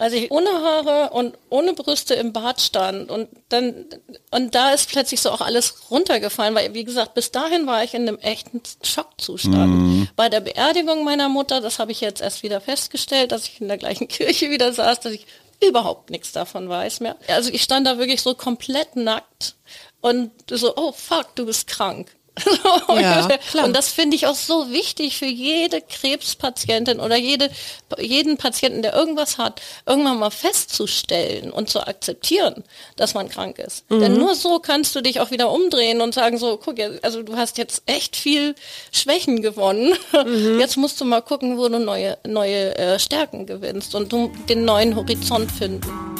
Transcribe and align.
als 0.00 0.14
ich 0.14 0.30
ohne 0.30 0.48
Haare 0.48 1.10
und 1.10 1.36
ohne 1.50 1.74
Brüste 1.74 2.14
im 2.14 2.32
Bad 2.32 2.58
stand 2.60 3.10
und 3.10 3.28
dann 3.50 3.84
und 4.30 4.54
da 4.54 4.72
ist 4.72 4.88
plötzlich 4.88 5.20
so 5.20 5.30
auch 5.30 5.42
alles 5.42 5.90
runtergefallen, 5.90 6.54
weil 6.54 6.72
wie 6.72 6.84
gesagt, 6.84 7.12
bis 7.12 7.32
dahin 7.32 7.66
war 7.66 7.84
ich 7.84 7.92
in 7.92 8.08
einem 8.08 8.18
echten 8.18 8.62
Schockzustand. 8.82 9.70
Mhm. 9.70 10.08
Bei 10.16 10.30
der 10.30 10.40
Beerdigung 10.40 11.04
meiner 11.04 11.28
Mutter, 11.28 11.60
das 11.60 11.78
habe 11.78 11.92
ich 11.92 12.00
jetzt 12.00 12.22
erst 12.22 12.42
wieder 12.42 12.62
festgestellt, 12.62 13.30
dass 13.30 13.44
ich 13.44 13.60
in 13.60 13.68
der 13.68 13.76
gleichen 13.76 14.08
Kirche 14.08 14.50
wieder 14.50 14.72
saß, 14.72 15.00
dass 15.00 15.12
ich 15.12 15.26
überhaupt 15.62 16.08
nichts 16.08 16.32
davon 16.32 16.70
weiß 16.70 17.00
mehr. 17.00 17.16
Also 17.28 17.50
ich 17.52 17.62
stand 17.62 17.86
da 17.86 17.98
wirklich 17.98 18.22
so 18.22 18.34
komplett 18.34 18.96
nackt 18.96 19.56
und 20.00 20.30
so, 20.50 20.74
oh 20.76 20.92
fuck, 20.92 21.36
du 21.36 21.44
bist 21.44 21.66
krank. 21.66 22.16
ja, 22.88 23.28
und 23.64 23.74
das 23.74 23.88
finde 23.88 24.16
ich 24.16 24.26
auch 24.26 24.34
so 24.34 24.70
wichtig 24.70 25.18
für 25.18 25.26
jede 25.26 25.80
Krebspatientin 25.80 27.00
oder 27.00 27.16
jede, 27.16 27.50
jeden 27.98 28.36
Patienten, 28.36 28.82
der 28.82 28.94
irgendwas 28.94 29.38
hat, 29.38 29.60
irgendwann 29.86 30.18
mal 30.18 30.30
festzustellen 30.30 31.50
und 31.50 31.68
zu 31.68 31.86
akzeptieren, 31.86 32.64
dass 32.96 33.14
man 33.14 33.28
krank 33.28 33.58
ist. 33.58 33.90
Mhm. 33.90 34.00
Denn 34.00 34.12
nur 34.14 34.34
so 34.34 34.58
kannst 34.60 34.94
du 34.94 35.00
dich 35.00 35.20
auch 35.20 35.30
wieder 35.30 35.50
umdrehen 35.50 36.00
und 36.00 36.14
sagen 36.14 36.38
so, 36.38 36.56
guck, 36.56 36.76
also 37.02 37.22
du 37.22 37.36
hast 37.36 37.58
jetzt 37.58 37.82
echt 37.86 38.16
viel 38.16 38.54
Schwächen 38.92 39.42
gewonnen. 39.42 39.94
Mhm. 40.12 40.60
Jetzt 40.60 40.76
musst 40.76 41.00
du 41.00 41.04
mal 41.04 41.22
gucken, 41.22 41.58
wo 41.58 41.68
du 41.68 41.78
neue, 41.78 42.18
neue 42.26 42.76
äh, 42.76 42.98
Stärken 42.98 43.46
gewinnst 43.46 43.94
und 43.94 44.12
du 44.12 44.32
den 44.48 44.64
neuen 44.64 44.96
Horizont 44.96 45.50
finden. 45.50 46.19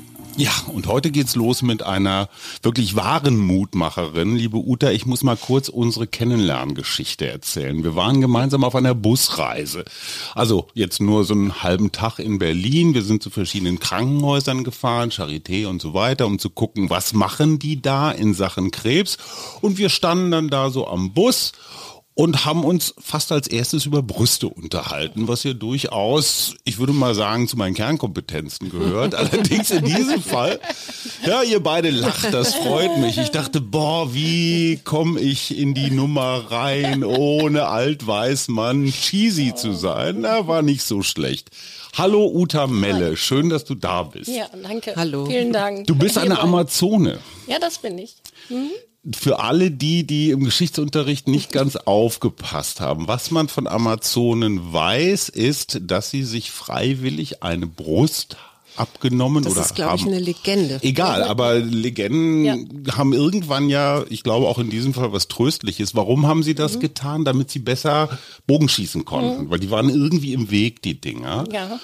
Ja, 0.41 0.53
und 0.73 0.87
heute 0.87 1.11
geht's 1.11 1.35
los 1.35 1.61
mit 1.61 1.83
einer 1.83 2.27
wirklich 2.63 2.95
wahren 2.95 3.37
Mutmacherin. 3.37 4.35
Liebe 4.35 4.57
Uta, 4.57 4.89
ich 4.89 5.05
muss 5.05 5.21
mal 5.21 5.37
kurz 5.37 5.69
unsere 5.69 6.07
Kennenlerngeschichte 6.07 7.27
erzählen. 7.27 7.83
Wir 7.83 7.95
waren 7.95 8.21
gemeinsam 8.21 8.63
auf 8.63 8.73
einer 8.73 8.95
Busreise. 8.95 9.85
Also 10.33 10.65
jetzt 10.73 10.99
nur 10.99 11.25
so 11.25 11.35
einen 11.35 11.61
halben 11.61 11.91
Tag 11.91 12.17
in 12.17 12.39
Berlin. 12.39 12.95
Wir 12.95 13.03
sind 13.03 13.21
zu 13.21 13.29
verschiedenen 13.29 13.79
Krankenhäusern 13.79 14.63
gefahren, 14.63 15.11
Charité 15.11 15.67
und 15.67 15.79
so 15.79 15.93
weiter, 15.93 16.25
um 16.25 16.39
zu 16.39 16.49
gucken, 16.49 16.89
was 16.89 17.13
machen 17.13 17.59
die 17.59 17.79
da 17.79 18.09
in 18.09 18.33
Sachen 18.33 18.71
Krebs. 18.71 19.19
Und 19.61 19.77
wir 19.77 19.89
standen 19.89 20.31
dann 20.31 20.49
da 20.49 20.71
so 20.71 20.87
am 20.87 21.13
Bus 21.13 21.51
und 22.13 22.45
haben 22.45 22.65
uns 22.65 22.93
fast 22.99 23.31
als 23.31 23.47
erstes 23.47 23.85
über 23.85 24.03
Brüste 24.03 24.49
unterhalten, 24.49 25.27
was 25.27 25.43
ja 25.43 25.53
durchaus, 25.53 26.55
ich 26.65 26.77
würde 26.77 26.91
mal 26.91 27.15
sagen, 27.15 27.47
zu 27.47 27.57
meinen 27.57 27.73
Kernkompetenzen 27.73 28.69
gehört. 28.69 29.15
Allerdings 29.21 29.71
in 29.71 29.85
diesem 29.85 30.21
Fall, 30.21 30.59
ja, 31.25 31.41
ihr 31.41 31.61
beide 31.61 31.89
lacht, 31.89 32.33
das 32.33 32.55
freut 32.55 32.97
mich. 32.97 33.17
Ich 33.17 33.31
dachte, 33.31 33.61
boah, 33.61 34.13
wie 34.13 34.79
komme 34.83 35.19
ich 35.19 35.57
in 35.57 35.73
die 35.73 35.91
Nummer 35.91 36.51
rein, 36.51 37.03
ohne 37.03 37.67
Altweißmann 37.67 38.91
cheesy 38.91 39.55
zu 39.55 39.71
sein? 39.71 40.17
Na, 40.21 40.47
war 40.47 40.61
nicht 40.61 40.83
so 40.83 41.03
schlecht. 41.03 41.49
Hallo 41.97 42.29
Uta 42.33 42.67
Melle, 42.67 43.15
schön, 43.17 43.49
dass 43.49 43.65
du 43.65 43.75
da 43.75 44.03
bist. 44.03 44.29
Ja, 44.29 44.47
danke. 44.61 44.93
Hallo. 44.95 45.25
Vielen 45.25 45.53
Dank. 45.53 45.87
Du 45.87 45.95
bist 45.95 46.17
eine 46.17 46.39
Amazone. 46.39 47.19
Ja, 47.47 47.59
das 47.59 47.79
bin 47.79 47.97
ich. 47.97 48.15
Mhm 48.49 48.69
für 49.15 49.39
alle 49.39 49.71
die, 49.71 50.05
die 50.05 50.29
im 50.29 50.43
Geschichtsunterricht 50.43 51.27
nicht 51.27 51.51
ganz 51.51 51.75
aufgepasst 51.75 52.81
haben, 52.81 53.07
was 53.07 53.31
man 53.31 53.47
von 53.47 53.67
Amazonen 53.67 54.73
weiß, 54.73 55.29
ist, 55.29 55.79
dass 55.83 56.11
sie 56.11 56.23
sich 56.23 56.51
freiwillig 56.51 57.41
eine 57.41 57.65
Brust 57.65 58.37
abgenommen 58.75 59.43
das 59.43 59.53
oder 59.53 59.61
ist, 59.61 59.75
glaube 59.75 59.95
ich, 59.97 60.05
eine 60.05 60.19
Legende. 60.19 60.79
Egal, 60.81 61.23
aber 61.23 61.55
Legenden 61.55 62.45
ja. 62.85 62.95
haben 62.95 63.13
irgendwann 63.13 63.69
ja, 63.69 64.03
ich 64.09 64.23
glaube 64.23 64.47
auch 64.47 64.59
in 64.59 64.69
diesem 64.69 64.93
Fall 64.93 65.11
was 65.11 65.27
Tröstliches. 65.27 65.95
Warum 65.95 66.27
haben 66.27 66.43
sie 66.43 66.55
das 66.55 66.75
mhm. 66.75 66.81
getan? 66.81 67.25
Damit 67.25 67.49
sie 67.51 67.59
besser 67.59 68.17
Bogenschießen 68.47 69.03
konnten, 69.03 69.45
mhm. 69.45 69.49
weil 69.49 69.59
die 69.59 69.71
waren 69.71 69.89
irgendwie 69.89 70.33
im 70.33 70.51
Weg, 70.51 70.81
die 70.83 71.01
Dinger. 71.01 71.45
Ja. 71.51 71.79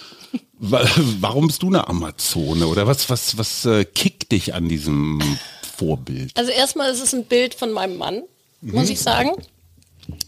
Warum 0.60 1.48
bist 1.48 1.62
du 1.62 1.68
eine 1.68 1.88
Amazone 1.88 2.68
oder 2.68 2.88
was, 2.88 3.10
was, 3.10 3.38
was 3.38 3.66
äh, 3.66 3.86
kickt 3.86 4.32
dich 4.32 4.56
an 4.56 4.68
diesem 4.68 5.22
Vorbild? 5.78 6.32
Also 6.36 6.52
erstmal 6.52 6.92
ist 6.92 7.02
es 7.02 7.14
ein 7.14 7.24
Bild 7.26 7.54
von 7.54 7.72
meinem 7.72 7.98
Mann, 7.98 8.24
mhm. 8.62 8.74
muss 8.74 8.90
ich 8.90 9.00
sagen. 9.00 9.32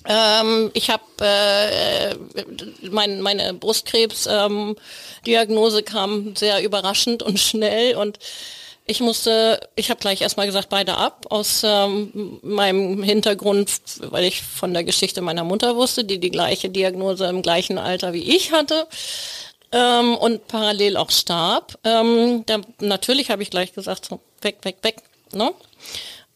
Ähm, 0.05 0.69
ich 0.73 0.89
habe 0.89 1.03
äh, 1.21 2.15
mein, 2.89 3.21
meine 3.21 3.53
Brustkrebs-Diagnose 3.53 5.79
ähm, 5.79 5.85
kam 5.85 6.35
sehr 6.35 6.61
überraschend 6.63 7.23
und 7.23 7.39
schnell 7.39 7.95
und 7.95 8.19
ich 8.85 8.99
musste, 9.01 9.59
ich 9.75 9.89
habe 9.91 9.99
gleich 9.99 10.21
erstmal 10.21 10.45
gesagt, 10.47 10.69
beide 10.69 10.95
ab 10.97 11.27
aus 11.29 11.61
ähm, 11.63 12.39
meinem 12.41 13.03
Hintergrund, 13.03 13.69
weil 13.99 14.23
ich 14.23 14.41
von 14.41 14.73
der 14.73 14.83
Geschichte 14.83 15.21
meiner 15.21 15.43
Mutter 15.43 15.75
wusste, 15.75 16.03
die 16.03 16.19
die 16.19 16.31
gleiche 16.31 16.69
Diagnose 16.69 17.27
im 17.27 17.43
gleichen 17.43 17.77
Alter 17.77 18.13
wie 18.13 18.35
ich 18.35 18.51
hatte 18.51 18.87
ähm, 19.71 20.17
und 20.17 20.47
parallel 20.47 20.97
auch 20.97 21.11
starb. 21.11 21.77
Ähm, 21.83 22.43
da, 22.47 22.61
natürlich 22.79 23.29
habe 23.29 23.43
ich 23.43 23.51
gleich 23.51 23.73
gesagt, 23.73 24.05
so, 24.05 24.19
weg, 24.41 24.57
weg, 24.63 24.77
weg. 24.81 25.03
Ne? 25.33 25.53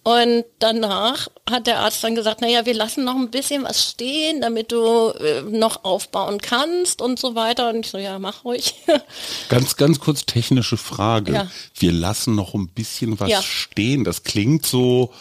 Und 0.04 0.44
danach 0.60 1.30
hat 1.50 1.66
der 1.66 1.80
Arzt 1.80 2.04
dann 2.04 2.14
gesagt, 2.14 2.42
naja, 2.42 2.66
wir 2.66 2.74
lassen 2.74 3.06
noch 3.06 3.16
ein 3.16 3.32
bisschen 3.32 3.64
was 3.64 3.90
stehen, 3.90 4.42
damit 4.42 4.74
du 4.74 5.12
äh, 5.12 5.44
noch 5.44 5.86
aufbauen 5.86 6.42
kannst 6.42 7.02
und 7.02 7.20
so 7.20 7.36
weiter. 7.36 7.70
Und 7.70 7.86
ich 7.86 7.92
so, 7.92 7.98
ja, 7.98 8.20
mach 8.20 8.44
ruhig. 8.44 8.76
Ganz, 9.50 9.78
ganz 9.78 10.00
kurz 10.00 10.26
technische 10.26 10.76
Frage. 10.76 11.34
Ja. 11.34 11.52
Wir 11.76 11.94
lassen 11.94 12.36
noch 12.36 12.54
ein 12.54 12.68
bisschen 12.68 13.20
was 13.20 13.30
ja. 13.30 13.42
stehen. 13.42 14.04
Das 14.04 14.24
klingt 14.24 14.66
so, 14.66 15.14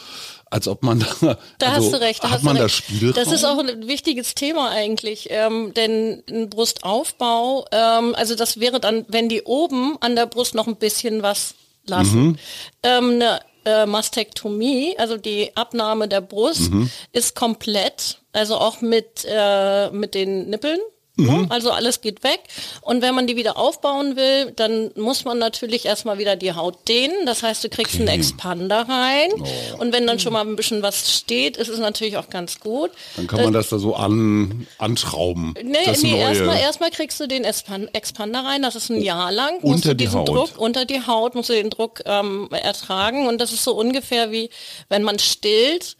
als 0.50 0.66
ob 0.66 0.82
man 0.82 0.98
da, 1.20 1.38
da 1.58 1.66
also, 1.68 1.86
hast 1.86 1.92
du 1.92 2.00
recht, 2.00 2.24
da 2.24 2.30
hat 2.30 2.42
man 2.42 2.56
das 2.56 2.72
Spiel. 2.72 3.12
Das 3.12 3.30
ist 3.30 3.44
auch 3.44 3.58
ein 3.58 3.86
wichtiges 3.86 4.34
Thema 4.34 4.70
eigentlich, 4.70 5.28
ähm, 5.30 5.72
denn 5.74 6.24
ein 6.28 6.50
Brustaufbau, 6.50 7.66
ähm, 7.70 8.16
also 8.16 8.34
das 8.34 8.58
wäre 8.58 8.80
dann, 8.80 9.04
wenn 9.08 9.28
die 9.28 9.42
oben 9.42 9.96
an 10.00 10.16
der 10.16 10.26
Brust 10.26 10.56
noch 10.56 10.66
ein 10.66 10.76
bisschen 10.76 11.22
was 11.22 11.54
lassen. 11.86 12.22
Mhm. 12.22 12.38
Ähm, 12.82 13.10
eine 13.10 13.40
äh, 13.64 13.86
Mastektomie, 13.86 14.94
also 14.98 15.16
die 15.16 15.56
Abnahme 15.56 16.08
der 16.08 16.20
Brust, 16.20 16.70
mhm. 16.70 16.90
ist 17.12 17.34
komplett, 17.34 18.18
also 18.32 18.56
auch 18.56 18.80
mit, 18.80 19.26
äh, 19.28 19.90
mit 19.90 20.14
den 20.14 20.50
Nippeln. 20.50 20.80
Ne? 21.16 21.30
Mhm. 21.30 21.46
Also 21.50 21.70
alles 21.70 22.00
geht 22.00 22.24
weg. 22.24 22.40
Und 22.80 23.02
wenn 23.02 23.14
man 23.14 23.26
die 23.26 23.36
wieder 23.36 23.58
aufbauen 23.58 24.16
will, 24.16 24.52
dann 24.52 24.90
muss 24.96 25.26
man 25.26 25.38
natürlich 25.38 25.84
erstmal 25.84 26.16
wieder 26.16 26.36
die 26.36 26.54
Haut 26.54 26.88
dehnen. 26.88 27.26
Das 27.26 27.42
heißt, 27.42 27.62
du 27.62 27.68
kriegst 27.68 27.94
okay. 27.94 28.08
einen 28.08 28.18
Expander 28.18 28.88
rein. 28.88 29.30
Oh. 29.38 29.82
Und 29.82 29.92
wenn 29.92 30.06
dann 30.06 30.18
schon 30.18 30.32
mal 30.32 30.40
ein 30.40 30.56
bisschen 30.56 30.82
was 30.82 31.12
steht, 31.14 31.58
ist 31.58 31.68
es 31.68 31.78
natürlich 31.78 32.16
auch 32.16 32.30
ganz 32.30 32.60
gut. 32.60 32.92
Dann 33.16 33.26
kann 33.26 33.44
man 33.44 33.52
das 33.52 33.68
da 33.68 33.78
so 33.78 33.94
an, 33.94 34.66
anschrauben. 34.78 35.54
Nee, 35.62 35.78
nee 36.02 36.18
erstmal 36.18 36.58
erstmal 36.58 36.90
kriegst 36.90 37.20
du 37.20 37.28
den 37.28 37.44
Expander 37.44 38.40
rein. 38.40 38.62
Das 38.62 38.74
ist 38.74 38.88
ein 38.88 39.02
Jahr 39.02 39.30
lang. 39.30 39.58
Unter 39.60 39.90
du 39.90 39.96
diesen 39.96 40.12
die 40.12 40.18
Haut. 40.18 40.28
Druck, 40.28 40.58
unter 40.58 40.86
die 40.86 41.06
Haut 41.06 41.34
musst 41.34 41.50
du 41.50 41.52
den 41.52 41.68
Druck 41.68 42.00
ähm, 42.06 42.48
ertragen. 42.50 43.26
Und 43.26 43.38
das 43.38 43.52
ist 43.52 43.64
so 43.64 43.74
ungefähr 43.74 44.32
wie, 44.32 44.48
wenn 44.88 45.02
man 45.02 45.18
stillt 45.18 45.96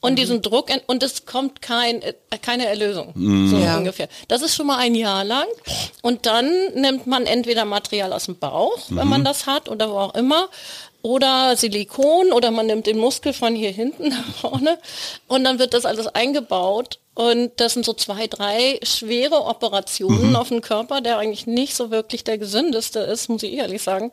und 0.00 0.12
mhm. 0.12 0.16
diesen 0.16 0.42
Druck 0.42 0.68
und 0.86 1.02
es 1.02 1.26
kommt 1.26 1.62
kein 1.62 2.02
äh, 2.02 2.14
keine 2.42 2.66
Erlösung 2.66 3.12
mhm. 3.14 3.50
so 3.50 3.58
ja. 3.58 3.76
ungefähr. 3.76 4.08
Das 4.28 4.42
ist 4.42 4.54
schon 4.54 4.66
mal 4.66 4.78
ein 4.78 4.94
Jahr 4.94 5.24
lang 5.24 5.46
und 6.02 6.26
dann 6.26 6.50
nimmt 6.74 7.06
man 7.06 7.26
entweder 7.26 7.64
Material 7.64 8.12
aus 8.12 8.26
dem 8.26 8.36
Bauch, 8.36 8.88
mhm. 8.88 8.96
wenn 8.96 9.08
man 9.08 9.24
das 9.24 9.46
hat 9.46 9.68
oder 9.68 9.90
wo 9.90 9.98
auch 9.98 10.14
immer 10.14 10.48
oder 11.02 11.56
Silikon 11.56 12.32
oder 12.32 12.50
man 12.50 12.66
nimmt 12.66 12.86
den 12.86 12.98
Muskel 12.98 13.32
von 13.32 13.54
hier 13.54 13.70
hinten 13.70 14.08
nach 14.10 14.34
vorne 14.40 14.78
und 15.28 15.44
dann 15.44 15.58
wird 15.58 15.74
das 15.74 15.84
alles 15.84 16.06
eingebaut 16.08 16.98
und 17.14 17.52
das 17.56 17.74
sind 17.74 17.84
so 17.84 17.92
zwei, 17.92 18.28
drei 18.28 18.78
schwere 18.82 19.44
Operationen 19.44 20.30
mhm. 20.30 20.36
auf 20.36 20.48
den 20.48 20.62
Körper, 20.62 21.00
der 21.00 21.18
eigentlich 21.18 21.46
nicht 21.46 21.74
so 21.74 21.90
wirklich 21.90 22.24
der 22.24 22.38
gesündeste 22.38 23.00
ist, 23.00 23.28
muss 23.28 23.42
ich 23.42 23.52
ehrlich 23.54 23.82
sagen. 23.82 24.12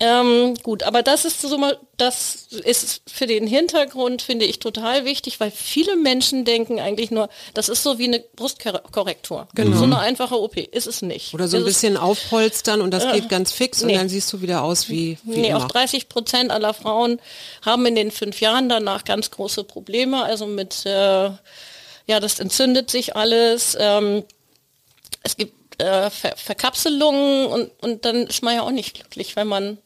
Ähm, 0.00 0.54
gut, 0.62 0.84
aber 0.84 1.02
das 1.02 1.24
ist 1.24 1.40
so 1.40 1.58
mal, 1.58 1.76
das 1.96 2.46
ist 2.64 3.02
für 3.10 3.26
den 3.26 3.48
Hintergrund, 3.48 4.22
finde 4.22 4.44
ich, 4.44 4.60
total 4.60 5.04
wichtig, 5.04 5.40
weil 5.40 5.50
viele 5.50 5.96
Menschen 5.96 6.44
denken 6.44 6.78
eigentlich 6.78 7.10
nur, 7.10 7.28
das 7.52 7.68
ist 7.68 7.82
so 7.82 7.98
wie 7.98 8.04
eine 8.04 8.20
Brustkorrektur. 8.20 9.48
Genau. 9.56 9.76
So 9.76 9.82
eine 9.82 9.98
einfache 9.98 10.40
OP. 10.40 10.56
Ist 10.56 10.86
es 10.86 11.02
nicht. 11.02 11.34
Oder 11.34 11.48
so 11.48 11.56
ein 11.56 11.62
ist 11.62 11.66
bisschen 11.66 11.94
es, 11.94 12.00
aufpolstern 12.00 12.80
und 12.80 12.92
das 12.92 13.06
äh, 13.06 13.14
geht 13.14 13.28
ganz 13.28 13.50
fix 13.50 13.82
nee. 13.82 13.92
und 13.92 13.98
dann 13.98 14.08
siehst 14.08 14.32
du 14.32 14.40
wieder 14.40 14.62
aus 14.62 14.88
wie, 14.88 15.18
wie 15.24 15.40
Nee, 15.40 15.48
immer. 15.48 15.64
auch 15.64 15.68
30 15.68 16.08
Prozent 16.08 16.52
aller 16.52 16.74
Frauen 16.74 17.20
haben 17.62 17.84
in 17.84 17.96
den 17.96 18.12
fünf 18.12 18.40
Jahren 18.40 18.68
danach 18.68 19.04
ganz 19.04 19.32
große 19.32 19.64
Probleme, 19.64 20.22
also 20.22 20.46
mit, 20.46 20.86
äh, 20.86 21.30
ja, 22.06 22.20
das 22.20 22.38
entzündet 22.38 22.88
sich 22.88 23.16
alles. 23.16 23.76
Ähm, 23.80 24.22
es 25.24 25.36
gibt 25.36 25.82
äh, 25.82 26.08
Ver 26.10 26.36
Verkapselungen 26.36 27.46
und, 27.46 27.70
und 27.80 28.04
dann 28.04 28.28
ist 28.28 28.44
man 28.44 28.54
ja 28.54 28.62
auch 28.62 28.70
nicht 28.70 28.94
glücklich, 28.94 29.34
wenn 29.34 29.48
man 29.48 29.78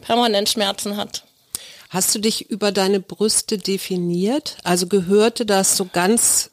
permanent 0.00 0.48
Schmerzen 0.48 0.96
hat. 0.96 1.24
Hast 1.88 2.14
du 2.14 2.20
dich 2.20 2.50
über 2.50 2.70
deine 2.70 3.00
Brüste 3.00 3.58
definiert? 3.58 4.56
Also 4.62 4.86
gehörte 4.86 5.44
das 5.44 5.76
so 5.76 5.88
ganz 5.92 6.50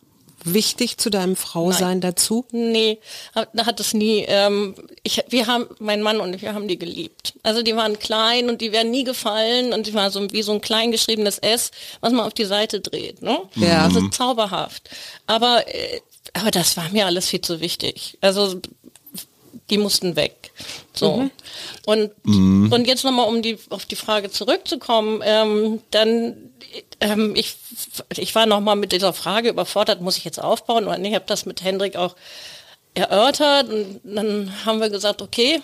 wichtig 0.53 0.97
zu 0.97 1.09
deinem 1.09 1.35
Frausein 1.35 1.99
Nein. 1.99 2.01
dazu? 2.01 2.45
Nee, 2.51 2.99
da 3.53 3.65
hat 3.65 3.79
es 3.79 3.93
nie. 3.93 4.25
Ähm, 4.27 4.75
ich, 5.03 5.23
wir 5.29 5.47
haben, 5.47 5.67
mein 5.79 6.01
Mann 6.01 6.19
und 6.19 6.35
ich, 6.35 6.41
wir 6.41 6.53
haben 6.53 6.67
die 6.67 6.79
geliebt. 6.79 7.33
Also 7.43 7.61
die 7.61 7.75
waren 7.75 7.99
klein 7.99 8.49
und 8.49 8.61
die 8.61 8.71
werden 8.71 8.91
nie 8.91 9.03
gefallen 9.03 9.73
und 9.73 9.87
die 9.87 9.93
waren 9.93 10.11
so 10.11 10.25
wie 10.31 10.41
so 10.41 10.53
ein 10.53 10.61
klein 10.61 10.91
geschriebenes 10.91 11.37
S, 11.39 11.71
was 12.01 12.13
man 12.13 12.25
auf 12.25 12.33
die 12.33 12.45
Seite 12.45 12.79
dreht. 12.79 13.21
Ne? 13.21 13.39
Ja. 13.55 13.83
Also 13.83 14.07
zauberhaft. 14.09 14.89
Aber, 15.25 15.67
äh, 15.67 16.01
aber 16.33 16.51
das 16.51 16.77
war 16.77 16.89
mir 16.89 17.05
alles 17.05 17.27
viel 17.27 17.41
zu 17.41 17.59
wichtig. 17.59 18.17
Also 18.21 18.61
die 19.69 19.77
mussten 19.77 20.15
weg. 20.15 20.51
So. 20.93 21.17
Mhm. 21.17 21.31
Und, 21.85 22.11
mhm. 22.23 22.71
und 22.71 22.87
jetzt 22.87 23.03
nochmal, 23.03 23.27
um 23.27 23.41
die, 23.41 23.57
auf 23.69 23.85
die 23.85 23.95
Frage 23.95 24.29
zurückzukommen, 24.29 25.21
ähm, 25.23 25.81
dann, 25.91 26.51
ähm, 27.01 27.35
ich, 27.35 27.55
ich 28.15 28.33
war 28.35 28.45
nochmal 28.45 28.75
mit 28.75 28.91
dieser 28.91 29.13
Frage 29.13 29.49
überfordert, 29.49 30.01
muss 30.01 30.17
ich 30.17 30.23
jetzt 30.23 30.41
aufbauen 30.41 30.85
oder 30.85 30.97
nicht? 30.97 31.11
Ich 31.11 31.15
habe 31.15 31.25
das 31.27 31.45
mit 31.45 31.63
Hendrik 31.63 31.95
auch 31.95 32.15
erörtert 32.93 33.69
und 33.69 34.01
dann 34.03 34.65
haben 34.65 34.79
wir 34.79 34.89
gesagt, 34.89 35.21
okay, 35.21 35.61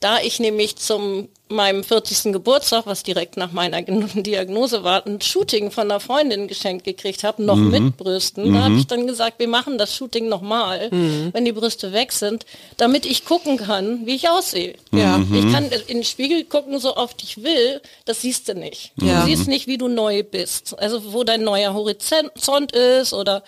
da 0.00 0.18
ich 0.18 0.40
nämlich 0.40 0.76
zum 0.76 1.28
meinem 1.48 1.84
40. 1.84 2.32
Geburtstag, 2.32 2.86
was 2.86 3.02
direkt 3.02 3.36
nach 3.36 3.52
meiner 3.52 3.82
Diagnose 4.14 4.84
war, 4.84 5.06
ein 5.06 5.20
Shooting 5.20 5.70
von 5.70 5.90
einer 5.90 6.00
Freundin 6.00 6.48
geschenkt 6.48 6.84
gekriegt 6.84 7.24
habe, 7.24 7.42
noch 7.42 7.56
mhm. 7.56 7.70
mit 7.70 7.96
Brüsten, 7.96 8.48
mhm. 8.48 8.54
da 8.54 8.64
habe 8.64 8.74
ich 8.74 8.86
dann 8.86 9.06
gesagt, 9.06 9.38
wir 9.38 9.48
machen 9.48 9.78
das 9.78 9.94
Shooting 9.94 10.28
nochmal, 10.28 10.90
mhm. 10.90 11.30
wenn 11.32 11.44
die 11.44 11.52
Brüste 11.52 11.92
weg 11.92 12.12
sind, 12.12 12.46
damit 12.76 13.06
ich 13.06 13.24
gucken 13.24 13.56
kann, 13.56 14.06
wie 14.06 14.16
ich 14.16 14.28
aussehe. 14.28 14.74
Ja. 14.92 15.18
Mhm. 15.18 15.34
Ich 15.34 15.52
kann 15.52 15.70
in 15.86 15.98
den 15.98 16.04
Spiegel 16.04 16.44
gucken, 16.44 16.78
so 16.78 16.96
oft 16.96 17.22
ich 17.22 17.42
will, 17.42 17.80
das 18.04 18.22
siehst 18.22 18.48
du 18.48 18.54
nicht. 18.54 18.92
Ja. 19.00 19.20
Du 19.20 19.26
siehst 19.26 19.48
nicht, 19.48 19.66
wie 19.66 19.78
du 19.78 19.88
neu 19.88 20.22
bist. 20.22 20.78
Also 20.78 21.12
wo 21.12 21.24
dein 21.24 21.42
neuer 21.42 21.74
Horizont 21.74 22.72
ist 22.72 23.12
oder 23.12 23.42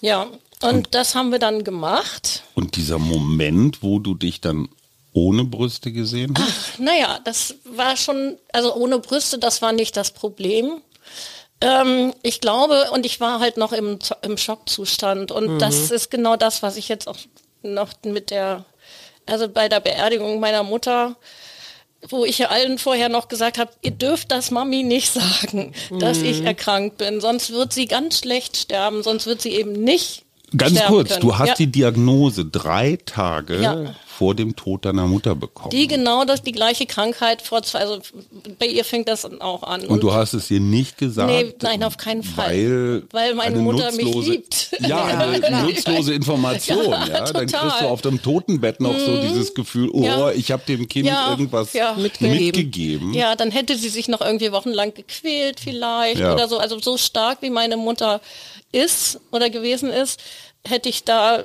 ja. 0.00 0.26
Und, 0.62 0.74
und 0.74 0.94
das 0.94 1.14
haben 1.14 1.30
wir 1.32 1.40
dann 1.40 1.64
gemacht. 1.64 2.44
Und 2.54 2.76
dieser 2.76 2.98
Moment, 2.98 3.82
wo 3.82 3.98
du 3.98 4.14
dich 4.14 4.40
dann 4.40 4.68
ohne 5.12 5.44
Brüste 5.44 5.92
gesehen 5.92 6.34
hast? 6.38 6.72
Ach, 6.74 6.78
naja, 6.78 7.20
das 7.24 7.54
war 7.64 7.96
schon, 7.96 8.38
also 8.52 8.74
ohne 8.74 8.98
Brüste, 8.98 9.38
das 9.38 9.62
war 9.62 9.72
nicht 9.72 9.96
das 9.96 10.10
Problem. 10.10 10.80
Ähm, 11.60 12.12
ich 12.22 12.40
glaube, 12.40 12.90
und 12.92 13.06
ich 13.06 13.20
war 13.20 13.40
halt 13.40 13.56
noch 13.56 13.72
im, 13.72 13.98
im 14.22 14.36
Schockzustand. 14.36 15.30
Und 15.30 15.54
mhm. 15.54 15.58
das 15.58 15.90
ist 15.90 16.10
genau 16.10 16.36
das, 16.36 16.62
was 16.62 16.76
ich 16.76 16.88
jetzt 16.88 17.08
auch 17.08 17.18
noch 17.62 17.90
mit 18.04 18.30
der, 18.30 18.64
also 19.26 19.48
bei 19.48 19.68
der 19.68 19.80
Beerdigung 19.80 20.40
meiner 20.40 20.62
Mutter, 20.62 21.16
wo 22.08 22.24
ich 22.24 22.38
ja 22.38 22.48
allen 22.48 22.78
vorher 22.78 23.08
noch 23.08 23.28
gesagt 23.28 23.58
habe, 23.58 23.70
ihr 23.82 23.92
dürft 23.92 24.32
das 24.32 24.50
Mami 24.50 24.82
nicht 24.82 25.12
sagen, 25.12 25.72
mhm. 25.90 26.00
dass 26.00 26.18
ich 26.18 26.40
mhm. 26.40 26.46
erkrankt 26.46 26.98
bin, 26.98 27.20
sonst 27.20 27.52
wird 27.52 27.72
sie 27.72 27.86
ganz 27.86 28.18
schlecht 28.18 28.56
sterben, 28.56 29.02
sonst 29.02 29.26
wird 29.26 29.40
sie 29.40 29.52
eben 29.52 29.72
nicht 29.72 30.24
Ganz 30.56 30.82
kurz, 30.84 31.08
können. 31.08 31.20
du 31.22 31.38
hast 31.38 31.48
ja. 31.48 31.54
die 31.54 31.68
Diagnose 31.68 32.44
drei 32.44 32.98
Tage 33.06 33.60
ja. 33.60 33.94
Vor 34.22 34.36
dem 34.36 34.54
Tod 34.54 34.84
deiner 34.84 35.08
Mutter 35.08 35.34
bekommen. 35.34 35.70
Die 35.70 35.88
genau 35.88 36.24
das, 36.24 36.44
die 36.44 36.52
gleiche 36.52 36.86
Krankheit 36.86 37.42
vor 37.42 37.64
zwei, 37.64 37.80
also 37.80 37.98
bei 38.56 38.66
ihr 38.66 38.84
fängt 38.84 39.08
das 39.08 39.24
auch 39.40 39.64
an. 39.64 39.80
Und, 39.80 39.88
und 39.88 40.00
du 40.00 40.12
hast 40.14 40.32
es 40.32 40.48
ihr 40.48 40.60
nicht 40.60 40.96
gesagt? 40.96 41.28
Nee, 41.28 41.52
nein, 41.60 41.82
auf 41.82 41.96
keinen 41.96 42.22
Fall. 42.22 42.52
Weil, 42.52 43.02
weil 43.10 43.34
meine 43.34 43.58
Mutter 43.58 43.90
nutzlose, 43.90 44.16
mich 44.16 44.26
liebt. 44.28 44.76
Ja, 44.86 45.04
eine 45.42 45.62
nutzlose 45.64 46.14
Information. 46.14 46.84
ja, 46.92 47.08
ja. 47.08 47.32
Dann 47.32 47.48
kriegst 47.48 47.80
du 47.80 47.86
auf 47.86 48.00
dem 48.02 48.22
Totenbett 48.22 48.80
noch 48.80 48.96
so 48.96 49.10
mhm. 49.10 49.22
dieses 49.22 49.54
Gefühl, 49.54 49.90
oh, 49.92 50.04
ja. 50.04 50.30
ich 50.30 50.52
habe 50.52 50.62
dem 50.68 50.86
Kind 50.86 51.08
irgendwas 51.08 51.74
mitgegeben. 51.96 52.46
mitgegeben. 52.46 53.14
Ja, 53.14 53.34
dann 53.34 53.50
hätte 53.50 53.76
sie 53.76 53.88
sich 53.88 54.06
noch 54.06 54.20
irgendwie 54.20 54.52
wochenlang 54.52 54.94
gequält 54.94 55.58
vielleicht 55.58 56.20
oder 56.20 56.46
so. 56.46 56.58
Also 56.58 56.78
so 56.78 56.96
stark 56.96 57.38
wie 57.42 57.50
meine 57.50 57.76
Mutter 57.76 58.20
ist 58.70 59.18
oder 59.32 59.50
gewesen 59.50 59.90
ist, 59.90 60.20
hätte 60.64 60.88
ich 60.88 61.02
da, 61.02 61.42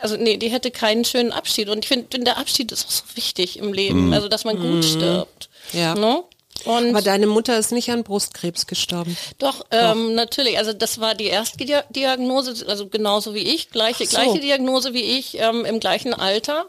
also 0.00 0.16
nee, 0.16 0.36
die 0.36 0.50
hätte 0.50 0.70
keinen 0.70 1.04
schönen 1.04 1.32
Abschied. 1.32 1.68
Und 1.68 1.84
ich 1.84 1.88
finde, 1.88 2.18
der 2.20 2.38
Abschied 2.38 2.72
ist 2.72 2.86
auch 2.86 2.90
so 2.90 3.04
wichtig 3.14 3.58
im 3.58 3.72
Leben, 3.72 4.06
mhm. 4.06 4.12
also 4.12 4.28
dass 4.28 4.44
man 4.44 4.56
gut 4.56 4.76
mhm. 4.76 4.82
stirbt. 4.82 5.48
Ja. 5.72 5.94
Ne? 5.94 6.22
Und 6.64 6.90
Aber 6.90 7.02
deine 7.02 7.26
Mutter 7.26 7.56
ist 7.58 7.70
nicht 7.70 7.90
an 7.90 8.02
Brustkrebs 8.02 8.66
gestorben. 8.66 9.16
Doch, 9.38 9.64
ähm, 9.70 10.14
natürlich. 10.14 10.58
Also 10.58 10.72
das 10.72 11.00
war 11.00 11.14
die 11.14 11.26
erste 11.26 11.64
Diagnose, 11.90 12.66
also 12.66 12.88
genauso 12.88 13.34
wie 13.34 13.54
ich, 13.54 13.70
gleiche, 13.70 14.06
so. 14.06 14.10
gleiche 14.10 14.40
Diagnose 14.40 14.92
wie 14.92 15.18
ich, 15.18 15.38
ähm, 15.38 15.64
im 15.64 15.78
gleichen 15.78 16.14
Alter. 16.14 16.66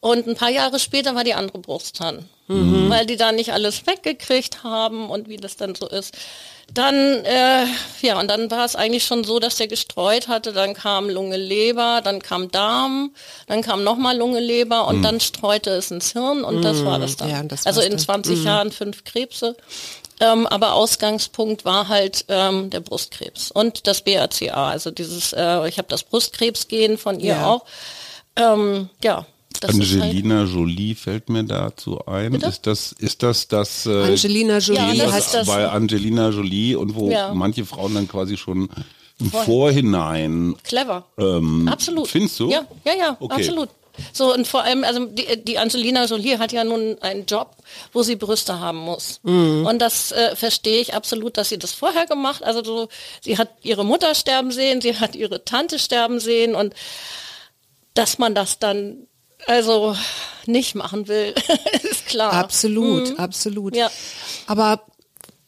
Und 0.00 0.26
ein 0.28 0.36
paar 0.36 0.50
Jahre 0.50 0.78
später 0.78 1.14
war 1.14 1.24
die 1.24 1.34
andere 1.34 1.58
Brust 1.58 1.98
dran, 1.98 2.28
mhm. 2.46 2.88
weil 2.90 3.06
die 3.06 3.16
da 3.16 3.32
nicht 3.32 3.52
alles 3.52 3.86
weggekriegt 3.86 4.62
haben 4.62 5.10
und 5.10 5.28
wie 5.28 5.36
das 5.36 5.56
dann 5.56 5.74
so 5.74 5.88
ist. 5.88 6.14
Dann, 6.72 6.94
äh, 7.24 7.66
ja, 8.00 8.18
und 8.18 8.28
dann 8.28 8.50
war 8.50 8.64
es 8.64 8.74
eigentlich 8.74 9.04
schon 9.04 9.22
so, 9.22 9.38
dass 9.38 9.56
der 9.56 9.68
gestreut 9.68 10.28
hatte. 10.28 10.52
Dann 10.52 10.74
kam 10.74 11.10
Lunge, 11.10 11.36
Leber, 11.36 12.00
dann 12.02 12.20
kam 12.20 12.50
Darm, 12.50 13.12
dann 13.46 13.62
kam 13.62 13.84
nochmal 13.84 14.16
Lunge, 14.16 14.40
Leber 14.40 14.88
und 14.88 15.00
mm. 15.00 15.02
dann 15.02 15.20
streute 15.20 15.70
es 15.70 15.90
ins 15.90 16.12
Hirn 16.12 16.42
und 16.42 16.60
mm. 16.60 16.62
das 16.62 16.84
war 16.84 16.98
das 16.98 17.16
dann. 17.16 17.30
Ja, 17.30 17.42
das 17.42 17.66
also 17.66 17.80
in 17.80 17.98
20 17.98 18.38
mm. 18.38 18.46
Jahren 18.46 18.72
fünf 18.72 19.04
Krebse. 19.04 19.56
Ähm, 20.20 20.46
aber 20.46 20.74
Ausgangspunkt 20.74 21.64
war 21.64 21.88
halt 21.88 22.24
ähm, 22.28 22.70
der 22.70 22.80
Brustkrebs 22.80 23.50
und 23.50 23.86
das 23.86 24.02
BRCA, 24.02 24.70
also 24.70 24.90
dieses, 24.92 25.32
äh, 25.32 25.68
ich 25.68 25.78
habe 25.78 25.88
das 25.88 26.04
Brustkrebsgen 26.04 26.98
von 26.98 27.18
ihr 27.18 27.34
ja. 27.34 27.46
auch. 27.46 27.64
Ähm, 28.36 28.90
ja, 29.02 29.26
das 29.60 29.70
Angelina 29.70 30.40
halt 30.40 30.50
Jolie 30.50 30.94
fällt 30.94 31.28
mir 31.28 31.44
dazu 31.44 32.04
ein. 32.06 32.32
Bitte? 32.32 32.46
Ist 32.46 32.66
das 32.66 32.92
ist 32.92 33.22
das 33.22 33.48
das 33.48 33.86
äh, 33.86 34.02
Angelina 34.04 34.58
Jolie 34.58 34.94
ja, 34.94 35.12
heißt 35.12 35.34
das 35.34 35.46
bei 35.46 35.68
Angelina 35.68 36.30
Jolie 36.30 36.76
und 36.76 36.94
wo 36.94 37.10
ja. 37.10 37.32
manche 37.34 37.64
Frauen 37.64 37.94
dann 37.94 38.08
quasi 38.08 38.36
schon 38.36 38.68
im 39.20 39.30
Vorhinein 39.30 40.56
clever. 40.64 41.06
Ähm, 41.18 41.68
absolut. 41.68 42.08
Findest 42.08 42.40
du? 42.40 42.50
Ja, 42.50 42.66
ja, 42.84 42.92
ja, 42.94 43.16
okay. 43.20 43.34
absolut. 43.34 43.68
So 44.12 44.34
und 44.34 44.46
vor 44.46 44.64
allem, 44.64 44.82
also 44.82 45.06
die, 45.06 45.42
die 45.44 45.58
Angelina 45.58 46.04
Jolie 46.06 46.38
hat 46.38 46.52
ja 46.52 46.64
nun 46.64 46.98
einen 47.00 47.26
Job, 47.26 47.56
wo 47.92 48.02
sie 48.02 48.16
Brüste 48.16 48.58
haben 48.58 48.78
muss. 48.78 49.20
Mhm. 49.22 49.66
Und 49.66 49.78
das 49.78 50.10
äh, 50.10 50.34
verstehe 50.34 50.80
ich 50.80 50.94
absolut, 50.94 51.36
dass 51.36 51.48
sie 51.48 51.58
das 51.58 51.72
vorher 51.72 52.06
gemacht. 52.06 52.42
Also 52.42 52.64
so, 52.64 52.88
sie 53.20 53.38
hat 53.38 53.50
ihre 53.62 53.84
Mutter 53.84 54.14
sterben 54.14 54.50
sehen, 54.50 54.80
sie 54.80 54.98
hat 54.98 55.14
ihre 55.14 55.44
Tante 55.44 55.78
sterben 55.78 56.18
sehen 56.18 56.54
und 56.54 56.74
dass 57.94 58.18
man 58.18 58.34
das 58.34 58.58
dann 58.58 59.06
also 59.46 59.96
nicht 60.46 60.74
machen 60.74 61.08
will, 61.08 61.34
ist 61.82 62.06
klar. 62.06 62.32
Absolut, 62.32 63.10
mhm. 63.10 63.16
absolut. 63.18 63.76
Ja. 63.76 63.90
Aber 64.46 64.82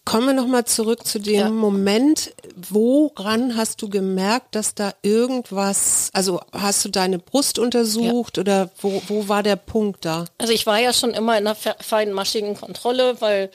kommen 0.06 0.28
wir 0.28 0.34
nochmal 0.34 0.64
zurück 0.64 1.04
zu 1.06 1.18
dem 1.18 1.34
ja. 1.34 1.50
Moment, 1.50 2.32
woran 2.54 3.56
hast 3.56 3.82
du 3.82 3.88
gemerkt, 3.90 4.54
dass 4.54 4.74
da 4.74 4.92
irgendwas, 5.02 6.10
also 6.12 6.40
hast 6.52 6.84
du 6.84 6.88
deine 6.88 7.18
Brust 7.18 7.58
untersucht 7.58 8.36
ja. 8.36 8.40
oder 8.40 8.70
wo, 8.80 9.02
wo 9.08 9.28
war 9.28 9.42
der 9.42 9.56
Punkt 9.56 10.04
da? 10.04 10.24
Also 10.38 10.52
ich 10.52 10.64
war 10.64 10.78
ja 10.78 10.92
schon 10.92 11.10
immer 11.10 11.36
in 11.36 11.46
einer 11.46 11.56
feinmaschigen 11.56 12.56
Kontrolle, 12.56 13.20
weil 13.20 13.50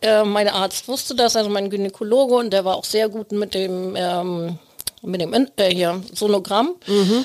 äh, 0.00 0.22
mein 0.22 0.48
Arzt 0.48 0.88
wusste 0.88 1.14
das, 1.14 1.36
also 1.36 1.50
mein 1.50 1.70
Gynäkologe 1.70 2.36
und 2.36 2.52
der 2.52 2.64
war 2.64 2.76
auch 2.76 2.84
sehr 2.84 3.08
gut 3.08 3.32
mit 3.32 3.52
dem 3.52 3.94
ähm, 3.96 4.58
mit 5.02 5.20
dem 5.20 5.32
äh, 5.56 5.74
hier 5.74 6.02
Sonogramm. 6.12 6.74
Mhm. 6.86 7.24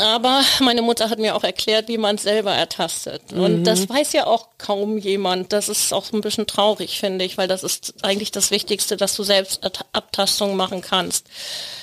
Aber 0.00 0.42
meine 0.60 0.82
Mutter 0.82 1.08
hat 1.08 1.18
mir 1.18 1.34
auch 1.34 1.44
erklärt, 1.44 1.88
wie 1.88 1.98
man 1.98 2.16
es 2.16 2.22
selber 2.22 2.52
ertastet. 2.52 3.32
Und 3.32 3.60
mhm. 3.60 3.64
das 3.64 3.88
weiß 3.88 4.12
ja 4.12 4.26
auch 4.26 4.48
kaum 4.58 4.98
jemand. 4.98 5.52
Das 5.52 5.68
ist 5.68 5.92
auch 5.92 6.12
ein 6.12 6.20
bisschen 6.20 6.46
traurig, 6.46 7.00
finde 7.00 7.24
ich, 7.24 7.38
weil 7.38 7.48
das 7.48 7.62
ist 7.62 7.94
eigentlich 8.02 8.30
das 8.30 8.50
Wichtigste, 8.50 8.96
dass 8.96 9.16
du 9.16 9.22
selbst 9.22 9.60
Abtastungen 9.92 10.56
machen 10.56 10.82
kannst. 10.82 11.26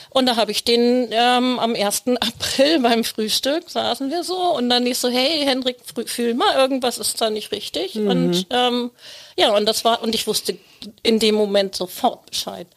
Und 0.09 0.25
da 0.25 0.35
habe 0.35 0.51
ich 0.51 0.63
den 0.63 1.09
ähm, 1.11 1.59
am 1.59 1.75
1. 1.75 2.03
April 2.19 2.79
beim 2.79 3.03
Frühstück 3.03 3.69
saßen 3.69 4.09
wir 4.09 4.23
so 4.23 4.55
und 4.55 4.69
dann 4.69 4.85
ich 4.85 4.97
so, 4.97 5.09
hey 5.09 5.43
Hendrik, 5.45 5.77
fühl 6.05 6.33
mal, 6.33 6.55
irgendwas 6.55 6.97
ist 6.97 7.19
da 7.21 7.29
nicht 7.29 7.51
richtig. 7.51 7.95
Mhm. 7.95 8.07
Und 8.07 8.47
ähm, 8.49 8.91
ja, 9.37 9.55
und 9.55 9.67
das 9.67 9.83
war, 9.83 10.01
und 10.01 10.15
ich 10.15 10.25
wusste 10.27 10.57
in 11.03 11.19
dem 11.19 11.35
Moment 11.35 11.75
sofort 11.75 12.25
Bescheid 12.27 12.67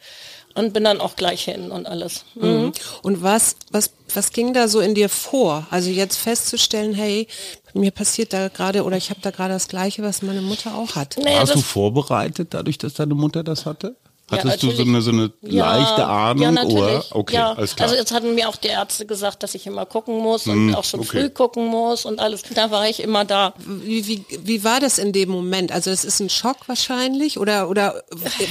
und 0.55 0.73
bin 0.73 0.83
dann 0.83 0.99
auch 0.99 1.15
gleich 1.15 1.43
hin 1.43 1.71
und 1.71 1.87
alles. 1.87 2.25
Mhm. 2.35 2.49
mhm. 2.49 2.71
Und 3.01 3.23
was, 3.23 3.55
was, 3.71 3.91
was 4.13 4.31
ging 4.31 4.53
da 4.53 4.67
so 4.67 4.79
in 4.79 4.95
dir 4.95 5.09
vor? 5.09 5.67
Also 5.71 5.89
jetzt 5.89 6.17
festzustellen, 6.17 6.93
hey, 6.93 7.27
mir 7.73 7.91
passiert 7.91 8.33
da 8.33 8.49
gerade 8.49 8.83
oder 8.83 8.97
ich 8.97 9.09
habe 9.09 9.21
da 9.21 9.31
gerade 9.31 9.53
das 9.53 9.67
Gleiche, 9.67 10.03
was 10.03 10.21
meine 10.21 10.41
Mutter 10.41 10.75
auch 10.75 10.95
hat. 10.95 11.17
Naja, 11.17 11.39
Warst 11.39 11.55
du 11.55 11.61
vorbereitet 11.61 12.53
dadurch, 12.53 12.77
dass 12.77 12.93
deine 12.93 13.15
Mutter 13.15 13.43
das 13.43 13.65
hatte? 13.65 13.95
Hattest 14.31 14.63
ja, 14.63 14.69
du 14.69 14.75
so 14.75 14.83
eine, 14.83 15.01
so 15.01 15.11
eine 15.11 15.31
ja, 15.41 15.75
leichte 15.75 16.05
Ahnung? 16.05 16.43
Ja, 16.43 16.51
natürlich. 16.51 16.77
Oder? 16.77 17.05
Okay, 17.11 17.35
ja. 17.35 17.53
alles 17.53 17.75
klar. 17.75 17.89
Also 17.89 17.99
jetzt 17.99 18.13
hatten 18.13 18.33
mir 18.33 18.47
auch 18.47 18.55
die 18.55 18.69
Ärzte 18.69 19.05
gesagt, 19.05 19.43
dass 19.43 19.55
ich 19.55 19.67
immer 19.67 19.85
gucken 19.85 20.17
muss 20.17 20.47
und 20.47 20.69
hm, 20.69 20.75
auch 20.75 20.83
schon 20.83 21.01
okay. 21.01 21.09
früh 21.09 21.29
gucken 21.29 21.65
muss 21.67 22.05
und 22.05 22.19
alles. 22.19 22.43
Da 22.53 22.71
war 22.71 22.87
ich 22.87 23.01
immer 23.01 23.25
da. 23.25 23.53
Wie, 23.57 24.07
wie, 24.07 24.25
wie 24.43 24.63
war 24.63 24.79
das 24.79 24.97
in 24.97 25.11
dem 25.11 25.29
Moment? 25.29 25.71
Also 25.71 25.91
es 25.91 26.05
ist 26.05 26.19
ein 26.21 26.29
Schock 26.29 26.67
wahrscheinlich 26.67 27.37
oder, 27.37 27.69
oder 27.69 28.03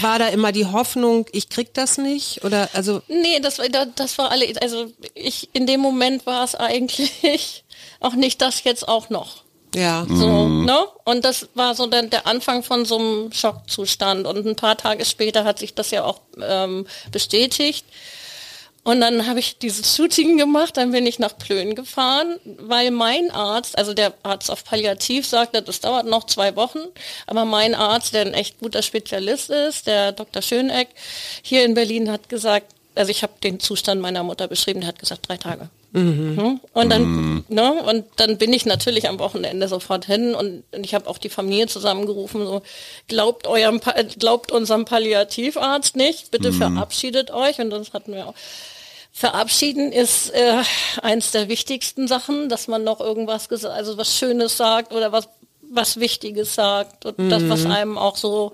war 0.03 0.19
da 0.19 0.29
immer 0.29 0.53
die 0.53 0.67
Hoffnung, 0.67 1.27
ich 1.33 1.49
krieg 1.49 1.73
das 1.75 1.99
nicht? 1.99 2.45
Oder 2.45 2.69
also 2.75 3.01
Nee, 3.09 3.41
das, 3.41 3.61
das 3.97 4.19
war 4.19 4.31
alle, 4.31 4.47
also 4.61 4.87
ich 5.15 5.49
in 5.53 5.67
dem 5.67 5.81
Moment 5.81 6.27
war 6.27 6.45
es 6.45 6.55
eigentlich 6.55 7.65
auch 8.01 8.15
nicht 8.15 8.43
das 8.43 8.65
jetzt 8.65 8.87
auch 8.87 9.11
noch. 9.11 9.45
Ja. 9.75 10.05
So, 10.09 10.29
mhm. 10.29 10.65
ne? 10.65 10.79
Und 11.05 11.25
das 11.25 11.49
war 11.55 11.75
so 11.75 11.87
der, 11.87 12.03
der 12.03 12.27
Anfang 12.27 12.63
von 12.63 12.85
so 12.85 12.99
einem 12.99 13.33
Schockzustand. 13.33 14.27
Und 14.27 14.47
ein 14.47 14.57
paar 14.57 14.77
Tage 14.77 15.05
später 15.05 15.45
hat 15.45 15.59
sich 15.59 15.75
das 15.75 15.91
ja 15.91 16.05
auch 16.05 16.21
ähm, 16.41 16.87
bestätigt. 17.13 17.85
Und 18.83 19.03
dann 19.03 19.27
habe 19.27 19.41
ich 19.41 19.59
dieses 19.59 19.95
Shooting 19.95 20.39
gemacht, 20.39 20.79
dann 20.79 20.93
bin 20.93 21.07
ich 21.07 21.19
nach 21.19 21.37
Plön 21.37 21.75
gefahren, 21.75 22.41
weil 22.45 22.91
mein 22.91 23.31
Arzt, 23.31 23.77
also 23.77 23.93
der 23.93 24.15
Arzt 24.23 24.51
auf 24.51 24.65
Palliativ 24.65 25.27
sagte, 25.27 25.61
das 25.61 25.81
dauert 25.81 26.07
noch 26.07 26.25
zwei 26.25 26.57
Wochen, 26.57 26.81
aber 27.27 27.45
mein 27.45 27.75
Arzt, 27.75 28.15
der 28.15 28.23
ein 28.23 28.33
echt 28.33 28.59
guter 28.59 28.81
Spezialist 28.81 29.51
ist, 29.51 29.87
der 29.87 30.13
Dr. 30.13 30.41
Schöneck, 30.41 30.89
hier 31.43 31.67
in 31.67 31.75
Berlin 31.75 32.11
hat 32.11 32.31
gesagt, 32.31 32.73
also 32.95 33.11
ich 33.11 33.23
habe 33.23 33.35
den 33.45 33.61
Zustand 33.61 34.01
meiner 34.01 34.23
Mutter 34.23 34.49
beschrieben, 34.49 34.81
der 34.81 34.89
hat 34.89 34.99
gesagt 34.99 35.29
drei 35.29 35.37
Tage. 35.37 35.69
Mhm. 35.93 36.37
Hm? 36.37 36.61
Und 36.73 36.91
dann, 36.91 37.03
mhm. 37.03 37.45
ne, 37.49 37.73
und 37.83 38.05
dann 38.17 38.39
bin 38.39 38.53
ich 38.53 38.65
natürlich 38.67 39.09
am 39.09 39.19
Wochenende 39.19 39.67
sofort 39.69 40.05
hin 40.05 40.35
und, 40.35 40.63
und 40.73 40.85
ich 40.85 40.95
habe 40.95 41.09
auch 41.09 41.19
die 41.19 41.29
Familie 41.29 41.67
zusammengerufen, 41.67 42.47
so 42.47 42.63
glaubt 43.09 43.47
eurem, 43.47 43.81
glaubt 44.19 44.53
unserem 44.53 44.85
Palliativarzt 44.85 45.97
nicht, 45.97 46.31
bitte 46.31 46.53
mhm. 46.53 46.59
verabschiedet 46.59 47.31
euch 47.31 47.61
und 47.61 47.71
das 47.71 47.93
hatten 47.93 48.13
wir 48.13 48.29
auch. 48.29 48.35
Verabschieden 49.13 49.91
ist 49.91 50.31
äh, 50.31 50.63
eins 51.03 51.33
der 51.33 51.49
wichtigsten 51.49 52.07
Sachen, 52.07 52.49
dass 52.49 52.69
man 52.69 52.85
noch 52.85 53.01
irgendwas 53.01 53.49
gesagt, 53.49 53.75
also 53.75 53.99
was 53.99 54.17
Schönes 54.17 54.57
sagt 54.57 54.93
oder 54.93 55.11
was 55.11 55.29
was 55.71 55.99
Wichtiges 56.01 56.55
sagt 56.55 57.07
und 57.07 57.31
das, 57.31 57.49
was 57.49 57.65
mhm. 57.65 57.71
einem 57.71 57.99
auch 57.99 58.17
so, 58.17 58.53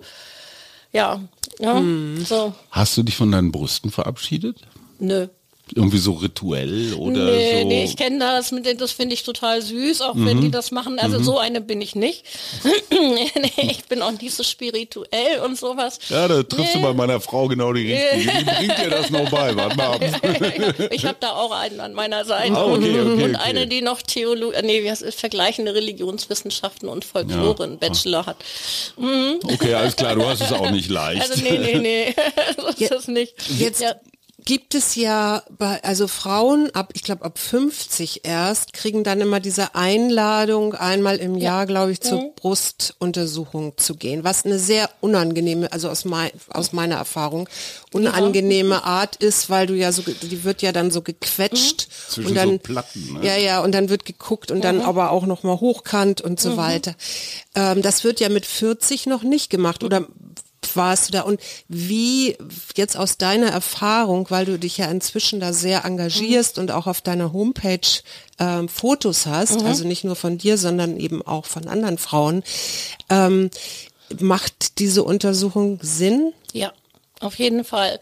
ja, 0.92 1.20
ja 1.58 1.74
mhm. 1.74 2.24
so. 2.24 2.54
Hast 2.70 2.96
du 2.96 3.02
dich 3.02 3.16
von 3.16 3.32
deinen 3.32 3.50
Brüsten 3.50 3.90
verabschiedet? 3.90 4.58
Nö. 4.98 5.28
Irgendwie 5.74 5.98
so 5.98 6.12
rituell 6.12 6.94
oder 6.94 7.24
nee, 7.24 7.62
so? 7.62 7.68
Nee, 7.68 7.84
ich 7.84 7.96
kenne 7.96 8.20
das, 8.20 8.52
mit 8.52 8.80
das 8.80 8.92
finde 8.92 9.14
ich 9.14 9.24
total 9.24 9.60
süß, 9.60 10.00
auch 10.00 10.14
mhm. 10.14 10.26
wenn 10.26 10.40
die 10.40 10.50
das 10.52 10.70
machen. 10.70 11.00
Also 11.00 11.18
mhm. 11.18 11.24
so 11.24 11.38
eine 11.38 11.60
bin 11.60 11.80
ich 11.80 11.96
nicht. 11.96 12.24
nee, 12.90 13.30
ich 13.56 13.84
bin 13.86 14.00
auch 14.00 14.12
nicht 14.12 14.32
so 14.32 14.44
spirituell 14.44 15.40
und 15.44 15.58
sowas. 15.58 15.98
Ja, 16.08 16.28
da 16.28 16.44
triffst 16.44 16.76
nee. 16.76 16.80
du 16.80 16.86
bei 16.86 16.94
meiner 16.94 17.20
Frau 17.20 17.48
genau 17.48 17.72
die 17.72 17.92
richtige. 17.92 18.38
Die 18.38 18.44
bringt 18.44 18.78
dir 18.78 18.90
das 18.90 19.10
noch 19.10 19.28
bei, 19.28 19.56
warte 19.56 19.76
mal 19.76 19.94
ab. 19.94 20.02
ich 20.92 21.04
habe 21.04 21.16
da 21.18 21.32
auch 21.32 21.50
einen 21.50 21.80
an 21.80 21.94
meiner 21.94 22.24
Seite. 22.24 22.54
Ah, 22.54 22.64
okay, 22.64 23.00
okay, 23.00 23.24
und 23.24 23.34
eine, 23.34 23.66
die 23.66 23.82
noch 23.82 24.02
Theologie, 24.02 24.54
äh, 24.54 24.62
nee, 24.62 24.84
wie 24.84 24.90
heißt 24.90 25.02
es, 25.02 25.16
vergleichende 25.16 25.74
Religionswissenschaften 25.74 26.88
und 26.88 27.04
Folklore, 27.04 27.68
ja. 27.68 27.76
Bachelor 27.76 28.26
hat. 28.26 28.36
Mhm. 28.96 29.40
Okay, 29.42 29.74
alles 29.74 29.96
klar, 29.96 30.14
du 30.14 30.24
hast 30.24 30.42
es 30.42 30.52
auch 30.52 30.70
nicht 30.70 30.90
leicht. 30.90 31.22
Also 31.22 31.42
nee, 31.42 31.58
nee, 31.58 31.78
nee, 31.78 32.14
so 32.88 32.94
ist 32.94 33.08
nicht. 33.08 33.34
Jetzt, 33.58 33.80
ja 33.80 33.96
gibt 34.46 34.76
es 34.76 34.94
ja 34.94 35.42
bei, 35.58 35.82
also 35.82 36.06
Frauen 36.06 36.70
ab, 36.72 36.90
ich 36.94 37.02
glaube 37.02 37.24
ab 37.24 37.36
50 37.36 38.20
erst, 38.24 38.72
kriegen 38.72 39.02
dann 39.02 39.20
immer 39.20 39.40
diese 39.40 39.74
Einladung, 39.74 40.72
einmal 40.74 41.16
im 41.16 41.34
Jahr, 41.34 41.62
ja. 41.62 41.64
glaube 41.64 41.92
ich, 41.92 42.00
zur 42.00 42.22
mhm. 42.22 42.30
Brustuntersuchung 42.36 43.76
zu 43.76 43.96
gehen, 43.96 44.22
was 44.22 44.44
eine 44.44 44.60
sehr 44.60 44.88
unangenehme, 45.00 45.70
also 45.72 45.90
aus, 45.90 46.04
mein, 46.04 46.30
aus 46.48 46.72
meiner 46.72 46.94
Erfahrung, 46.94 47.48
unangenehme 47.92 48.76
ja. 48.76 48.84
Art 48.84 49.16
ist, 49.16 49.50
weil 49.50 49.66
du 49.66 49.74
ja 49.74 49.90
so, 49.90 50.02
die 50.02 50.44
wird 50.44 50.62
ja 50.62 50.70
dann 50.70 50.92
so 50.92 51.02
gequetscht 51.02 51.88
mhm. 51.88 52.12
Zwischen 52.12 52.28
und 52.28 52.34
dann, 52.36 52.50
so 52.50 52.58
Platten, 52.58 53.12
ne? 53.14 53.26
ja, 53.26 53.36
ja, 53.36 53.60
und 53.60 53.72
dann 53.72 53.88
wird 53.88 54.04
geguckt 54.04 54.52
und 54.52 54.58
mhm. 54.58 54.62
dann 54.62 54.80
aber 54.80 55.10
auch 55.10 55.26
nochmal 55.26 55.58
hochkant 55.60 56.20
und 56.20 56.38
so 56.38 56.50
mhm. 56.50 56.56
weiter. 56.56 56.94
Ähm, 57.56 57.82
das 57.82 58.04
wird 58.04 58.20
ja 58.20 58.28
mit 58.28 58.46
40 58.46 59.06
noch 59.06 59.24
nicht 59.24 59.50
gemacht 59.50 59.82
oder 59.82 60.06
warst 60.76 61.08
du 61.08 61.12
da 61.12 61.22
und 61.22 61.40
wie 61.68 62.36
jetzt 62.76 62.96
aus 62.96 63.18
deiner 63.18 63.48
Erfahrung, 63.48 64.26
weil 64.30 64.44
du 64.44 64.58
dich 64.58 64.78
ja 64.78 64.86
inzwischen 64.86 65.40
da 65.40 65.52
sehr 65.52 65.84
engagierst 65.84 66.56
mhm. 66.56 66.62
und 66.62 66.70
auch 66.70 66.86
auf 66.86 67.00
deiner 67.00 67.32
Homepage 67.32 67.80
ähm, 68.38 68.68
Fotos 68.68 69.26
hast, 69.26 69.60
mhm. 69.60 69.66
also 69.66 69.86
nicht 69.86 70.04
nur 70.04 70.16
von 70.16 70.38
dir, 70.38 70.58
sondern 70.58 70.96
eben 70.96 71.22
auch 71.22 71.46
von 71.46 71.68
anderen 71.68 71.98
Frauen, 71.98 72.42
ähm, 73.10 73.50
macht 74.20 74.78
diese 74.78 75.02
Untersuchung 75.02 75.78
Sinn? 75.82 76.32
Ja. 76.52 76.72
Auf 77.20 77.38
jeden 77.38 77.64
Fall. 77.64 77.98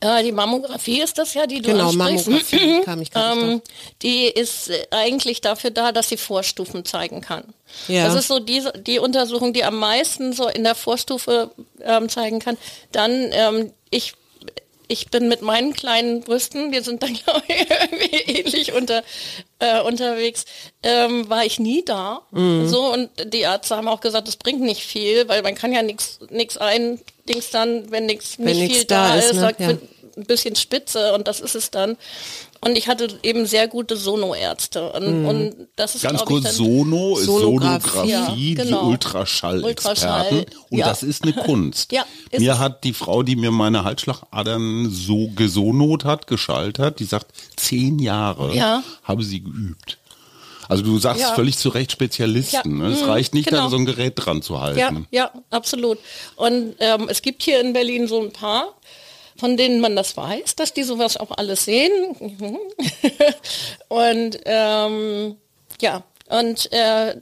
Äh, 0.00 0.22
die 0.22 0.32
Mammographie 0.32 1.00
ist 1.00 1.16
das 1.16 1.32
ja, 1.32 1.46
die 1.46 1.62
du 1.62 1.70
Genau, 1.70 1.92
Mammographie 1.92 2.82
kam 2.82 3.00
ich 3.00 3.10
ähm, 3.14 3.62
Die 4.02 4.26
ist 4.26 4.70
eigentlich 4.90 5.40
dafür 5.40 5.70
da, 5.70 5.90
dass 5.92 6.10
sie 6.10 6.18
Vorstufen 6.18 6.84
zeigen 6.84 7.22
kann. 7.22 7.44
Ja. 7.86 8.06
Das 8.06 8.14
ist 8.14 8.28
so 8.28 8.40
die, 8.40 8.62
die 8.86 8.98
Untersuchung, 8.98 9.54
die 9.54 9.64
am 9.64 9.76
meisten 9.76 10.34
so 10.34 10.48
in 10.48 10.64
der 10.64 10.74
Vorstufe 10.74 11.50
ähm, 11.80 12.10
zeigen 12.10 12.40
kann. 12.40 12.58
Dann, 12.92 13.30
ähm, 13.32 13.72
ich 13.90 14.14
ich 14.88 15.10
bin 15.10 15.28
mit 15.28 15.42
meinen 15.42 15.74
kleinen 15.74 16.22
Brüsten, 16.22 16.72
wir 16.72 16.82
sind 16.82 17.02
dann 17.02 17.12
glaube 17.24 17.42
ich 17.46 17.66
irgendwie 17.70 18.16
ähnlich 18.16 18.72
unter, 18.72 19.04
äh, 19.58 19.80
unterwegs, 19.80 20.44
ähm, 20.82 21.28
war 21.28 21.44
ich 21.44 21.58
nie 21.58 21.84
da. 21.84 22.22
Mhm. 22.30 22.68
So 22.68 22.92
und 22.92 23.10
die 23.32 23.40
Ärzte 23.40 23.76
haben 23.76 23.88
auch 23.88 24.00
gesagt, 24.00 24.28
das 24.28 24.36
bringt 24.36 24.60
nicht 24.60 24.82
viel, 24.82 25.28
weil 25.28 25.42
man 25.42 25.54
kann 25.54 25.72
ja 25.72 25.82
nichts 25.82 26.20
nichts 26.30 26.56
ein 26.56 27.00
Dings 27.28 27.50
dann, 27.50 27.90
wenn 27.90 28.06
nichts 28.06 28.38
nicht 28.38 28.72
viel 28.72 28.84
da, 28.84 29.08
da 29.08 29.14
ist, 29.16 29.34
ne? 29.34 29.40
sagt, 29.40 29.60
ja. 29.60 29.68
ein 29.68 30.24
bisschen 30.26 30.56
Spitze 30.56 31.14
und 31.14 31.28
das 31.28 31.40
ist 31.40 31.54
es 31.54 31.70
dann. 31.70 31.96
Und 32.60 32.76
ich 32.76 32.88
hatte 32.88 33.18
eben 33.22 33.46
sehr 33.46 33.68
gute 33.68 33.96
Sonoärzte. 33.96 34.92
Und, 34.92 35.20
mhm. 35.20 35.28
und 35.28 35.68
das 35.76 35.94
ist 35.94 36.02
Ganz 36.02 36.24
kurz, 36.24 36.56
Sono 36.56 37.16
ist 37.16 37.26
Sonographie, 37.26 38.08
ja, 38.54 38.64
genau. 38.64 38.82
die 38.82 38.86
Ultraschall-Experten. 38.92 40.36
Ultraschall, 40.36 40.46
und 40.70 40.78
ja. 40.78 40.86
das 40.86 41.02
ist 41.02 41.22
eine 41.22 41.32
Kunst. 41.34 41.92
ja, 41.92 42.04
mir 42.36 42.58
hat 42.58 42.84
die 42.84 42.92
Frau, 42.92 43.22
die 43.22 43.36
mir 43.36 43.52
meine 43.52 43.84
Halsschlagadern 43.84 44.90
so 44.90 45.28
gesonot 45.28 46.04
hat, 46.04 46.26
geschaltet 46.26 46.78
hat, 46.78 46.98
die 46.98 47.04
sagt, 47.04 47.28
zehn 47.56 47.98
Jahre 47.98 48.54
ja. 48.54 48.82
habe 49.04 49.22
sie 49.22 49.42
geübt. 49.42 49.98
Also 50.68 50.82
du 50.82 50.98
sagst 50.98 51.22
ja. 51.22 51.34
völlig 51.34 51.56
zu 51.56 51.70
Recht 51.70 51.92
Spezialisten. 51.92 52.80
Ja. 52.80 52.88
Ne? 52.88 52.92
Es 52.92 53.02
mhm, 53.02 53.08
reicht 53.08 53.34
nicht, 53.34 53.48
genau. 53.48 53.64
da 53.64 53.70
so 53.70 53.76
ein 53.76 53.86
Gerät 53.86 54.14
dran 54.16 54.42
zu 54.42 54.60
halten. 54.60 55.06
Ja, 55.10 55.30
ja 55.32 55.42
absolut. 55.50 55.98
Und 56.36 56.74
ähm, 56.78 57.08
es 57.08 57.22
gibt 57.22 57.42
hier 57.42 57.60
in 57.60 57.72
Berlin 57.72 58.06
so 58.06 58.20
ein 58.20 58.32
paar, 58.32 58.74
von 59.38 59.56
denen 59.56 59.80
man 59.80 59.96
das 59.96 60.16
weiß, 60.16 60.56
dass 60.56 60.74
die 60.74 60.82
sowas 60.82 61.16
auch 61.16 61.30
alles 61.30 61.64
sehen. 61.64 61.92
und 63.88 64.38
ähm, 64.44 65.36
ja, 65.80 66.02
und 66.28 66.70
äh, 66.72 67.14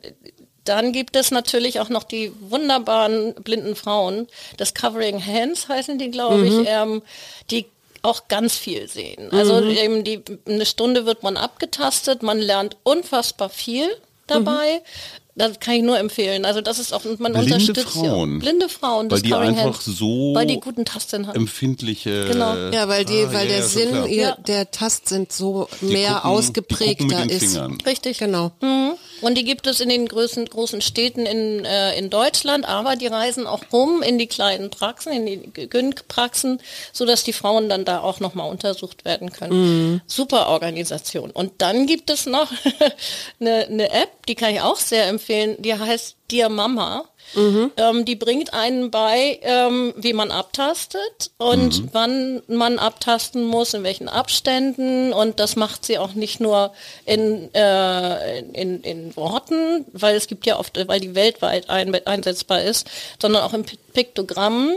dann 0.65 0.93
gibt 0.93 1.15
es 1.17 1.31
natürlich 1.31 1.81
auch 1.81 1.89
noch 1.89 2.03
die 2.03 2.33
wunderbaren 2.41 3.35
blinden 3.35 3.77
Frauen, 3.77 4.27
das 4.57 4.75
Covering 4.75 5.25
Hands 5.25 5.69
heißen 5.69 5.99
die, 5.99 6.11
glaube 6.11 6.39
mhm. 6.39 6.47
ich, 6.63 6.69
ähm, 6.69 7.03
die 7.51 7.67
auch 8.03 8.29
ganz 8.29 8.57
viel 8.57 8.89
sehen. 8.89 9.33
Also 9.33 9.61
mhm. 9.61 9.71
eben 9.71 10.05
die, 10.05 10.23
eine 10.47 10.67
Stunde 10.67 11.07
wird 11.07 11.23
man 11.23 11.37
abgetastet, 11.37 12.23
man 12.23 12.39
lernt 12.39 12.77
unfassbar 12.85 13.49
viel 13.49 13.89
dabei. 14.27 14.81
Mhm. 14.81 15.26
Das 15.39 15.61
kann 15.61 15.75
ich 15.75 15.83
nur 15.83 15.99
empfehlen. 15.99 16.47
Also 16.47 16.63
das 16.63 16.79
ist 16.79 16.95
auch, 16.95 17.05
man 17.05 17.33
blinde 17.33 17.55
unterstützt 17.55 17.89
Frauen. 17.91 18.35
Ja. 18.35 18.39
blinde 18.39 18.69
Frauen, 18.71 19.11
weil 19.11 19.21
die 19.21 19.35
einfach 19.35 19.65
Hand, 19.65 19.83
so 19.83 20.35
weil 20.35 20.47
die 20.47 20.59
guten 20.59 20.87
Tasten 20.87 21.27
haben. 21.27 21.37
empfindliche. 21.37 22.27
Genau. 22.29 22.57
Ja, 22.71 22.89
weil 22.89 23.05
die, 23.05 23.23
ah, 23.23 23.33
weil 23.33 23.47
ja, 23.47 23.57
der 23.57 23.63
Sinn 23.63 23.95
so 23.95 24.07
ihr, 24.07 24.37
der 24.47 24.71
Tastsinn 24.71 25.27
so 25.31 25.69
die 25.83 25.87
mehr 25.87 26.15
gucken, 26.15 26.31
ausgeprägter 26.31 27.31
ist. 27.31 27.53
Fingern. 27.53 27.79
Richtig, 27.85 28.19
genau. 28.19 28.53
Mhm. 28.63 28.95
Und 29.23 29.39
die 29.39 29.45
gibt 29.45 29.67
es 29.67 29.81
in 29.81 29.89
den 29.89 30.07
größten, 30.07 30.47
großen 30.47 30.81
Städten 30.81 31.25
in, 31.27 31.65
äh, 31.65 31.99
in 31.99 32.11
Deutschland, 32.11 32.69
aber 32.69 32.97
die 32.97 33.07
reisen 33.07 33.47
auch 33.47 33.63
rum 33.73 34.03
in 34.03 34.19
die 34.19 34.27
kleinen 34.27 34.71
Praxen, 34.71 35.13
in 35.13 35.27
die 35.27 35.69
Gyn-Praxen, 35.69 36.61
sodass 36.93 37.25
die 37.25 37.33
Frauen 37.33 37.69
dann 37.69 37.85
da 37.85 38.01
auch 38.01 38.21
nochmal 38.21 38.51
untersucht 38.51 39.05
werden 39.05 39.33
können. 39.33 39.93
Mhm. 39.93 40.01
Super 40.07 40.49
Organisation. 40.49 41.31
Und 41.31 41.53
dann 41.59 41.87
gibt 41.87 42.11
es 42.11 42.27
noch 42.27 42.51
eine, 43.41 43.67
eine 43.67 43.91
App, 43.91 44.27
die 44.27 44.35
kann 44.35 44.55
ich 44.55 44.61
auch 44.61 44.77
sehr 44.77 45.07
empfehlen, 45.07 45.26
die 45.59 45.75
heißt 45.75 46.17
Dear 46.31 46.49
Mama. 46.49 47.09
Mhm. 47.35 47.73
Ähm, 47.77 48.05
die 48.05 48.17
bringt 48.17 48.55
einen 48.55 48.91
bei, 48.91 49.39
ähm, 49.43 49.93
wie 49.97 50.13
man 50.13 50.31
abtastet 50.31 51.31
und 51.39 51.83
mhm. 51.83 51.89
wann 51.93 52.43
man 52.49 52.79
abtasten 52.79 53.45
muss, 53.45 53.75
in 53.75 53.83
welchen 53.83 54.09
Abständen. 54.09 55.13
Und 55.13 55.41
das 55.41 55.57
macht 55.57 55.85
sie 55.85 55.99
auch 55.99 56.15
nicht 56.15 56.41
nur 56.41 56.73
in, 57.05 57.53
äh, 57.55 58.39
in, 58.41 58.83
in 58.83 59.17
Worten, 59.17 59.85
weil 59.93 60.17
es 60.17 60.27
gibt 60.27 60.47
ja 60.47 60.59
oft, 60.59 60.79
weil 60.89 61.01
die 61.01 61.15
weltweit 61.15 61.69
ein, 61.71 61.95
einsetzbar 62.07 62.63
ist, 62.63 62.87
sondern 63.21 63.43
auch 63.43 63.53
in 63.53 63.65
Piktogrammen. 63.93 64.77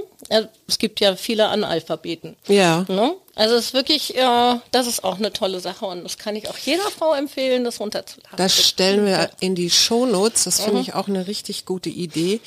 Es 0.68 0.80
gibt 0.80 1.00
ja 1.00 1.16
viele 1.16 1.48
Analphabeten. 1.48 2.36
Ja. 2.48 2.86
Ne? 2.88 3.16
Also 3.40 3.56
es 3.56 3.68
ist 3.68 3.74
wirklich, 3.74 4.18
äh, 4.18 4.56
das 4.72 4.86
ist 4.86 5.06
auch 5.06 5.18
eine 5.18 5.32
tolle 5.32 5.62
Sache 5.62 5.86
und 5.86 6.04
das 6.04 6.18
kann 6.18 6.36
ich 6.36 6.50
auch 6.50 6.58
jeder 6.58 6.84
Frau 6.92 7.14
empfehlen, 7.14 7.64
das 7.64 7.80
runterzuladen. 7.80 8.36
Das 8.36 8.54
stellen 8.62 9.06
wir 9.06 9.30
in 9.40 9.56
die 9.56 9.70
Shownotes, 9.70 10.44
das 10.44 10.60
finde 10.60 10.76
mhm. 10.76 10.82
ich 10.82 10.94
auch 10.94 11.08
eine 11.08 11.26
richtig 11.26 11.66
gute 11.66 11.90
Idee. 11.90 12.39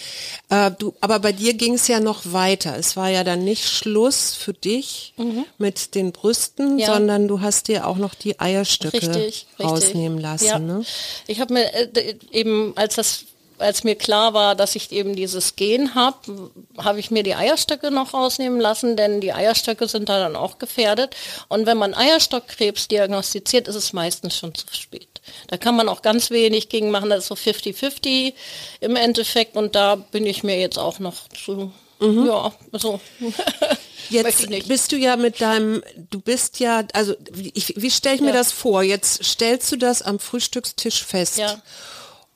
Äh, 0.49 0.71
du, 0.79 0.95
aber 1.01 1.19
bei 1.19 1.33
dir 1.33 1.55
ging 1.55 1.75
es 1.75 1.89
ja 1.89 2.01
noch 2.01 2.21
weiter. 2.33 2.77
Es 2.77 2.97
war 2.97 3.09
ja 3.09 3.25
dann 3.25 3.45
nicht 3.45 3.69
Schluss 3.69 4.35
für 4.35 4.53
dich 4.53 5.15
mhm. 5.17 5.45
mit 5.59 5.95
den 5.95 6.13
Brüsten, 6.13 6.79
ja. 6.79 6.93
sondern 6.93 7.29
du 7.29 7.41
hast 7.41 7.69
dir 7.69 7.87
auch 7.87 7.97
noch 7.97 8.15
die 8.15 8.39
Eierstöcke 8.39 8.97
richtig, 8.97 9.47
rausnehmen 9.59 10.19
lassen. 10.19 10.47
Ja. 10.47 10.59
Ne? 10.59 10.85
Ich 11.27 11.41
habe 11.41 11.55
mir 11.55 11.73
äh, 11.75 12.17
eben, 12.31 12.73
als 12.77 12.97
das 12.97 13.25
als 13.63 13.85
mir 13.85 13.95
klar 13.95 14.35
war, 14.35 14.55
dass 14.55 14.77
ich 14.77 14.93
eben 14.93 15.17
dieses 15.17 15.57
Gen 15.57 15.95
habe, 15.95 16.51
habe 16.79 17.01
ich 17.01 17.11
mir 17.11 17.23
die 17.23 17.35
Eierstöcke 17.35 17.91
noch 17.91 18.13
rausnehmen 18.15 18.61
lassen, 18.61 18.97
denn 18.97 19.21
die 19.21 19.33
Eierstöcke 19.33 19.89
sind 19.89 20.09
da 20.09 20.19
dann 20.19 20.37
auch 20.37 20.59
gefährdet. 20.59 21.17
Und 21.49 21.67
wenn 21.67 21.79
man 21.79 21.95
Eierstockkrebs 21.95 22.89
diagnostiziert, 22.89 23.69
ist 23.69 23.77
es 23.77 23.93
meistens 23.93 24.37
schon 24.37 24.55
zu 24.55 24.67
spät. 24.73 25.21
Da 25.49 25.57
kann 25.57 25.77
man 25.77 25.89
auch 25.89 26.03
ganz 26.03 26.31
wenig 26.31 26.69
gegen 26.69 26.91
machen, 26.91 27.11
das 27.11 27.21
ist 27.21 27.29
so 27.29 27.35
50-50 27.35 28.35
im 28.81 28.97
Endeffekt 28.97 29.57
und 29.57 29.75
da 29.75 29.97
bin 29.97 30.27
ich 30.27 30.43
mir 30.43 30.59
jetzt 30.59 30.79
auch 30.79 30.99
noch 30.99 31.29
zu, 31.29 31.73
mhm. 32.01 32.27
ja, 32.27 32.53
so. 32.73 33.01
Jetzt 34.11 34.49
bist 34.69 34.93
du 34.93 34.97
ja 34.97 35.17
mit 35.17 35.41
deinem, 35.41 35.83
du 36.11 36.21
bist 36.21 36.61
ja, 36.61 36.85
also 36.93 37.15
ich, 37.55 37.75
wie 37.77 37.91
stelle 37.91 38.17
ich 38.17 38.21
ja. 38.21 38.27
mir 38.27 38.33
das 38.33 38.53
vor? 38.53 38.83
Jetzt 38.83 39.25
stellst 39.25 39.73
du 39.73 39.77
das 39.77 40.03
am 40.03 40.19
Frühstückstisch 40.19 41.05
fest. 41.05 41.39
Ja. 41.39 41.63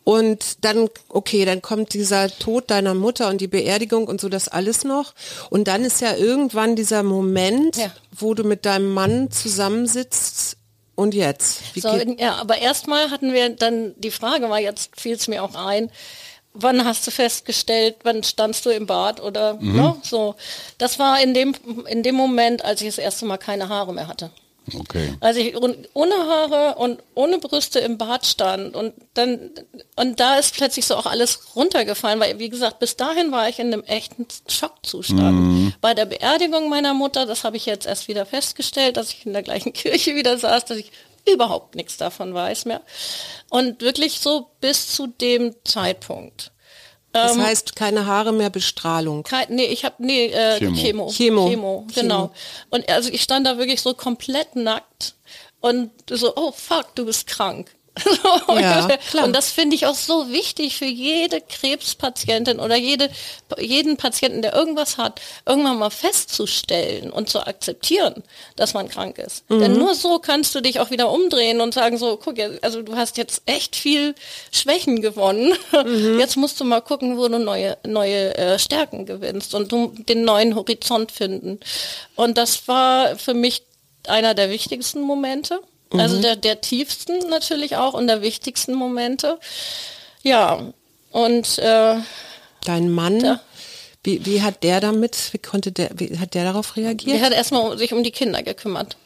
Und 0.09 0.65
dann, 0.65 0.89
okay, 1.09 1.45
dann 1.45 1.63
kommt 1.63 1.93
dieser 1.93 2.31
Tod 2.31 2.71
deiner 2.71 2.95
Mutter 2.95 3.29
und 3.29 3.41
die 3.41 3.49
Beerdigung 3.49 4.07
und 4.07 4.21
so 4.21 4.29
das 4.29 4.47
alles 4.47 4.85
noch. 4.85 5.15
Und 5.51 5.67
dann 5.67 5.85
ist 5.85 6.01
ja 6.01 6.15
irgendwann 6.15 6.77
dieser 6.77 7.03
Moment, 7.03 7.77
ja. 7.77 7.91
wo 8.17 8.33
du 8.33 8.45
mit 8.45 8.65
deinem 8.67 8.95
Mann 8.95 9.33
zusammensitzt 9.33 10.59
und 10.95 11.13
jetzt? 11.13 11.75
So, 11.75 11.89
ja, 11.89 12.37
aber 12.37 12.59
erstmal 12.59 13.11
hatten 13.11 13.33
wir 13.33 13.51
dann 13.51 13.95
die 13.97 14.13
Frage, 14.13 14.49
war 14.49 14.61
jetzt 14.61 14.91
fiel 14.95 15.17
es 15.17 15.27
mir 15.27 15.43
auch 15.43 15.57
ein, 15.57 15.91
wann 16.55 16.85
hast 16.85 17.05
du 17.09 17.11
festgestellt, 17.11 17.97
wann 18.05 18.23
standst 18.23 18.65
du 18.65 18.71
im 18.71 18.87
Bad 18.87 19.21
oder 19.21 19.55
mhm. 19.55 19.75
ne, 19.75 19.97
so. 20.05 20.37
Das 20.79 21.01
war 21.01 21.21
in 21.21 21.35
dem, 21.35 21.53
in 21.89 22.05
dem 22.05 22.15
Moment, 22.15 22.65
als 22.65 22.81
ich 22.81 22.87
das 22.87 22.99
erste 22.99 23.27
Mal 23.27 23.39
keine 23.39 23.69
Haare 23.69 23.93
mehr 23.93 24.07
hatte. 24.07 24.31
Okay. 24.75 25.15
Als 25.21 25.37
ich 25.37 25.57
ohne 25.57 26.15
Haare 26.15 26.75
und 26.79 27.03
ohne 27.15 27.39
Brüste 27.39 27.79
im 27.79 27.99
Bad 27.99 28.27
stand 28.27 28.75
und 28.75 28.95
dann 29.15 29.51
und 29.95 30.19
da 30.19 30.39
ist 30.39 30.55
plötzlich 30.55 30.87
so 30.87 30.97
auch 30.97 31.07
alles 31.07 31.55
runtergefallen, 31.55 32.19
weil 32.19 32.39
wie 32.39 32.49
gesagt, 32.49 32.81
bis 32.81 32.97
dahin 32.97 33.31
war 33.31 33.49
ich 33.49 33.59
in 33.59 33.73
einem 33.73 33.85
echten 33.85 34.27
Schockzustand. 34.49 35.39
Mhm. 35.39 35.75
Bei 35.81 35.95
der 35.95 36.07
Beerdigung 36.07 36.69
meiner 36.69 36.95
Mutter, 36.95 37.27
das 37.27 37.45
habe 37.45 37.57
ich 37.57 37.67
jetzt 37.67 37.87
erst 37.87 38.09
wieder 38.09 38.27
festgestellt, 38.27 38.97
dass 38.97 39.11
ich 39.11 39.25
in 39.25 39.33
der 39.33 39.43
gleichen 39.43 39.73
Kirche 39.75 40.17
wieder 40.17 40.37
saß, 40.37 40.65
dass 40.65 40.79
ich 40.79 40.91
überhaupt 41.33 41.75
nichts 41.75 41.97
davon 41.97 42.35
weiß 42.35 42.65
mehr. 42.65 42.83
Und 43.51 43.81
wirklich 43.81 44.21
so 44.21 44.51
bis 44.61 44.89
zu 44.89 45.07
dem 45.07 45.55
Zeitpunkt. 45.65 46.53
Das 47.17 47.35
ähm, 47.35 47.43
heißt 47.43 47.77
keine 47.77 48.07
Haare 48.07 48.33
mehr 48.33 48.51
Bestrahlung. 48.51 49.23
Kein, 49.23 49.47
nee, 49.49 49.65
ich 49.65 49.85
habe 49.85 49.95
nee 49.99 50.27
äh, 50.27 50.59
Chemo. 50.59 50.75
Chemo. 50.75 51.09
Chemo. 51.11 51.49
Chemo. 51.49 51.87
Genau. 51.95 52.33
Und 52.71 52.89
also 52.91 53.11
ich 53.11 53.23
stand 53.23 53.47
da 53.47 53.57
wirklich 53.57 53.81
so 53.81 53.95
komplett 53.95 54.55
nackt 54.55 55.15
und 55.61 55.91
so 56.11 56.35
oh 56.37 56.53
fuck, 56.53 56.95
du 56.95 57.07
bist 57.07 57.27
krank. 57.27 57.75
ja. 58.49 58.89
Und 59.25 59.35
das 59.35 59.51
finde 59.51 59.77
ich 59.77 59.87
auch 59.87 59.95
so 59.95 60.31
wichtig 60.31 60.77
für 60.77 60.87
jede 60.87 61.41
Krebspatientin 61.41 62.61
oder 62.61 62.77
jede, 62.77 63.11
jeden 63.59 63.97
Patienten, 63.97 64.43
der 64.43 64.55
irgendwas 64.55 64.99
hat, 64.99 65.21
irgendwann 65.47 65.79
mal 65.79 65.91
festzustellen 65.91 67.11
und 67.11 67.29
zu 67.29 67.47
akzeptieren, 67.47 68.23
dass 68.57 68.75
man 68.75 68.89
krank 68.89 69.19
ist. 69.19 69.49
Mhm. 69.51 69.61
Denn 69.61 69.73
nur 69.79 69.95
so 69.95 70.19
kannst 70.19 70.55
du 70.55 70.61
dich 70.61 70.81
auch 70.81 70.91
wieder 70.91 71.11
umdrehen 71.11 71.61
und 71.61 71.75
sagen 71.75 71.97
so, 71.97 72.17
guck, 72.17 72.37
also 72.63 72.83
du 72.83 72.97
hast 72.97 73.17
jetzt 73.17 73.43
echt 73.47 73.77
viel 73.77 74.15
Schwächen 74.53 75.01
gewonnen. 75.01 75.55
Mhm. 75.85 76.19
Jetzt 76.19 76.37
musst 76.37 76.61
du 76.61 76.65
mal 76.65 76.81
gucken, 76.81 77.17
wo 77.17 77.29
du 77.29 77.39
neue, 77.39 77.77
neue 77.87 78.37
äh, 78.37 78.59
Stärken 78.59 79.07
gewinnst 79.07 79.55
und 79.55 79.73
du 79.73 79.93
den 79.97 80.25
neuen 80.25 80.55
Horizont 80.55 81.13
finden. 81.13 81.61
Und 82.15 82.39
das 82.39 82.69
war 82.69 83.17
für 83.17 83.35
mich 83.35 83.63
einer 84.07 84.35
der 84.35 84.51
wichtigsten 84.51 85.01
Momente. 85.01 85.61
Also 85.91 86.17
mhm. 86.17 86.23
der, 86.23 86.37
der 86.37 86.61
tiefsten 86.61 87.29
natürlich 87.29 87.77
auch 87.77 87.95
und 87.95 88.07
der 88.07 88.23
wichtigsten 88.23 88.75
Momente. 88.75 89.39
Ja, 90.23 90.73
und 91.13 91.59
äh, 91.59 91.97
dein 92.65 92.91
Mann, 92.91 93.21
der, 93.21 93.41
wie, 94.03 94.25
wie 94.27 94.43
hat 94.43 94.63
der 94.63 94.81
damit, 94.81 95.33
wie 95.33 95.39
konnte 95.39 95.73
der, 95.73 95.91
wie 95.95 96.19
hat 96.19 96.35
der 96.35 96.45
darauf 96.45 96.77
reagiert? 96.77 97.17
Der 97.17 97.25
hat 97.25 97.33
erstmal 97.33 97.79
sich 97.79 97.93
um 97.93 98.03
die 98.03 98.11
Kinder 98.11 98.43
gekümmert. 98.43 98.97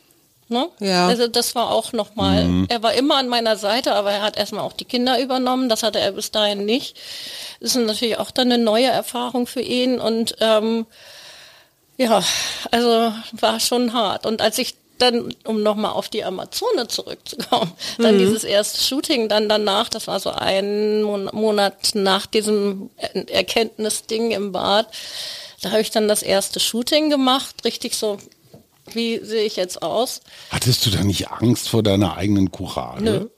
Ne? 0.48 0.68
Ja. 0.80 1.06
Also 1.06 1.28
das 1.28 1.54
war 1.54 1.70
auch 1.70 1.92
nochmal, 1.92 2.44
mhm. 2.44 2.66
er 2.68 2.82
war 2.82 2.92
immer 2.94 3.18
an 3.18 3.28
meiner 3.28 3.56
Seite, 3.56 3.94
aber 3.94 4.10
er 4.10 4.22
hat 4.22 4.36
erstmal 4.36 4.64
auch 4.64 4.72
die 4.72 4.84
Kinder 4.84 5.20
übernommen, 5.20 5.68
das 5.68 5.84
hatte 5.84 6.00
er 6.00 6.10
bis 6.10 6.32
dahin 6.32 6.64
nicht. 6.64 6.98
Das 7.60 7.76
ist 7.76 7.86
natürlich 7.86 8.18
auch 8.18 8.32
dann 8.32 8.50
eine 8.50 8.62
neue 8.62 8.88
Erfahrung 8.88 9.46
für 9.46 9.60
ihn 9.60 10.00
und 10.00 10.34
ähm, 10.40 10.86
ja, 11.98 12.20
also 12.72 13.12
war 13.32 13.60
schon 13.60 13.92
hart. 13.92 14.26
Und 14.26 14.40
als 14.40 14.58
ich 14.58 14.74
dann, 15.00 15.34
um 15.44 15.62
nochmal 15.62 15.92
auf 15.92 16.08
die 16.08 16.24
Amazone 16.24 16.88
zurückzukommen, 16.88 17.72
dann 17.98 18.16
mhm. 18.16 18.20
dieses 18.20 18.44
erste 18.44 18.80
Shooting 18.82 19.28
dann 19.28 19.48
danach, 19.48 19.88
das 19.88 20.06
war 20.06 20.20
so 20.20 20.30
ein 20.30 21.02
Monat 21.02 21.94
nach 21.94 22.26
diesem 22.26 22.90
Erkenntnisding 23.14 24.30
im 24.30 24.52
Bad, 24.52 24.88
da 25.62 25.70
habe 25.70 25.82
ich 25.82 25.90
dann 25.90 26.08
das 26.08 26.22
erste 26.22 26.60
Shooting 26.60 27.10
gemacht, 27.10 27.64
richtig 27.64 27.94
so, 27.94 28.18
wie 28.92 29.18
sehe 29.24 29.44
ich 29.44 29.56
jetzt 29.56 29.82
aus? 29.82 30.20
Hattest 30.50 30.86
du 30.86 30.90
da 30.90 31.02
nicht 31.04 31.30
Angst 31.30 31.68
vor 31.68 31.82
deiner 31.82 32.16
eigenen 32.16 32.50
Courage? 32.50 33.02
Nö. 33.04 33.28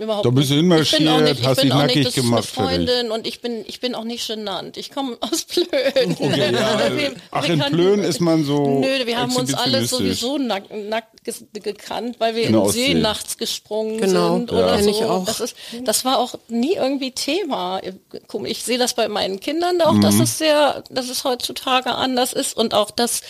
Überhaupt 0.00 0.24
da 0.24 0.30
bist 0.30 0.50
du 0.50 0.54
hinmarschiert, 0.54 1.22
nicht, 1.22 1.46
hast 1.46 1.62
dich 1.62 1.68
nackig 1.68 2.04
nicht, 2.06 2.14
gemacht. 2.14 2.44
Ich 2.44 2.54
bin 2.54 2.64
Freundin 2.64 3.10
und 3.10 3.26
ich 3.26 3.42
bin, 3.42 3.64
ich 3.66 3.80
bin 3.80 3.94
auch 3.94 4.04
nicht 4.04 4.26
genannt. 4.26 4.78
Ich 4.78 4.90
komme 4.90 5.18
aus 5.20 5.44
Plön. 5.44 5.66
Okay, 6.18 6.52
ja. 6.52 6.90
wir, 6.96 7.14
Ach, 7.30 7.46
wir 7.46 7.54
in 7.54 7.60
Plön 7.60 8.00
ist 8.02 8.20
man 8.20 8.42
so 8.44 8.80
Nö, 8.80 8.86
wir 9.04 9.18
haben 9.18 9.36
uns 9.36 9.52
alle 9.52 9.84
sowieso 9.84 10.38
nackt, 10.38 10.70
nackt 10.74 11.22
gekannt, 11.52 12.16
weil 12.18 12.34
wir 12.34 12.44
in 12.44 12.54
den 12.54 12.68
See 12.70 12.94
nachts 12.94 13.36
gesprungen 13.36 14.00
genau. 14.00 14.36
sind. 14.38 14.52
Oder 14.52 14.76
ja. 14.76 14.82
so. 14.82 14.90
Ich 14.90 15.04
auch. 15.04 15.26
Das, 15.26 15.40
ist, 15.40 15.56
das 15.84 16.04
war 16.06 16.18
auch 16.18 16.34
nie 16.48 16.76
irgendwie 16.76 17.12
Thema. 17.12 17.82
Ich 18.44 18.64
sehe 18.64 18.78
das 18.78 18.94
bei 18.94 19.08
meinen 19.08 19.38
Kindern 19.38 19.82
auch, 19.82 19.92
mhm. 19.92 20.00
dass 20.00 20.18
es 20.18 20.38
sehr, 20.38 20.82
dass 20.88 21.10
es 21.10 21.24
heutzutage 21.24 21.94
anders 21.94 22.32
ist 22.32 22.56
und 22.56 22.72
auch, 22.72 22.90
dass, 22.90 23.20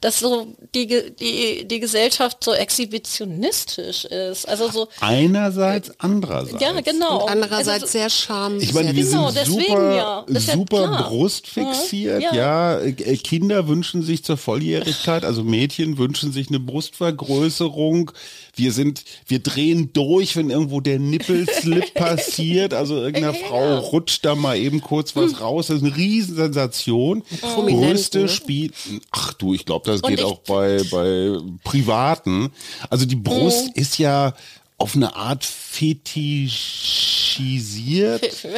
dass 0.00 0.20
so 0.20 0.46
die, 0.74 0.86
die, 0.86 1.66
die 1.66 1.80
Gesellschaft 1.80 2.42
so 2.42 2.54
exhibitionistisch 2.54 4.06
ist. 4.06 4.48
Also 4.48 4.70
so. 4.70 4.88
Einerseits, 5.00 5.92
andererseits. 6.14 6.62
Ja, 6.62 6.80
genau. 6.80 7.24
Und 7.24 7.30
andererseits 7.30 7.82
also, 7.82 7.86
sehr 7.86 8.10
schamlos. 8.10 8.62
Ich 8.62 8.72
meine, 8.72 8.94
wir 8.94 9.04
genau, 9.04 9.30
sind 9.30 9.46
super, 9.46 9.94
ja. 9.94 10.40
super 10.40 10.82
ja 10.82 11.02
brustfixiert. 11.02 12.22
Ja. 12.22 12.34
ja. 12.34 12.78
Äh, 12.80 13.16
Kinder 13.16 13.68
wünschen 13.68 14.02
sich 14.02 14.24
zur 14.24 14.36
Volljährigkeit, 14.36 15.24
also 15.24 15.44
Mädchen 15.44 15.98
wünschen 15.98 16.32
sich 16.32 16.48
eine 16.48 16.60
Brustvergrößerung. 16.60 18.12
Wir 18.56 18.72
sind, 18.72 19.04
wir 19.26 19.40
drehen 19.40 19.92
durch, 19.92 20.36
wenn 20.36 20.50
irgendwo 20.50 20.80
der 20.80 20.98
Nippelslip 20.98 21.94
passiert. 21.94 22.74
Also 22.74 22.96
irgendeiner 22.96 23.36
ja. 23.36 23.46
Frau 23.46 23.78
rutscht 23.78 24.24
da 24.24 24.34
mal 24.34 24.56
eben 24.56 24.80
kurz 24.80 25.16
was 25.16 25.32
hm. 25.32 25.38
raus. 25.38 25.66
Das 25.68 25.78
ist 25.78 25.84
eine 25.84 25.96
Riesensensation. 25.96 27.22
Brüste 27.56 28.20
ne? 28.20 28.28
spielen. 28.28 28.72
Ach 29.10 29.32
du, 29.34 29.54
ich 29.54 29.64
glaube, 29.64 29.90
das 29.90 30.00
Und 30.00 30.10
geht 30.10 30.22
auch 30.22 30.38
bei, 30.40 30.82
bei 30.90 31.38
Privaten. 31.64 32.50
Also 32.90 33.06
die 33.06 33.16
Brust 33.16 33.68
mhm. 33.68 33.72
ist 33.74 33.98
ja 33.98 34.34
auf 34.76 34.96
eine 34.96 35.14
Art 35.14 35.44
fetischisiert. 35.44 36.44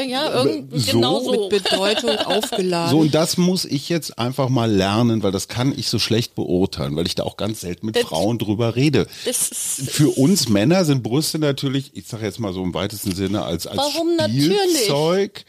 Ja, 0.09 0.35
irgendwie 0.44 0.79
so, 0.79 0.92
genau 0.92 1.20
so. 1.20 1.31
Mit 1.33 1.50
Bedeutung 1.62 2.16
aufgeladen. 2.24 2.90
So, 2.90 2.98
und 3.00 3.14
das 3.14 3.37
muss 3.37 3.66
ich 3.66 3.90
jetzt 3.90 4.18
einfach 4.18 4.48
mal 4.48 4.70
lernen, 4.70 5.22
weil 5.22 5.31
das 5.33 5.48
kann 5.48 5.74
ich 5.76 5.88
so 5.88 5.98
schlecht 5.98 6.35
beurteilen, 6.35 6.96
weil 6.96 7.07
ich 7.07 7.14
da 7.14 7.24
auch 7.24 7.37
ganz 7.37 7.61
selten 7.61 7.85
mit 7.87 7.96
das, 7.96 8.05
Frauen 8.05 8.38
drüber 8.38 8.76
rede. 8.76 9.07
Für 9.07 10.09
uns 10.11 10.48
Männer 10.48 10.87
sind 10.87 11.02
Brüste 11.02 11.38
natürlich, 11.38 11.90
ich 11.94 12.07
sage 12.07 12.24
jetzt 12.24 12.40
mal 12.40 12.55
so 12.55 12.62
im 12.62 12.72
weitesten 12.72 13.14
Sinne, 13.14 13.44
als, 13.44 13.66
als 13.66 13.76
Warum 13.76 14.14
Spielzeug. 14.18 15.44
Natürlich? 15.44 15.46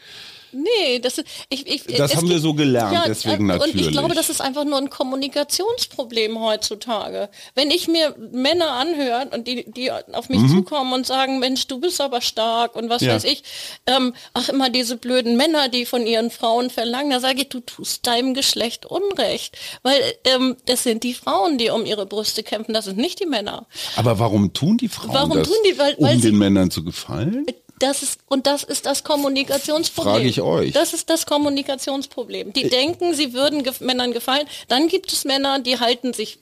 Nee, 0.52 0.98
das 1.00 1.18
ist, 1.18 1.26
ich, 1.48 1.66
ich, 1.66 1.84
das 1.84 2.12
haben 2.12 2.20
gibt, 2.20 2.32
wir 2.32 2.38
so 2.40 2.54
gelernt, 2.54 2.92
ja, 2.92 3.04
deswegen 3.06 3.46
natürlich. 3.46 3.74
Und 3.74 3.80
ich 3.80 3.90
glaube, 3.90 4.14
das 4.14 4.30
ist 4.30 4.40
einfach 4.40 4.64
nur 4.64 4.78
ein 4.78 4.90
Kommunikationsproblem 4.90 6.40
heutzutage. 6.40 7.28
Wenn 7.54 7.70
ich 7.70 7.88
mir 7.88 8.14
Männer 8.32 8.72
anhöre 8.72 9.28
und 9.34 9.46
die, 9.46 9.70
die 9.70 9.90
auf 9.90 10.28
mich 10.28 10.40
mhm. 10.40 10.48
zukommen 10.48 10.92
und 10.92 11.06
sagen, 11.06 11.38
Mensch, 11.38 11.66
du 11.66 11.80
bist 11.80 12.00
aber 12.00 12.20
stark 12.20 12.76
und 12.76 12.88
was 12.88 13.02
ja. 13.02 13.14
weiß 13.14 13.24
ich, 13.24 13.42
ähm, 13.86 14.14
ach 14.34 14.48
immer 14.48 14.70
diese 14.70 14.96
blöden 14.96 15.36
Männer, 15.36 15.68
die 15.68 15.86
von 15.86 16.06
ihren 16.06 16.30
Frauen 16.30 16.70
verlangen, 16.70 17.10
da 17.10 17.20
sage 17.20 17.42
ich, 17.42 17.48
du 17.48 17.60
tust 17.60 18.06
deinem 18.06 18.34
Geschlecht 18.34 18.86
Unrecht. 18.86 19.56
Weil 19.82 20.00
ähm, 20.24 20.56
das 20.66 20.82
sind 20.82 21.04
die 21.04 21.14
Frauen, 21.14 21.58
die 21.58 21.70
um 21.70 21.84
ihre 21.84 22.06
Brüste 22.06 22.42
kämpfen, 22.42 22.72
das 22.72 22.86
sind 22.86 22.98
nicht 22.98 23.20
die 23.20 23.26
Männer. 23.26 23.66
Aber 23.96 24.18
warum 24.18 24.52
tun 24.52 24.76
die 24.78 24.88
Frauen 24.88 25.14
warum 25.14 25.38
das, 25.38 25.48
tun 25.48 25.56
die, 25.66 25.78
weil, 25.78 25.94
um 25.94 26.04
weil 26.04 26.14
den 26.14 26.22
sie, 26.22 26.32
Männern 26.32 26.70
zu 26.70 26.84
gefallen? 26.84 27.46
Das 27.78 28.02
ist, 28.02 28.20
und 28.28 28.46
das 28.46 28.64
ist 28.64 28.86
das 28.86 29.04
Kommunikationsproblem. 29.04 30.14
Frage 30.14 30.28
ich 30.28 30.40
euch. 30.40 30.72
Das 30.72 30.94
ist 30.94 31.10
das 31.10 31.26
Kommunikationsproblem. 31.26 32.52
Die 32.52 32.64
ich 32.64 32.70
denken, 32.70 33.14
sie 33.14 33.32
würden 33.32 33.62
ge 33.62 33.72
Männern 33.80 34.12
gefallen. 34.12 34.46
Dann 34.68 34.88
gibt 34.88 35.12
es 35.12 35.24
Männer, 35.24 35.58
die 35.60 35.78
halten 35.78 36.12
sich 36.12 36.38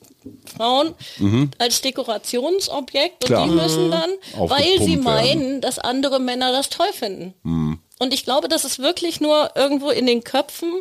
Frauen 0.55 0.95
mhm. 1.17 1.51
als 1.57 1.81
Dekorationsobjekt 1.81 3.25
Klar. 3.25 3.43
und 3.43 3.49
die 3.49 3.55
müssen 3.55 3.91
dann, 3.91 4.09
weil 4.35 4.81
sie 4.81 4.97
meinen, 4.97 5.41
werden. 5.41 5.61
dass 5.61 5.79
andere 5.79 6.19
Männer 6.19 6.51
das 6.51 6.69
toll 6.69 6.91
finden. 6.93 7.33
Mhm. 7.43 7.79
Und 7.99 8.13
ich 8.13 8.23
glaube, 8.23 8.47
das 8.47 8.65
ist 8.65 8.79
wirklich 8.79 9.21
nur 9.21 9.51
irgendwo 9.55 9.89
in 9.89 10.05
den 10.05 10.23
Köpfen. 10.23 10.73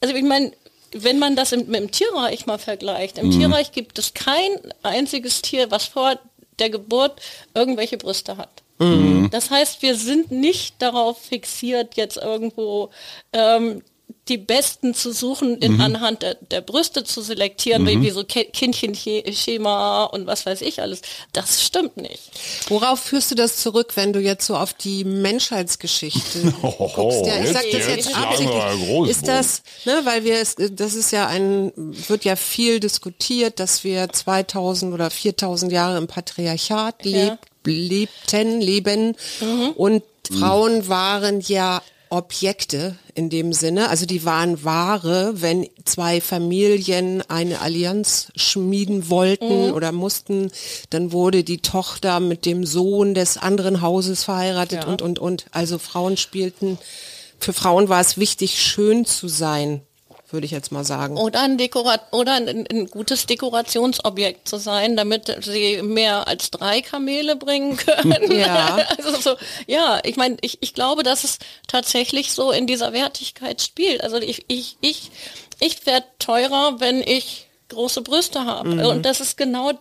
Also 0.00 0.14
ich 0.14 0.24
meine, 0.24 0.52
wenn 0.92 1.18
man 1.18 1.36
das 1.36 1.52
im, 1.52 1.66
mit 1.68 1.80
dem 1.80 1.90
Tierreich 1.90 2.46
mal 2.46 2.58
vergleicht, 2.58 3.18
im 3.18 3.28
mhm. 3.28 3.38
Tierreich 3.38 3.72
gibt 3.72 3.98
es 3.98 4.14
kein 4.14 4.50
einziges 4.82 5.42
Tier, 5.42 5.70
was 5.70 5.86
vor 5.86 6.18
der 6.58 6.70
Geburt 6.70 7.20
irgendwelche 7.54 7.96
Brüste 7.96 8.36
hat. 8.36 8.61
Mhm. 8.78 9.28
Das 9.30 9.50
heißt, 9.50 9.82
wir 9.82 9.96
sind 9.96 10.30
nicht 10.30 10.80
darauf 10.80 11.18
fixiert, 11.18 11.96
jetzt 11.96 12.16
irgendwo 12.16 12.90
ähm, 13.32 13.82
die 14.28 14.38
Besten 14.38 14.94
zu 14.94 15.12
suchen, 15.12 15.58
in, 15.58 15.74
mhm. 15.74 15.80
anhand 15.80 16.22
der, 16.22 16.34
der, 16.36 16.60
Brüste 16.60 17.02
zu 17.02 17.22
selektieren, 17.22 17.82
mhm. 17.82 18.02
wie, 18.02 18.10
so 18.10 18.22
Kindchenschema 18.24 20.04
und 20.04 20.26
was 20.26 20.46
weiß 20.46 20.60
ich 20.62 20.80
alles. 20.80 21.02
Das 21.32 21.62
stimmt 21.62 21.96
nicht. 21.96 22.30
Worauf 22.68 23.00
führst 23.00 23.32
du 23.32 23.34
das 23.34 23.56
zurück, 23.56 23.92
wenn 23.96 24.12
du 24.12 24.20
jetzt 24.20 24.46
so 24.46 24.56
auf 24.56 24.74
die 24.74 25.02
Menschheitsgeschichte 25.04 26.54
oh, 26.62 26.88
guckst? 26.94 27.26
Ja, 27.26 27.42
ich 27.42 27.50
sag 27.50 27.64
das 27.64 27.72
jetzt, 27.72 27.88
jetzt 27.88 28.16
absichtlich. 28.16 29.10
Ist 29.10 29.26
das, 29.26 29.62
ne, 29.84 30.00
weil 30.04 30.22
wir, 30.22 30.36
es, 30.36 30.54
das 30.56 30.94
ist 30.94 31.10
ja 31.10 31.26
ein, 31.26 31.72
wird 31.74 32.24
ja 32.24 32.36
viel 32.36 32.78
diskutiert, 32.78 33.58
dass 33.58 33.82
wir 33.82 34.08
2000 34.08 34.94
oder 34.94 35.10
4000 35.10 35.72
Jahre 35.72 35.98
im 35.98 36.06
Patriarchat 36.06 37.04
ja. 37.04 37.24
lebt, 37.24 37.51
lebten, 37.64 38.60
leben 38.60 39.16
mhm. 39.40 39.70
und 39.76 40.02
Frauen 40.30 40.88
waren 40.88 41.40
ja 41.40 41.82
Objekte 42.12 42.96
in 43.14 43.30
dem 43.30 43.54
Sinne. 43.54 43.88
Also 43.88 44.04
die 44.04 44.24
waren 44.24 44.64
Ware, 44.64 45.40
wenn 45.40 45.66
zwei 45.84 46.20
Familien 46.20 47.22
eine 47.28 47.60
Allianz 47.60 48.28
schmieden 48.36 49.08
wollten 49.08 49.68
mhm. 49.68 49.72
oder 49.72 49.92
mussten, 49.92 50.50
dann 50.90 51.12
wurde 51.12 51.42
die 51.42 51.58
Tochter 51.58 52.20
mit 52.20 52.44
dem 52.44 52.66
Sohn 52.66 53.14
des 53.14 53.38
anderen 53.38 53.80
Hauses 53.80 54.24
verheiratet 54.24 54.84
ja. 54.84 54.88
und, 54.88 55.00
und, 55.00 55.18
und. 55.18 55.46
Also 55.52 55.78
Frauen 55.78 56.18
spielten, 56.18 56.78
für 57.38 57.54
Frauen 57.54 57.88
war 57.88 58.00
es 58.00 58.18
wichtig, 58.18 58.62
schön 58.62 59.06
zu 59.06 59.28
sein 59.28 59.80
würde 60.32 60.44
ich 60.46 60.50
jetzt 60.50 60.72
mal 60.72 60.84
sagen. 60.84 61.16
Oder 61.16 61.42
ein, 61.42 61.58
Dekorat 61.58 62.12
oder 62.12 62.34
ein, 62.34 62.66
ein, 62.70 62.86
gutes 62.86 63.26
Dekorationsobjekt 63.26 64.48
zu 64.48 64.58
sein, 64.58 64.96
damit 64.96 65.34
sie 65.42 65.82
mehr 65.82 66.28
als 66.28 66.50
drei 66.50 66.80
Kamele 66.80 67.36
bringen 67.36 67.76
können. 67.76 68.32
ja. 68.38 68.78
Also 68.98 69.20
so, 69.20 69.36
ja, 69.66 70.00
ich 70.04 70.16
meine, 70.16 70.36
ich, 70.40 70.58
ich 70.60 70.74
glaube, 70.74 71.02
dass 71.02 71.24
es 71.24 71.38
tatsächlich 71.66 72.32
so 72.32 72.52
in 72.52 72.66
dieser 72.66 72.92
Wertigkeit 72.92 73.60
spielt. 73.60 74.02
Also 74.02 74.16
ich, 74.18 74.44
ich, 74.48 74.76
ich, 74.80 75.10
ich 75.60 75.86
werde 75.86 76.06
teurer, 76.18 76.76
wenn 76.78 77.02
ich 77.02 77.48
große 77.68 78.02
Brüste 78.02 78.44
habe. 78.44 78.68
Mhm. 78.68 78.86
Und 78.86 79.06
das 79.06 79.20
ist 79.20 79.36
genau 79.36 79.72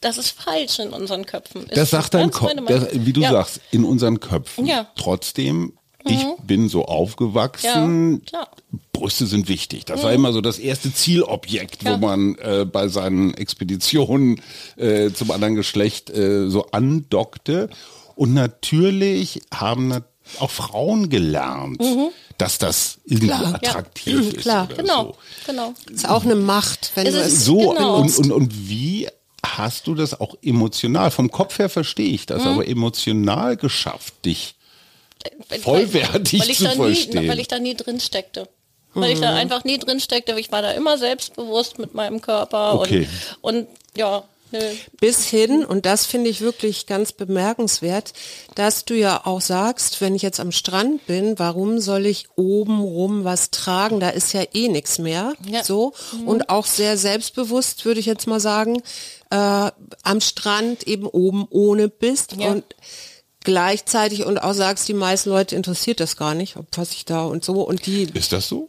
das 0.00 0.16
ist 0.16 0.30
falsch 0.30 0.78
in 0.78 0.90
unseren 0.90 1.26
Köpfen. 1.26 1.64
Ist 1.64 1.76
das 1.76 1.90
sagt 1.90 2.14
dein 2.14 2.30
Kopf, 2.30 2.50
wie 2.92 3.12
du 3.12 3.20
ja. 3.20 3.32
sagst, 3.32 3.60
in 3.70 3.84
unseren 3.84 4.18
Köpfen. 4.18 4.66
Ja. 4.66 4.86
Trotzdem 4.96 5.74
ich 6.04 6.24
mhm. 6.24 6.46
bin 6.46 6.68
so 6.68 6.84
aufgewachsen. 6.84 8.22
Ja, 8.32 8.46
Brüste 8.92 9.26
sind 9.26 9.48
wichtig. 9.48 9.84
Das 9.86 10.00
mhm. 10.00 10.04
war 10.04 10.12
immer 10.12 10.32
so 10.32 10.40
das 10.40 10.58
erste 10.58 10.92
Zielobjekt, 10.92 11.82
ja. 11.82 11.92
wo 11.94 12.06
man 12.06 12.34
äh, 12.36 12.64
bei 12.64 12.88
seinen 12.88 13.34
Expeditionen 13.34 14.40
äh, 14.76 15.10
zum 15.10 15.30
anderen 15.30 15.54
Geschlecht 15.54 16.10
äh, 16.10 16.48
so 16.48 16.66
andockte. 16.70 17.70
Und 18.14 18.34
natürlich 18.34 19.40
haben 19.54 20.02
auch 20.38 20.50
Frauen 20.50 21.08
gelernt, 21.08 21.80
mhm. 21.80 22.10
dass 22.38 22.58
das 22.58 22.98
irgendwie 23.04 23.28
klar, 23.28 23.54
attraktiv 23.54 24.14
ja. 24.14 24.20
ist. 24.20 24.36
Klar, 24.38 24.68
genau, 24.76 25.04
so. 25.04 25.16
genau. 25.46 25.74
Ist 25.90 26.08
auch 26.08 26.24
eine 26.24 26.36
Macht, 26.36 26.92
wenn 26.94 27.06
es 27.06 27.14
du 27.14 27.20
es 27.20 27.44
so 27.44 27.70
genau. 27.70 27.96
und, 27.96 28.18
und, 28.18 28.32
und 28.32 28.68
wie 28.68 29.08
hast 29.44 29.86
du 29.86 29.94
das 29.94 30.20
auch 30.20 30.34
emotional? 30.42 31.10
Vom 31.10 31.30
Kopf 31.30 31.58
her 31.58 31.68
verstehe 31.68 32.10
ich 32.10 32.26
das, 32.26 32.44
mhm. 32.44 32.50
aber 32.50 32.68
emotional 32.68 33.56
geschafft, 33.56 34.24
dich 34.24 34.56
vollwertig 35.62 36.40
weil, 36.40 36.54
zu 36.54 36.70
verstehen. 36.70 37.22
Nie, 37.22 37.28
weil 37.28 37.40
ich 37.40 37.48
da 37.48 37.58
nie 37.58 37.74
drin 37.74 38.00
steckte. 38.00 38.48
Weil 38.92 39.12
ich 39.12 39.20
da 39.20 39.30
mhm. 39.30 39.36
einfach 39.36 39.64
nie 39.64 39.78
drin 39.78 40.00
steckte. 40.00 40.38
Ich 40.38 40.50
war 40.50 40.62
da 40.62 40.72
immer 40.72 40.98
selbstbewusst 40.98 41.78
mit 41.78 41.94
meinem 41.94 42.20
Körper 42.20 42.80
okay. 42.80 43.08
und, 43.40 43.58
und 43.58 43.68
ja, 43.96 44.24
Nö. 44.52 44.58
Bis 45.00 45.26
hin, 45.26 45.64
und 45.64 45.86
das 45.86 46.06
finde 46.06 46.28
ich 46.28 46.40
wirklich 46.40 46.86
ganz 46.86 47.12
bemerkenswert, 47.12 48.12
dass 48.56 48.84
du 48.84 48.94
ja 48.94 49.24
auch 49.24 49.40
sagst, 49.40 50.00
wenn 50.00 50.14
ich 50.14 50.22
jetzt 50.22 50.40
am 50.40 50.50
Strand 50.50 51.06
bin, 51.06 51.38
warum 51.38 51.78
soll 51.78 52.06
ich 52.06 52.26
oben 52.34 52.80
rum 52.80 53.22
was 53.24 53.50
tragen? 53.50 54.00
Da 54.00 54.08
ist 54.10 54.32
ja 54.32 54.42
eh 54.52 54.68
nichts 54.68 54.98
mehr. 54.98 55.34
Ja. 55.48 55.62
So. 55.62 55.92
Mhm. 56.12 56.28
Und 56.28 56.50
auch 56.50 56.66
sehr 56.66 56.96
selbstbewusst, 56.96 57.84
würde 57.84 58.00
ich 58.00 58.06
jetzt 58.06 58.26
mal 58.26 58.40
sagen, 58.40 58.82
äh, 59.30 59.36
am 60.02 60.20
Strand 60.20 60.82
eben 60.88 61.06
oben 61.06 61.46
ohne 61.50 61.88
bist. 61.88 62.34
Ja. 62.36 62.50
Und 62.50 62.64
gleichzeitig 63.44 64.24
und 64.24 64.38
auch 64.38 64.52
sagst, 64.52 64.88
die 64.88 64.94
meisten 64.94 65.30
Leute 65.30 65.56
interessiert 65.56 66.00
das 66.00 66.16
gar 66.16 66.34
nicht, 66.34 66.56
ob 66.56 66.66
was 66.76 66.92
ich 66.92 67.04
da 67.04 67.24
und 67.24 67.44
so 67.44 67.62
und 67.62 67.86
die. 67.86 68.08
Ist 68.14 68.32
das 68.32 68.48
so? 68.48 68.68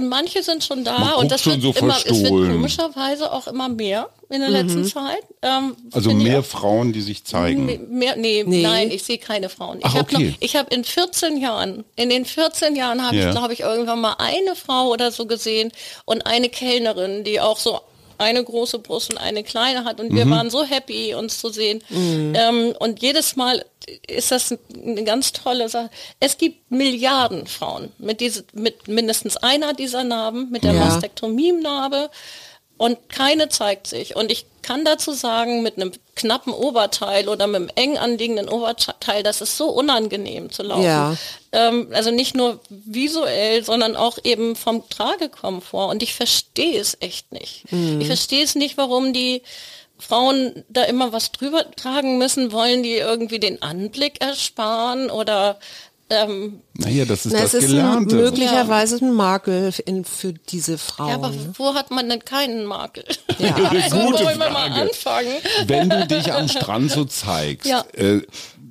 Manche 0.00 0.42
sind 0.42 0.64
schon 0.64 0.82
da 0.82 1.12
und 1.12 1.30
das 1.30 1.46
wird 1.46 1.62
so 1.62 1.72
immer, 1.72 1.96
es 1.96 2.22
wird 2.22 2.28
komischerweise 2.28 3.30
auch 3.32 3.46
immer 3.46 3.68
mehr 3.68 4.08
in 4.28 4.40
der 4.40 4.48
mhm. 4.48 4.54
letzten 4.54 4.84
Zeit. 4.84 5.22
Ähm, 5.42 5.76
also 5.92 6.12
mehr 6.12 6.42
Frauen, 6.42 6.92
die 6.92 7.02
sich 7.02 7.22
zeigen. 7.24 7.66
Mehr, 7.88 8.16
nee, 8.16 8.42
nee. 8.44 8.62
nein, 8.62 8.90
ich 8.90 9.04
sehe 9.04 9.18
keine 9.18 9.48
Frauen. 9.48 9.78
Ich 9.78 9.94
habe 9.94 10.00
okay. 10.00 10.34
ich 10.40 10.56
habe 10.56 10.74
in 10.74 10.82
14 10.82 11.36
Jahren, 11.36 11.84
in 11.94 12.10
den 12.10 12.24
14 12.24 12.74
Jahren 12.74 13.00
habe 13.00 13.16
ja. 13.16 13.28
ich, 13.28 13.30
glaube 13.30 13.52
ich, 13.52 13.60
irgendwann 13.60 14.00
mal 14.00 14.16
eine 14.18 14.56
Frau 14.56 14.88
oder 14.88 15.12
so 15.12 15.26
gesehen 15.26 15.70
und 16.04 16.26
eine 16.26 16.48
Kellnerin, 16.48 17.22
die 17.22 17.40
auch 17.40 17.58
so 17.58 17.80
eine 18.18 18.42
große 18.42 18.78
Brust 18.78 19.10
und 19.10 19.18
eine 19.18 19.42
kleine 19.42 19.84
hat. 19.84 20.00
Und 20.00 20.14
wir 20.14 20.26
mhm. 20.26 20.30
waren 20.30 20.50
so 20.50 20.64
happy, 20.64 21.14
uns 21.14 21.38
zu 21.38 21.50
sehen. 21.50 21.82
Mhm. 21.88 22.34
Ähm, 22.36 22.74
und 22.78 23.02
jedes 23.02 23.36
Mal 23.36 23.64
ist 24.06 24.30
das 24.30 24.54
eine 24.74 25.04
ganz 25.04 25.32
tolle 25.32 25.68
Sache. 25.68 25.90
Es 26.20 26.38
gibt 26.38 26.70
Milliarden 26.70 27.46
Frauen 27.46 27.92
mit, 27.98 28.20
diese, 28.20 28.44
mit 28.52 28.88
mindestens 28.88 29.36
einer 29.36 29.74
dieser 29.74 30.04
Narben, 30.04 30.50
mit 30.50 30.64
der 30.64 30.74
ja. 30.74 30.84
Mastektomie-Narbe 30.84 32.10
und 32.76 33.08
keine 33.08 33.48
zeigt 33.48 33.86
sich. 33.86 34.16
Und 34.16 34.30
ich 34.30 34.46
kann 34.62 34.84
dazu 34.84 35.12
sagen, 35.12 35.62
mit 35.62 35.76
einem 35.76 35.92
knappen 36.14 36.52
Oberteil 36.52 37.28
oder 37.28 37.46
mit 37.46 37.56
einem 37.56 37.70
eng 37.74 37.98
anliegenden 37.98 38.48
Oberteil, 38.48 39.22
das 39.22 39.40
ist 39.40 39.56
so 39.56 39.68
unangenehm 39.68 40.50
zu 40.50 40.62
laufen. 40.62 40.84
Ja. 40.84 41.16
Ähm, 41.52 41.88
also 41.92 42.10
nicht 42.10 42.34
nur 42.34 42.60
visuell, 42.68 43.64
sondern 43.64 43.96
auch 43.96 44.18
eben 44.24 44.56
vom 44.56 44.88
Tragekomfort. 44.88 45.90
Und 45.90 46.02
ich 46.02 46.14
verstehe 46.14 46.80
es 46.80 46.96
echt 47.00 47.32
nicht. 47.32 47.70
Mhm. 47.72 48.00
Ich 48.00 48.06
verstehe 48.06 48.44
es 48.44 48.54
nicht, 48.54 48.76
warum 48.76 49.12
die 49.12 49.42
Frauen 49.98 50.64
da 50.68 50.82
immer 50.84 51.12
was 51.12 51.32
drüber 51.32 51.70
tragen 51.70 52.18
müssen, 52.18 52.52
wollen 52.52 52.82
die 52.82 52.96
irgendwie 52.96 53.38
den 53.38 53.62
Anblick 53.62 54.20
ersparen 54.20 55.10
oder 55.10 55.58
ähm, 56.12 56.60
naja, 56.74 57.04
das 57.04 57.26
ist 57.26 57.32
na, 57.32 57.40
das 57.40 57.52
Gelernte. 57.52 58.16
Ist 58.16 58.22
möglicherweise 58.22 58.96
ein 58.96 59.12
Makel 59.12 59.72
in, 59.86 60.04
für 60.04 60.32
diese 60.32 60.76
Frauen. 60.78 61.08
Ja, 61.08 61.14
aber 61.14 61.32
wo 61.56 61.74
hat 61.74 61.90
man 61.90 62.08
denn 62.08 62.24
keinen 62.24 62.64
Makel? 62.66 63.04
Ja, 63.38 63.54
also, 63.70 63.96
Gute 63.98 64.24
Frage. 64.24 64.38
mal 64.38 64.54
anfangen. 64.54 65.32
Wenn 65.66 65.88
du 65.88 66.06
dich 66.06 66.32
am 66.32 66.48
Strand 66.48 66.90
so 66.90 67.04
zeigst, 67.04 67.66
ja. 67.68 67.84
äh, 67.94 68.20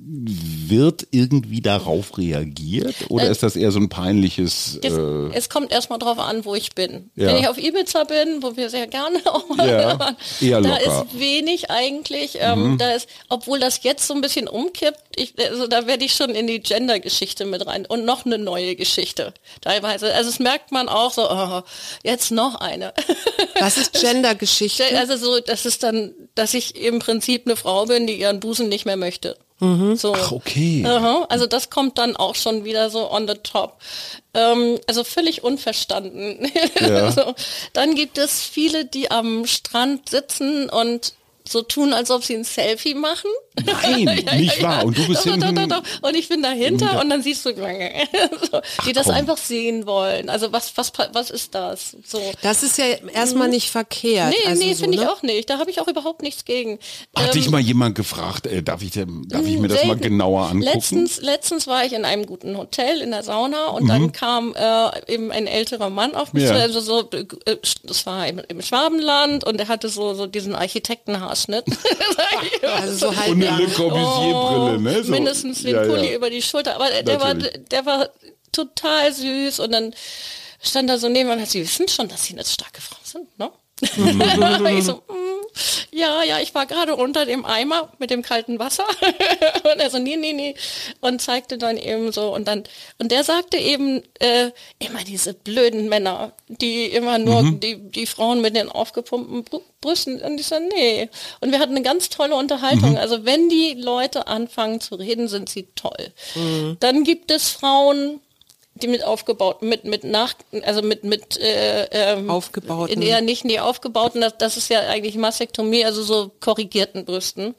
wird 0.04 1.06
irgendwie 1.10 1.60
darauf 1.60 2.18
reagiert 2.18 2.94
oder 3.08 3.28
äh, 3.28 3.30
ist 3.30 3.42
das 3.42 3.56
eher 3.56 3.70
so 3.70 3.78
ein 3.78 3.88
peinliches? 3.88 4.78
Das, 4.82 4.92
äh, 4.92 5.30
es 5.32 5.48
kommt 5.48 5.70
erstmal 5.70 5.98
drauf 5.98 6.18
an, 6.18 6.44
wo 6.44 6.54
ich 6.54 6.74
bin. 6.74 7.10
Ja. 7.14 7.28
Wenn 7.28 7.36
ich 7.36 7.48
auf 7.48 7.58
Ibiza 7.58 8.04
bin, 8.04 8.42
wo 8.42 8.56
wir 8.56 8.68
sehr 8.68 8.86
gerne 8.86 9.18
auch 9.26 9.48
mal 9.48 9.68
ja, 9.68 9.98
waren, 9.98 10.16
da 10.62 10.76
ist 10.76 11.18
wenig 11.18 11.70
eigentlich. 11.70 12.38
Ähm, 12.40 12.72
mhm. 12.72 12.78
Da 12.78 12.92
ist, 12.92 13.08
obwohl 13.28 13.60
das 13.60 13.82
jetzt 13.82 14.06
so 14.06 14.14
ein 14.14 14.20
bisschen 14.20 14.48
umkippt, 14.48 15.00
ich, 15.16 15.34
also 15.38 15.66
da 15.66 15.86
werde 15.86 16.04
ich 16.04 16.14
schon 16.14 16.30
in 16.30 16.46
die 16.46 16.60
Gender-Geschichte 16.60 17.44
mit 17.44 17.66
rein 17.66 17.86
und 17.86 18.04
noch 18.04 18.26
eine 18.26 18.38
neue 18.38 18.74
Geschichte 18.76 19.32
teilweise. 19.60 20.12
Also 20.14 20.30
es 20.30 20.38
merkt 20.38 20.72
man 20.72 20.88
auch 20.88 21.12
so, 21.12 21.30
oh, 21.30 21.62
jetzt 22.02 22.30
noch 22.30 22.56
eine. 22.56 22.92
Was 23.60 23.76
ist 23.76 24.00
Gender-Geschichte? 24.00 24.84
Also 24.98 25.16
so, 25.16 25.40
das 25.40 25.66
ist 25.66 25.82
dann, 25.82 26.12
dass 26.34 26.54
ich 26.54 26.76
im 26.76 26.98
Prinzip 26.98 27.46
eine 27.46 27.56
Frau 27.56 27.86
bin, 27.86 28.06
die 28.06 28.14
ihren 28.14 28.40
Busen 28.40 28.68
nicht 28.68 28.86
mehr 28.86 28.96
möchte. 28.96 29.36
Mhm. 29.62 29.94
So. 29.94 30.12
Ach, 30.12 30.32
okay. 30.32 30.84
Aha, 30.84 31.26
also 31.28 31.46
das 31.46 31.70
kommt 31.70 31.96
dann 31.96 32.16
auch 32.16 32.34
schon 32.34 32.64
wieder 32.64 32.90
so 32.90 33.08
on 33.08 33.28
the 33.28 33.34
top. 33.34 33.78
Ähm, 34.34 34.80
also 34.88 35.04
völlig 35.04 35.44
unverstanden. 35.44 36.50
Ja. 36.80 37.04
also, 37.04 37.34
dann 37.74 37.94
gibt 37.94 38.18
es 38.18 38.42
viele, 38.42 38.84
die 38.84 39.10
am 39.10 39.46
Strand 39.46 40.08
sitzen 40.08 40.68
und 40.68 41.14
so 41.48 41.62
tun, 41.62 41.92
als 41.92 42.10
ob 42.10 42.24
sie 42.24 42.34
ein 42.34 42.44
Selfie 42.44 42.94
machen. 42.94 43.30
Nein, 43.64 44.22
ja, 44.26 44.34
nicht 44.34 44.58
ja, 44.58 44.68
wahr. 44.68 44.84
Und 44.84 44.96
du 44.96 45.06
bist 45.06 45.26
doch, 45.26 45.32
hinten. 45.32 45.68
Doch, 45.68 45.82
doch, 45.82 46.08
und 46.08 46.16
ich 46.16 46.28
bin 46.28 46.42
dahinter 46.42 47.00
und 47.00 47.10
dann 47.10 47.22
siehst 47.22 47.44
du, 47.44 47.50
so, 48.50 48.60
die 48.86 48.92
das 48.92 49.10
einfach 49.10 49.36
sehen 49.36 49.86
wollen. 49.86 50.30
Also 50.30 50.52
was, 50.52 50.76
was, 50.76 50.92
was 51.12 51.30
ist 51.30 51.54
das? 51.54 51.96
So. 52.06 52.20
Das 52.42 52.62
ist 52.62 52.78
ja 52.78 52.84
erstmal 53.12 53.48
nicht 53.48 53.70
verkehrt. 53.70 54.30
Nee, 54.30 54.48
also 54.48 54.62
nee, 54.62 54.72
so, 54.72 54.84
finde 54.84 54.98
ne? 54.98 55.04
ich 55.04 55.08
auch 55.08 55.22
nicht. 55.22 55.50
Da 55.50 55.58
habe 55.58 55.70
ich 55.70 55.80
auch 55.80 55.88
überhaupt 55.88 56.22
nichts 56.22 56.44
gegen. 56.44 56.78
Hat 57.14 57.26
ähm, 57.26 57.32
dich 57.32 57.50
mal 57.50 57.60
jemand 57.60 57.94
gefragt, 57.94 58.46
äh, 58.46 58.62
darf, 58.62 58.82
ich, 58.82 58.92
darf 58.92 59.46
ich 59.46 59.58
mir 59.58 59.68
das 59.68 59.84
mal 59.84 59.96
genauer 59.96 60.50
angucken? 60.50 60.74
Letztens, 60.74 61.20
letztens 61.20 61.66
war 61.66 61.84
ich 61.84 61.92
in 61.92 62.04
einem 62.04 62.26
guten 62.26 62.56
Hotel 62.56 63.00
in 63.02 63.10
der 63.10 63.22
Sauna 63.22 63.66
und 63.68 63.84
mhm. 63.84 63.88
dann 63.88 64.12
kam 64.12 64.54
äh, 64.54 65.12
eben 65.12 65.30
ein 65.30 65.46
älterer 65.46 65.90
Mann 65.90 66.14
auf 66.14 66.32
mich 66.32 66.44
ja. 66.44 66.54
zu. 66.54 66.60
Also 66.60 66.80
so, 66.80 67.10
äh, 67.10 67.56
das 67.82 68.06
war 68.06 68.26
im, 68.26 68.40
im 68.48 68.62
Schwabenland 68.62 69.44
und 69.44 69.60
er 69.60 69.68
hatte 69.68 69.88
so, 69.88 70.14
so 70.14 70.26
diesen 70.26 70.54
Architektenhaarschnitt. 71.32 71.64
also 72.62 73.10
so 73.10 73.16
halb 73.16 73.32
eine 73.32 73.56
Le 73.56 73.68
Corbusier-Brille, 73.68 74.80
ne? 74.80 75.04
So. 75.04 75.10
Mindestens 75.10 75.62
den 75.62 75.74
ja, 75.74 75.82
Pulli 75.84 76.10
ja. 76.10 76.16
über 76.16 76.30
die 76.30 76.42
Schulter. 76.42 76.74
Aber 76.76 76.88
der 77.02 77.20
war, 77.20 77.34
der 77.34 77.86
war 77.86 78.08
total 78.52 79.12
süß 79.12 79.60
und 79.60 79.72
dann 79.72 79.94
stand 80.62 80.90
da 80.90 80.98
so 80.98 81.08
neben 81.08 81.30
und 81.30 81.40
hat 81.40 81.48
sie 81.48 81.62
wissen 81.62 81.88
schon, 81.88 82.08
dass 82.08 82.24
sie 82.24 82.34
eine 82.34 82.44
starke 82.44 82.80
Frau 82.80 82.98
sind, 83.02 83.38
ne? 83.38 83.50
Ich 84.78 84.84
so, 84.84 85.02
mm, 85.08 85.21
ja, 85.90 86.22
ja, 86.22 86.38
ich 86.38 86.54
war 86.54 86.66
gerade 86.66 86.96
unter 86.96 87.26
dem 87.26 87.44
Eimer 87.44 87.92
mit 87.98 88.10
dem 88.10 88.22
kalten 88.22 88.58
Wasser. 88.58 88.84
und 89.72 89.80
er 89.80 89.90
so, 89.90 89.98
nee, 89.98 90.16
nee, 90.16 90.32
nee. 90.32 90.54
Und 91.00 91.20
zeigte 91.20 91.58
dann 91.58 91.76
eben 91.76 92.12
so. 92.12 92.34
Und 92.34 92.48
dann, 92.48 92.64
und 92.98 93.12
der 93.12 93.24
sagte 93.24 93.56
eben, 93.56 94.02
äh, 94.18 94.50
immer 94.78 95.04
diese 95.06 95.34
blöden 95.34 95.88
Männer, 95.88 96.32
die 96.48 96.86
immer 96.86 97.18
nur 97.18 97.42
mhm. 97.42 97.60
die, 97.60 97.76
die 97.76 98.06
Frauen 98.06 98.40
mit 98.40 98.56
den 98.56 98.68
aufgepumpten 98.68 99.60
Brüsten. 99.80 100.20
Und 100.22 100.40
ich 100.40 100.46
so, 100.46 100.56
nee. 100.74 101.08
Und 101.40 101.52
wir 101.52 101.58
hatten 101.58 101.72
eine 101.72 101.82
ganz 101.82 102.08
tolle 102.08 102.34
Unterhaltung. 102.34 102.92
Mhm. 102.92 102.96
Also 102.96 103.24
wenn 103.24 103.48
die 103.48 103.74
Leute 103.74 104.26
anfangen 104.26 104.80
zu 104.80 104.94
reden, 104.94 105.28
sind 105.28 105.48
sie 105.48 105.68
toll. 105.74 106.12
Mhm. 106.34 106.76
Dann 106.80 107.04
gibt 107.04 107.30
es 107.30 107.50
Frauen, 107.50 108.20
die 108.74 108.88
mit 108.88 109.04
aufgebaut, 109.04 109.62
mit, 109.62 109.84
mit 109.84 110.04
nach, 110.04 110.34
also 110.62 110.82
mit, 110.82 111.04
mit, 111.04 111.38
äh, 111.38 111.84
ähm, 111.90 112.30
aufgebauten. 112.30 113.02
Ja, 113.02 113.20
nicht, 113.20 113.44
nee, 113.44 113.58
aufgebauten, 113.58 114.20
das, 114.20 114.38
das 114.38 114.56
ist 114.56 114.70
ja 114.70 114.80
eigentlich 114.80 115.16
Mastektomie, 115.16 115.84
also 115.84 116.02
so 116.02 116.32
korrigierten 116.40 117.04
Brüsten. 117.04 117.54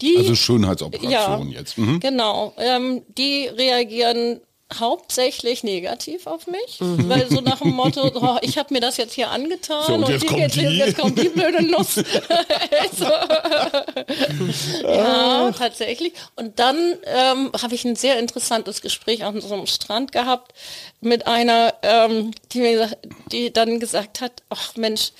Die, 0.00 0.16
also 0.16 0.34
Schönheitsoperation 0.34 1.50
ja, 1.50 1.58
jetzt. 1.58 1.76
Mhm. 1.76 2.00
Genau. 2.00 2.54
Ähm, 2.56 3.02
die 3.18 3.46
reagieren 3.46 4.40
hauptsächlich 4.78 5.64
negativ 5.64 6.26
auf 6.26 6.46
mich, 6.46 6.80
mhm. 6.80 7.08
weil 7.08 7.28
so 7.28 7.40
nach 7.40 7.60
dem 7.60 7.72
Motto, 7.72 8.10
oh, 8.14 8.38
ich 8.42 8.58
habe 8.58 8.72
mir 8.72 8.80
das 8.80 8.96
jetzt 8.96 9.14
hier 9.14 9.30
angetan 9.30 9.84
so, 9.86 9.94
und, 9.94 10.04
und 10.04 10.10
jetzt, 10.10 10.26
kommt 10.26 10.40
jetzt, 10.40 10.56
die. 10.56 10.62
jetzt 10.62 10.98
kommt 10.98 11.18
die 11.18 11.28
blöde 11.28 11.62
Nuss. 11.64 11.94
so. 12.92 13.04
ja, 14.82 15.50
tatsächlich. 15.52 16.12
Und 16.36 16.58
dann 16.58 16.76
ähm, 17.04 17.50
habe 17.60 17.74
ich 17.74 17.84
ein 17.84 17.96
sehr 17.96 18.18
interessantes 18.18 18.80
Gespräch 18.80 19.24
an 19.24 19.40
so 19.40 19.54
einem 19.54 19.66
Strand 19.66 20.12
gehabt 20.12 20.52
mit 21.00 21.26
einer, 21.26 21.74
ähm, 21.82 22.32
die 22.52 22.60
mir 22.60 22.90
die 23.32 23.52
dann 23.52 23.80
gesagt 23.80 24.20
hat, 24.20 24.32
ach 24.50 24.76
Mensch, 24.76 25.12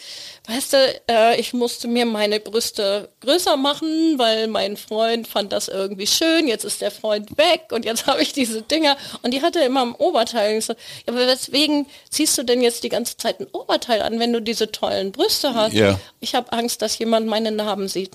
weißt 0.47 0.73
du, 0.75 1.01
äh, 1.09 1.41
ich 1.41 1.53
musste 1.55 1.89
mir 1.89 2.05
meine 2.05 2.41
Brüste 2.41 3.09
größer 3.21 3.57
machen, 3.57 4.19
weil 4.19 4.49
mein 4.49 4.77
Freund 4.77 5.27
fand 5.27 5.53
das 5.53 5.69
irgendwie 5.69 6.07
schön, 6.07 6.49
jetzt 6.49 6.65
ist 6.65 6.83
der 6.83 6.91
Freund 6.91 7.39
weg 7.39 7.69
und 7.71 7.85
jetzt 7.85 8.07
habe 8.09 8.23
ich 8.23 8.33
diese 8.33 8.63
Dinger 8.63 8.97
und 9.23 9.33
die 9.33 9.43
hatte 9.43 9.61
immer 9.61 9.83
im 9.83 9.95
Oberteil. 9.95 10.61
So, 10.61 10.75
ja, 10.75 10.79
aber 11.07 11.27
weswegen 11.27 11.87
ziehst 12.11 12.37
du 12.37 12.43
denn 12.43 12.61
jetzt 12.61 12.85
die 12.85 12.89
ganze 12.91 13.17
Zeit 13.17 13.41
ein 13.41 13.47
Oberteil 13.53 14.03
an, 14.03 14.19
wenn 14.19 14.33
du 14.33 14.43
diese 14.43 14.71
tollen 14.71 15.13
Brüste 15.13 15.55
hast? 15.55 15.73
Ja. 15.73 15.99
Ich 16.21 16.35
habe 16.35 16.53
Angst, 16.53 16.83
dass 16.83 16.99
jemand 16.99 17.27
meine 17.27 17.53
Narben 17.53 17.89
sieht. 17.89 18.13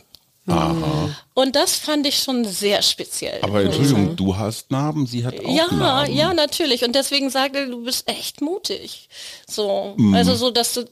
Aha. 0.48 1.10
Und 1.34 1.56
das 1.56 1.76
fand 1.76 2.06
ich 2.06 2.20
schon 2.20 2.46
sehr 2.46 2.82
speziell. 2.82 3.40
Aber 3.42 3.64
Entschuldigung, 3.64 4.16
du 4.16 4.38
hast 4.38 4.70
Narben, 4.70 5.08
sie 5.08 5.26
hat 5.26 5.40
auch 5.40 5.50
ja, 5.50 5.74
Narben. 5.74 6.14
Ja, 6.14 6.34
natürlich. 6.34 6.84
Und 6.84 6.94
deswegen 6.94 7.30
sagte 7.30 7.68
du 7.68 7.84
bist 7.84 8.08
echt 8.08 8.42
mutig. 8.42 9.10
So, 9.48 9.96
mhm. 9.98 10.14
also 10.14 10.36
so, 10.36 10.52
dass 10.52 10.74
du 10.74 10.86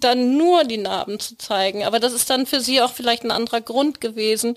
dann 0.00 0.36
nur 0.36 0.64
die 0.64 0.78
Narben 0.78 1.20
zu 1.20 1.36
zeigen. 1.38 1.84
Aber 1.84 2.00
das 2.00 2.12
ist 2.12 2.28
dann 2.30 2.46
für 2.46 2.60
sie 2.60 2.80
auch 2.80 2.92
vielleicht 2.92 3.24
ein 3.24 3.30
anderer 3.30 3.60
Grund 3.60 4.00
gewesen. 4.00 4.56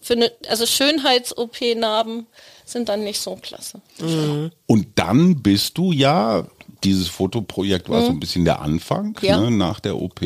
Für 0.00 0.14
eine, 0.14 0.32
also 0.48 0.66
Schönheits-OP-Narben 0.66 2.26
sind 2.64 2.88
dann 2.88 3.04
nicht 3.04 3.20
so 3.20 3.36
klasse. 3.36 3.80
Mhm. 3.98 4.50
Und 4.66 4.86
dann 4.94 5.42
bist 5.42 5.76
du 5.78 5.92
ja, 5.92 6.46
dieses 6.84 7.08
Fotoprojekt 7.08 7.88
war 7.88 8.00
mhm. 8.00 8.06
so 8.06 8.10
ein 8.12 8.20
bisschen 8.20 8.44
der 8.44 8.60
Anfang 8.62 9.18
ja. 9.20 9.38
ne, 9.38 9.50
nach 9.50 9.80
der 9.80 9.96
OP. 9.96 10.20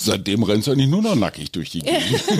Seitdem 0.00 0.44
rennst 0.44 0.68
du 0.68 0.72
eigentlich 0.72 0.88
nur 0.88 1.02
noch 1.02 1.16
nackig 1.16 1.50
durch 1.50 1.70
die 1.70 1.80
Gegend. 1.80 2.22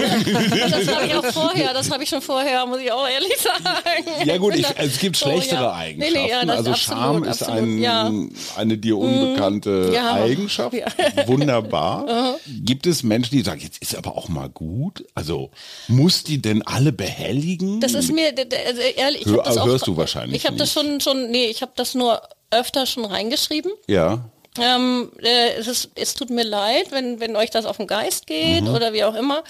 das 0.70 0.94
habe 0.94 1.06
ich 1.06 1.14
auch 1.14 1.24
vorher, 1.24 1.74
das 1.74 1.90
habe 1.90 2.04
ich 2.04 2.08
schon 2.08 2.22
vorher, 2.22 2.64
muss 2.66 2.80
ich 2.80 2.92
auch 2.92 3.08
ehrlich 3.08 3.36
sagen. 3.38 4.28
Ja 4.28 4.36
gut, 4.38 4.54
ich, 4.54 4.66
es 4.76 4.98
gibt 4.98 5.16
schlechtere 5.16 5.62
ja. 5.62 5.74
Eigenschaften. 5.74 6.14
Nee, 6.14 6.22
nee, 6.22 6.30
ja, 6.30 6.40
also 6.40 6.74
Scham 6.74 7.24
ist 7.24 7.42
ein, 7.42 7.78
ja. 7.78 8.12
eine 8.56 8.78
dir 8.78 8.96
unbekannte 8.96 9.90
mhm. 9.90 9.96
Eigenschaft. 9.96 10.76
Wunderbar. 11.26 12.38
gibt 12.46 12.86
es 12.86 13.02
Menschen, 13.02 13.36
die 13.36 13.42
sagen, 13.42 13.60
jetzt 13.60 13.82
ist 13.82 13.96
aber 13.96 14.16
auch 14.16 14.28
mal 14.28 14.48
gut? 14.48 15.04
Also 15.14 15.50
muss 15.88 16.22
die 16.22 16.40
denn 16.40 16.62
alle 16.62 16.92
behelligen? 16.92 17.80
Das 17.80 17.94
ist 17.94 18.12
mir, 18.12 18.28
also 18.28 18.80
ehrlich, 18.96 19.22
ich 19.22 19.26
Hör, 19.26 19.42
das 19.42 19.58
auch, 19.58 19.66
hörst 19.66 19.86
du 19.88 19.96
wahrscheinlich 19.96 20.36
Ich 20.36 20.46
habe 20.46 20.56
das 20.56 20.72
schon, 20.72 21.00
schon, 21.00 21.30
nee, 21.30 21.46
ich 21.46 21.62
habe 21.62 21.72
das 21.74 21.96
nur 21.96 22.22
öfter 22.50 22.86
schon 22.86 23.04
reingeschrieben. 23.04 23.72
Ja. 23.88 24.30
Ähm, 24.60 25.10
äh, 25.22 25.54
es, 25.58 25.66
ist, 25.66 25.90
es 25.94 26.14
tut 26.14 26.30
mir 26.30 26.44
leid, 26.44 26.90
wenn, 26.90 27.20
wenn 27.20 27.36
euch 27.36 27.50
das 27.50 27.64
auf 27.64 27.76
den 27.76 27.86
Geist 27.86 28.26
geht 28.26 28.64
mhm. 28.64 28.74
oder 28.74 28.92
wie 28.92 29.04
auch 29.04 29.14
immer. 29.14 29.42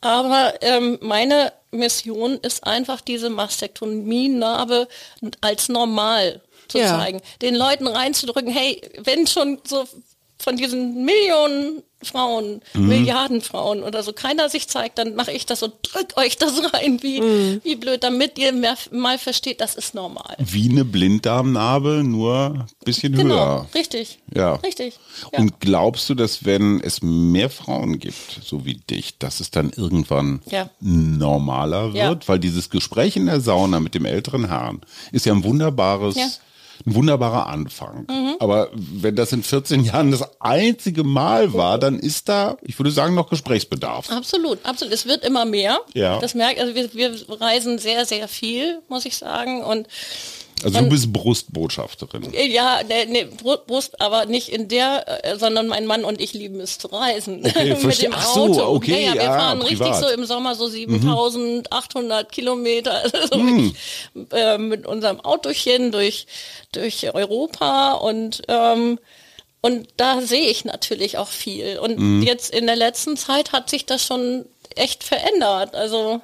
Aber 0.00 0.54
ähm, 0.60 0.98
meine 1.00 1.52
Mission 1.70 2.38
ist 2.42 2.64
einfach 2.64 3.00
diese 3.00 3.30
Mastektomie-Narbe 3.30 4.88
als 5.40 5.68
normal 5.68 6.40
zu 6.68 6.78
ja. 6.78 6.98
zeigen. 6.98 7.20
Den 7.42 7.54
Leuten 7.54 7.86
reinzudrücken, 7.86 8.52
hey, 8.52 8.80
wenn 8.98 9.26
schon 9.26 9.60
so 9.64 9.86
von 10.40 10.56
diesen 10.56 11.04
Millionen 11.04 11.82
Frauen, 12.02 12.62
mhm. 12.72 12.88
Milliarden 12.88 13.40
Frauen 13.42 13.82
oder 13.82 14.02
so, 14.02 14.12
keiner 14.12 14.48
sich 14.48 14.68
zeigt, 14.68 14.98
dann 14.98 15.14
mache 15.16 15.32
ich 15.32 15.44
das 15.44 15.62
und 15.62 15.74
drück 15.82 16.16
euch 16.16 16.38
das 16.38 16.52
rein, 16.72 17.02
wie, 17.02 17.20
mhm. 17.20 17.60
wie 17.62 17.76
blöd, 17.76 18.02
damit 18.02 18.38
ihr 18.38 18.52
mehr, 18.52 18.76
mal 18.90 19.18
versteht, 19.18 19.60
das 19.60 19.74
ist 19.74 19.94
normal. 19.94 20.34
Wie 20.38 20.70
eine 20.70 20.86
Blinddarmnarbe, 20.86 22.02
nur 22.02 22.54
ein 22.54 22.84
bisschen 22.84 23.14
genau, 23.14 23.34
höher. 23.34 23.66
Richtig. 23.74 24.18
Ja. 24.34 24.54
Richtig. 24.54 24.98
Ja. 25.32 25.40
Und 25.40 25.60
glaubst 25.60 26.08
du, 26.08 26.14
dass 26.14 26.44
wenn 26.44 26.80
es 26.80 27.02
mehr 27.02 27.50
Frauen 27.50 27.98
gibt, 27.98 28.40
so 28.42 28.64
wie 28.64 28.74
dich, 28.74 29.18
dass 29.18 29.40
es 29.40 29.50
dann 29.50 29.70
irgendwann 29.76 30.40
ja. 30.50 30.70
normaler 30.80 31.92
wird? 31.92 32.22
Ja. 32.22 32.28
Weil 32.28 32.38
dieses 32.38 32.70
Gespräch 32.70 33.16
in 33.16 33.26
der 33.26 33.40
Sauna 33.40 33.78
mit 33.78 33.94
dem 33.94 34.06
älteren 34.06 34.48
Herrn 34.48 34.80
ist 35.12 35.26
ja 35.26 35.34
ein 35.34 35.44
wunderbares 35.44 36.16
ein 36.86 36.94
wunderbarer 36.94 37.46
Anfang. 37.46 38.06
Mhm. 38.08 38.36
Aber 38.38 38.70
wenn 38.72 39.16
das 39.16 39.32
in 39.32 39.42
14 39.42 39.84
Jahren 39.84 40.10
das 40.10 40.24
einzige 40.40 41.04
Mal 41.04 41.52
war, 41.52 41.78
dann 41.78 41.98
ist 41.98 42.28
da, 42.28 42.56
ich 42.62 42.78
würde 42.78 42.90
sagen, 42.90 43.14
noch 43.14 43.28
Gesprächsbedarf. 43.28 44.10
Absolut, 44.10 44.64
absolut. 44.64 44.94
Es 44.94 45.06
wird 45.06 45.24
immer 45.24 45.44
mehr. 45.44 45.80
Ja. 45.94 46.18
Das 46.20 46.34
merkt, 46.34 46.60
also 46.60 46.74
wir, 46.74 46.92
wir 46.94 47.40
reisen 47.40 47.78
sehr, 47.78 48.06
sehr 48.06 48.28
viel, 48.28 48.80
muss 48.88 49.04
ich 49.04 49.16
sagen. 49.16 49.62
Und 49.62 49.88
also 50.64 50.80
du 50.80 50.88
bist 50.88 51.12
Brustbotschafterin. 51.12 52.32
Ja, 52.32 52.80
ne, 52.82 53.06
ne, 53.06 53.26
Brust, 53.26 54.00
aber 54.00 54.26
nicht 54.26 54.48
in 54.48 54.68
der, 54.68 55.24
äh, 55.24 55.38
sondern 55.38 55.68
mein 55.68 55.86
Mann 55.86 56.04
und 56.04 56.20
ich 56.20 56.32
lieben 56.34 56.60
es 56.60 56.78
zu 56.78 56.88
reisen. 56.88 57.44
Okay, 57.44 57.74
mit 57.82 58.02
dem 58.02 58.12
Ach 58.14 58.34
so, 58.34 58.40
Auto. 58.44 58.74
okay, 58.74 59.04
ja, 59.04 59.08
ja, 59.08 59.14
wir 59.14 59.22
ja, 59.22 59.38
fahren 59.38 59.60
privat. 59.60 59.88
richtig 59.88 60.08
so 60.08 60.14
im 60.14 60.24
Sommer 60.24 60.54
so 60.54 60.68
7800 60.68 62.26
mhm. 62.26 62.30
Kilometer 62.30 63.02
also 63.12 63.36
mhm. 63.36 63.74
äh, 64.32 64.58
mit 64.58 64.86
unserem 64.86 65.20
Autochen 65.20 65.92
durch, 65.92 66.26
durch 66.72 67.14
Europa 67.14 67.92
und 67.92 68.42
ähm, 68.48 68.98
und 69.62 69.88
da 69.98 70.22
sehe 70.22 70.48
ich 70.48 70.64
natürlich 70.64 71.18
auch 71.18 71.28
viel. 71.28 71.78
Und 71.78 71.98
mhm. 71.98 72.22
jetzt 72.22 72.50
in 72.50 72.66
der 72.66 72.76
letzten 72.76 73.18
Zeit 73.18 73.52
hat 73.52 73.68
sich 73.68 73.84
das 73.84 74.04
schon 74.04 74.46
echt 74.74 75.04
verändert. 75.04 75.74
Also 75.74 76.22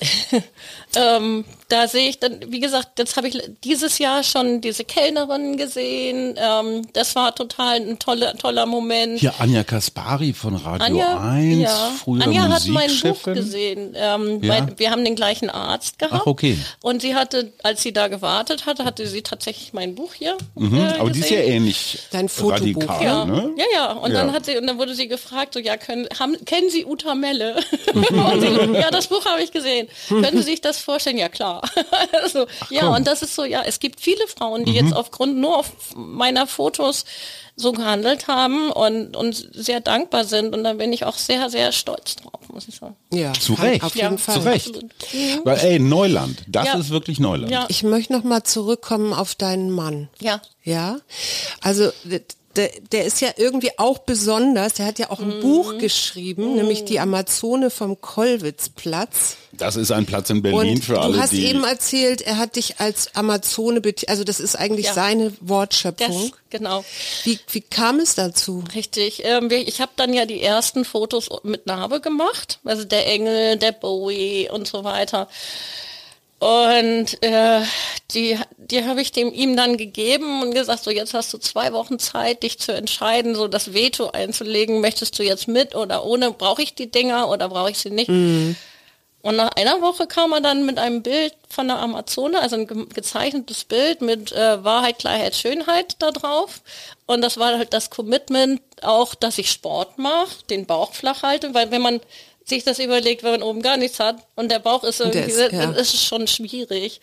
ähm, 0.96 1.44
da 1.68 1.88
sehe 1.88 2.08
ich 2.08 2.20
dann, 2.20 2.40
wie 2.48 2.60
gesagt, 2.60 2.98
jetzt 2.98 3.16
habe 3.16 3.26
ich 3.26 3.38
dieses 3.64 3.98
Jahr 3.98 4.22
schon 4.22 4.60
diese 4.60 4.84
Kellnerin 4.84 5.56
gesehen. 5.56 6.36
Ähm, 6.36 6.86
das 6.92 7.16
war 7.16 7.34
total 7.34 7.80
ein 7.80 7.98
toller, 7.98 8.34
toller 8.34 8.66
Moment. 8.66 9.18
Hier 9.18 9.34
Anja 9.38 9.64
Kaspari 9.64 10.32
von 10.32 10.54
Radio 10.54 10.86
Anja, 10.86 11.20
1, 11.20 11.60
ja. 11.60 11.92
früher 11.98 12.22
Anja 12.22 12.48
hat 12.48 12.68
mein 12.68 12.90
Buch 13.02 13.22
gesehen. 13.24 13.94
Ähm, 13.96 14.42
ja? 14.44 14.66
wir 14.76 14.90
haben 14.92 15.04
den 15.04 15.16
gleichen 15.16 15.50
Arzt 15.50 15.98
gehabt. 15.98 16.22
Ach, 16.22 16.26
okay. 16.26 16.56
Und 16.82 17.02
sie 17.02 17.16
hatte, 17.16 17.52
als 17.64 17.82
sie 17.82 17.92
da 17.92 18.06
gewartet 18.06 18.66
hatte, 18.66 18.84
hatte 18.84 19.06
sie 19.08 19.22
tatsächlich 19.22 19.72
mein 19.72 19.96
Buch 19.96 20.14
hier. 20.14 20.36
Mhm, 20.54 20.78
äh, 20.78 20.98
aber 20.98 21.10
die 21.10 21.18
ist 21.18 21.30
ja 21.30 21.40
ähnlich 21.40 21.98
Dein 22.12 22.28
Fotobuch. 22.28 22.82
radikal, 22.88 23.02
ja. 23.02 23.24
ne? 23.24 23.54
Ja, 23.56 23.64
ja. 23.72 23.92
Und 23.92 24.12
ja. 24.12 24.18
dann 24.18 24.32
hat 24.32 24.46
sie, 24.46 24.56
und 24.56 24.68
dann 24.68 24.78
wurde 24.78 24.94
sie 24.94 25.08
gefragt, 25.08 25.54
so, 25.54 25.58
ja, 25.58 25.76
können, 25.76 26.06
haben, 26.18 26.36
kennen 26.44 26.70
Sie 26.70 26.84
Uta 26.84 27.16
Melle? 27.16 27.56
sie, 27.92 28.78
ja, 28.78 28.90
das 28.92 29.08
Buch 29.08 29.24
habe 29.24 29.42
ich 29.42 29.50
gesehen. 29.50 29.88
Können 30.08 30.36
Sie 30.36 30.42
sich 30.42 30.60
das 30.60 30.85
vorstellen? 30.86 31.18
Ja, 31.18 31.28
klar. 31.28 31.62
also, 32.22 32.46
ja, 32.70 32.88
und 32.88 33.06
das 33.06 33.20
ist 33.20 33.34
so, 33.34 33.44
ja, 33.44 33.62
es 33.66 33.80
gibt 33.80 34.00
viele 34.00 34.26
Frauen, 34.28 34.64
die 34.64 34.70
mhm. 34.70 34.76
jetzt 34.86 34.96
aufgrund 34.96 35.36
nur 35.36 35.58
auf 35.58 35.70
meiner 35.94 36.46
Fotos 36.46 37.04
so 37.56 37.72
gehandelt 37.72 38.28
haben 38.28 38.70
und, 38.70 39.16
und 39.16 39.48
sehr 39.52 39.80
dankbar 39.80 40.24
sind. 40.24 40.54
Und 40.54 40.62
da 40.62 40.74
bin 40.74 40.92
ich 40.92 41.04
auch 41.04 41.16
sehr, 41.16 41.50
sehr 41.50 41.72
stolz 41.72 42.16
drauf, 42.16 42.40
muss 42.52 42.68
ich 42.68 42.76
sagen. 42.76 42.96
Ja, 43.12 43.32
zu 43.32 43.54
Recht. 43.54 43.82
Auf 43.82 43.96
jeden 43.96 44.12
ja, 44.12 44.18
Fall. 44.18 44.34
Zu 44.34 44.48
Recht. 44.48 44.82
Mhm. 45.12 45.40
Weil, 45.44 45.58
ey, 45.58 45.78
Neuland, 45.78 46.42
das 46.46 46.66
ja. 46.66 46.78
ist 46.78 46.90
wirklich 46.90 47.18
Neuland. 47.18 47.50
Ja. 47.50 47.66
Ich 47.68 47.82
möchte 47.82 48.12
noch 48.12 48.24
mal 48.24 48.44
zurückkommen 48.44 49.12
auf 49.12 49.34
deinen 49.34 49.70
Mann. 49.70 50.08
Ja. 50.20 50.40
Ja. 50.62 50.98
Also, 51.62 51.90
der, 52.56 52.70
der 52.92 53.04
ist 53.04 53.20
ja 53.20 53.30
irgendwie 53.36 53.70
auch 53.78 53.98
besonders. 53.98 54.74
Der 54.74 54.86
hat 54.86 54.98
ja 54.98 55.10
auch 55.10 55.20
ein 55.20 55.38
mm. 55.38 55.40
Buch 55.40 55.78
geschrieben, 55.78 56.52
mm. 56.52 56.56
nämlich 56.56 56.84
die 56.84 57.00
Amazone 57.00 57.70
vom 57.70 58.00
Kollwitzplatz. 58.00 59.36
Das 59.58 59.76
ist 59.76 59.90
ein 59.90 60.06
Platz 60.06 60.30
in 60.30 60.42
Berlin 60.42 60.76
Und 60.76 60.84
für 60.84 61.00
alle. 61.00 61.14
Du 61.14 61.20
hast 61.20 61.32
eben 61.32 61.64
erzählt, 61.64 62.22
er 62.22 62.38
hat 62.38 62.56
dich 62.56 62.78
als 62.78 63.14
Amazone, 63.14 63.80
also 64.06 64.24
das 64.24 64.40
ist 64.40 64.56
eigentlich 64.56 64.86
ja. 64.86 64.94
seine 64.94 65.32
Wortschöpfung. 65.40 66.30
Das, 66.30 66.40
genau. 66.50 66.84
Wie, 67.24 67.38
wie 67.50 67.60
kam 67.60 68.00
es 68.00 68.14
dazu? 68.14 68.64
Richtig. 68.74 69.22
Ähm, 69.24 69.50
ich 69.50 69.80
habe 69.80 69.92
dann 69.96 70.12
ja 70.12 70.26
die 70.26 70.42
ersten 70.42 70.84
Fotos 70.84 71.28
mit 71.42 71.66
Narbe 71.66 72.00
gemacht, 72.00 72.60
also 72.64 72.84
der 72.84 73.06
Engel, 73.06 73.56
der 73.56 73.72
Bowie 73.72 74.48
und 74.50 74.66
so 74.66 74.84
weiter. 74.84 75.28
Und 76.38 77.22
äh, 77.22 77.62
die, 78.10 78.38
die 78.58 78.84
habe 78.84 79.00
ich 79.00 79.10
dem 79.10 79.32
ihm 79.32 79.56
dann 79.56 79.78
gegeben 79.78 80.42
und 80.42 80.52
gesagt, 80.52 80.84
so 80.84 80.90
jetzt 80.90 81.14
hast 81.14 81.32
du 81.32 81.38
zwei 81.38 81.72
Wochen 81.72 81.98
Zeit, 81.98 82.42
dich 82.42 82.58
zu 82.58 82.72
entscheiden, 82.72 83.34
so 83.34 83.48
das 83.48 83.72
Veto 83.72 84.10
einzulegen. 84.10 84.82
Möchtest 84.82 85.18
du 85.18 85.22
jetzt 85.22 85.48
mit 85.48 85.74
oder 85.74 86.04
ohne? 86.04 86.32
Brauche 86.32 86.60
ich 86.62 86.74
die 86.74 86.90
Dinger 86.90 87.30
oder 87.30 87.48
brauche 87.48 87.70
ich 87.70 87.78
sie 87.78 87.90
nicht? 87.90 88.10
Mhm. 88.10 88.54
Und 89.26 89.34
nach 89.34 89.50
einer 89.56 89.82
Woche 89.82 90.06
kam 90.06 90.32
er 90.34 90.40
dann 90.40 90.64
mit 90.66 90.78
einem 90.78 91.02
Bild 91.02 91.34
von 91.48 91.66
der 91.66 91.80
Amazone, 91.80 92.38
also 92.40 92.54
ein 92.54 92.68
ge 92.68 92.86
gezeichnetes 92.94 93.64
Bild 93.64 94.00
mit 94.00 94.30
äh, 94.30 94.62
Wahrheit, 94.62 95.00
Klarheit, 95.00 95.34
Schönheit 95.34 95.96
da 95.98 96.12
drauf. 96.12 96.60
Und 97.06 97.22
das 97.22 97.36
war 97.36 97.58
halt 97.58 97.72
das 97.72 97.90
Commitment 97.90 98.62
auch, 98.82 99.16
dass 99.16 99.38
ich 99.38 99.50
Sport 99.50 99.98
mache, 99.98 100.44
den 100.48 100.64
Bauch 100.64 100.92
flach 100.92 101.24
halte, 101.24 101.54
weil 101.54 101.72
wenn 101.72 101.82
man 101.82 102.00
sich 102.48 102.62
das 102.62 102.78
überlegt, 102.78 103.24
wenn 103.24 103.32
man 103.32 103.42
oben 103.42 103.60
gar 103.60 103.76
nichts 103.76 103.98
hat 103.98 104.18
und 104.36 104.50
der 104.50 104.60
Bauch 104.60 104.84
ist 104.84 105.00
irgendwie, 105.00 105.18
ist, 105.18 105.52
ja. 105.52 105.70
ist 105.72 106.04
schon 106.04 106.28
schwierig. 106.28 107.00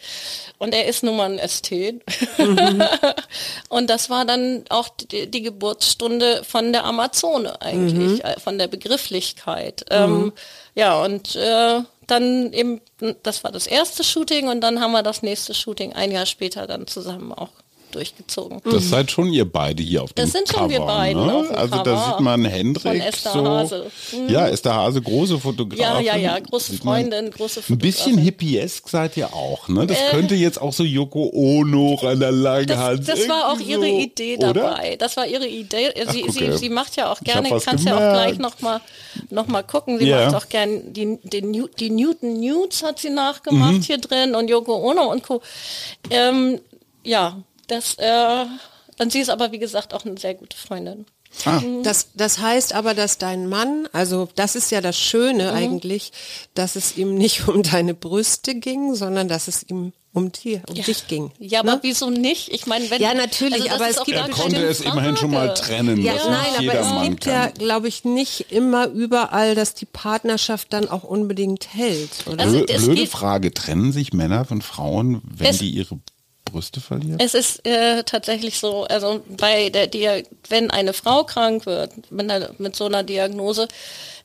Und 0.58 0.73
er 0.73 0.86
ist 0.86 1.03
nun 1.03 1.17
mal 1.17 1.29
ein 1.29 1.38
Ästhet. 1.38 2.01
Mhm. 2.38 2.82
und 3.69 3.89
das 3.89 4.10
war 4.10 4.23
dann 4.23 4.63
auch 4.69 4.88
die, 4.88 5.29
die, 5.29 5.41
Geburtsstunde 5.41 6.43
von 6.45 6.71
der 6.71 6.86
Amazone 6.86 7.62
eigentlich, 7.62 8.23
mhm. 8.23 8.41
Von 8.41 8.58
der 8.58 8.67
Begrifflichkeit. 8.67 9.86
Mhm. 9.89 9.95
Ähm, 9.95 10.34
ja, 10.75 11.01
und 11.03 11.36
äh, 11.36 11.82
dann 12.08 12.53
eben, 12.53 12.79
das 13.23 13.43
war 13.43 13.51
das 13.51 13.67
erste 13.67 14.06
Shooting 14.06 14.47
und 14.47 14.62
dann 14.62 14.79
haben 14.79 14.93
wir 14.93 15.03
das 15.03 15.23
nächste 15.23 15.53
Shooting 15.53 15.93
ein 15.93 16.12
Jahr 16.12 16.25
später 16.25 16.67
dann 16.67 16.88
zusammen 16.88 17.34
auch 17.34 17.49
durchgezogen. 17.93 18.62
Das 18.63 18.89
seid 18.89 19.12
schon 19.12 19.32
ihr 19.32 19.45
beide 19.45 19.84
hier 19.84 20.03
auf 20.03 20.13
dem 20.13 20.23
Das 20.23 20.32
sind 20.32 20.47
schon 20.47 20.62
Cover, 20.62 20.69
wir 20.69 20.79
beiden 20.82 21.25
ne? 21.25 21.49
Also 21.56 21.77
Cover. 21.77 21.84
da 21.84 22.06
sieht 22.06 22.19
man 22.19 22.45
Hendrik 22.45 22.82
Von 22.82 23.01
Esther 23.01 23.32
so. 23.32 23.47
Hase. 23.47 23.91
Mhm. 24.12 24.29
Ja, 24.29 24.47
Esther 24.47 24.75
Hase, 24.75 25.01
große 25.01 25.39
Fotografin. 25.39 25.84
Ja, 25.84 25.99
ja, 25.99 26.15
ja, 26.15 26.39
große 26.39 26.73
Freundin, 26.77 27.32
große 27.32 27.62
Fotografin. 27.62 27.75
Ein 27.75 27.77
bisschen 27.79 28.17
hippiesk 28.17 28.89
seid 28.89 29.17
ihr 29.17 29.34
auch, 29.34 29.67
ne? 29.67 29.88
Das 29.88 29.97
äh, 29.97 30.12
könnte 30.12 30.36
jetzt 30.36 30.62
auch 30.62 30.73
so 30.73 30.84
Yoko 30.84 31.29
Ono 31.34 31.99
an 32.03 32.19
der 32.19 32.32
Langhand. 32.32 33.08
Das, 33.08 33.19
das 33.19 33.29
war 33.29 33.51
auch 33.51 33.60
ihre 33.60 33.82
so, 33.82 33.99
Idee 33.99 34.38
dabei. 34.38 34.49
Oder? 34.89 34.97
Das 34.97 35.17
war 35.17 35.27
ihre 35.27 35.47
Idee. 35.47 35.93
Sie, 36.12 36.25
Ach, 36.27 36.34
sie, 36.34 36.58
sie 36.58 36.69
macht 36.69 36.95
ja 36.95 37.12
auch 37.12 37.21
gerne, 37.21 37.49
kannst 37.63 37.86
ja 37.86 37.95
auch 37.95 38.13
gleich 38.13 38.38
nochmal 38.38 38.82
noch 39.29 39.47
mal 39.47 39.63
gucken. 39.63 39.99
Sie 39.99 40.06
yeah. 40.06 40.25
macht 40.25 40.43
auch 40.43 40.49
gerne 40.49 40.79
die, 40.79 41.17
die, 41.23 41.63
die 41.79 41.89
Newton 41.89 42.39
Nudes 42.39 42.84
hat 42.84 42.99
sie 42.99 43.10
nachgemacht 43.10 43.73
mhm. 43.73 43.82
hier 43.82 43.97
drin 43.97 44.36
und 44.36 44.49
Yoko 44.49 44.75
Ono 44.89 45.12
und 45.12 45.23
Co. 45.23 45.41
Ähm, 46.10 46.60
ja, 47.03 47.38
das, 47.67 47.95
äh, 47.95 48.45
und 48.99 49.12
sie 49.12 49.19
ist 49.19 49.30
aber, 49.30 49.52
wie 49.52 49.60
gesagt, 49.60 49.93
auch 49.93 50.06
eine 50.06 50.17
sehr 50.17 50.36
gute 50.36 50.58
Freundin. 50.58 51.06
Ah. 51.45 51.62
Das, 51.84 52.10
das 52.13 52.39
heißt 52.39 52.73
aber, 52.73 52.93
dass 52.93 53.17
dein 53.17 53.49
Mann, 53.49 53.88
also 53.91 54.30
das 54.36 54.56
ist 54.56 54.71
ja 54.71 54.82
das 54.82 54.97
Schöne 54.97 55.52
mhm. 55.52 55.58
eigentlich, 55.58 56.12
dass 56.54 56.76
es 56.76 56.95
ihm 56.95 57.15
nicht 57.15 57.47
um 57.47 57.63
deine 57.63 57.93
Brüste 57.93 58.56
ging, 58.56 58.95
sondern 58.95 59.28
dass 59.28 59.47
es 59.47 59.63
ihm 59.63 59.93
um 60.13 60.32
dir, 60.32 60.62
um 60.69 60.76
ja. 60.76 60.84
dich 60.84 61.08
ging. 61.08 61.32
Ja, 61.39 61.62
aber 61.62 61.76
ne? 61.76 61.80
wieso 61.82 62.12
nicht? 62.12 62.54
Ich 62.54 62.67
meine, 62.67 62.89
wenn 62.91 63.02
ja 63.02 63.15
natürlich, 63.15 63.71
also 63.71 63.84
aber 63.84 63.89
es 63.89 64.04
gibt 64.04 64.17
er 64.17 64.30
konnte 64.30 64.63
es 64.63 64.82
immerhin 64.82 65.17
schon 65.17 65.32
mal 65.32 65.56
trennen. 65.56 65.99
Ja, 66.02 66.13
nein, 66.13 66.69
aber 66.69 66.80
es 66.80 67.10
gibt 67.10 67.23
kann. 67.23 67.34
ja, 67.34 67.47
glaube 67.47 67.88
ich, 67.88 68.06
nicht 68.06 68.52
immer 68.52 68.88
überall, 68.89 69.56
dass 69.56 69.73
die 69.73 69.88
Partnerschaft 69.88 70.71
dann 70.71 70.88
auch 70.88 71.04
unbedingt 71.04 71.73
hält. 71.73 72.28
Oder? 72.28 72.43
Also, 72.43 72.63
Blöde 72.63 73.08
Frage: 73.08 73.54
Trennen 73.56 73.91
sich 73.91 74.13
Männer 74.13 74.45
von 74.45 74.62
Frauen, 74.62 75.23
wenn 75.23 75.58
die 75.58 75.71
ihre 75.71 75.99
Brüste 76.54 76.80
verliert? 76.80 77.22
Es 77.22 77.34
ist 77.34 77.68
äh, 77.68 78.04
tatsächlich 78.04 78.60
so, 78.60 78.84
also 78.84 79.22
bei 79.28 79.70
der, 79.70 79.88
der, 79.88 80.24
wenn 80.48 80.72
eine 80.72 80.94
Frau 80.94 81.24
krank 81.24 81.66
wird 81.66 82.12
mit, 82.12 82.30
einer, 82.32 82.52
mit 82.60 82.76
so 82.76 82.86
einer 82.86 83.04
Diagnose, 83.04 83.68